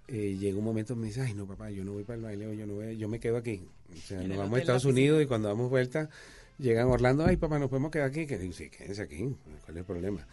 eh, 0.08 0.38
llega 0.40 0.58
un 0.58 0.64
momento 0.64 0.94
y 0.94 0.96
me 0.96 1.08
dicen, 1.08 1.24
ay 1.24 1.34
no 1.34 1.46
papá, 1.46 1.70
yo 1.70 1.84
no 1.84 1.92
voy 1.92 2.04
para 2.04 2.18
el 2.18 2.24
baile, 2.24 2.56
yo 2.56 2.66
no 2.66 2.76
voy, 2.76 2.98
yo 2.98 3.10
me 3.10 3.20
quedo 3.20 3.36
aquí. 3.36 3.68
O 3.94 3.98
sea, 3.98 4.22
nos 4.22 4.38
vamos 4.38 4.58
a 4.58 4.62
Estados. 4.62 4.86
Unidos 4.86 5.22
y 5.22 5.26
cuando 5.26 5.50
damos 5.50 5.70
vuelta, 5.70 6.10
llegan 6.58 6.88
a 6.88 6.92
Orlando, 6.92 7.26
ay 7.26 7.36
papá, 7.36 7.60
nos 7.60 7.70
podemos 7.70 7.92
quedar 7.92 8.08
aquí. 8.08 8.26
Que 8.26 8.38
digo, 8.38 8.54
sí, 8.54 8.70
quédense 8.70 9.02
aquí, 9.02 9.36
¿cuál 9.66 9.76
es 9.76 9.78
el 9.78 9.86
problema? 9.86 10.26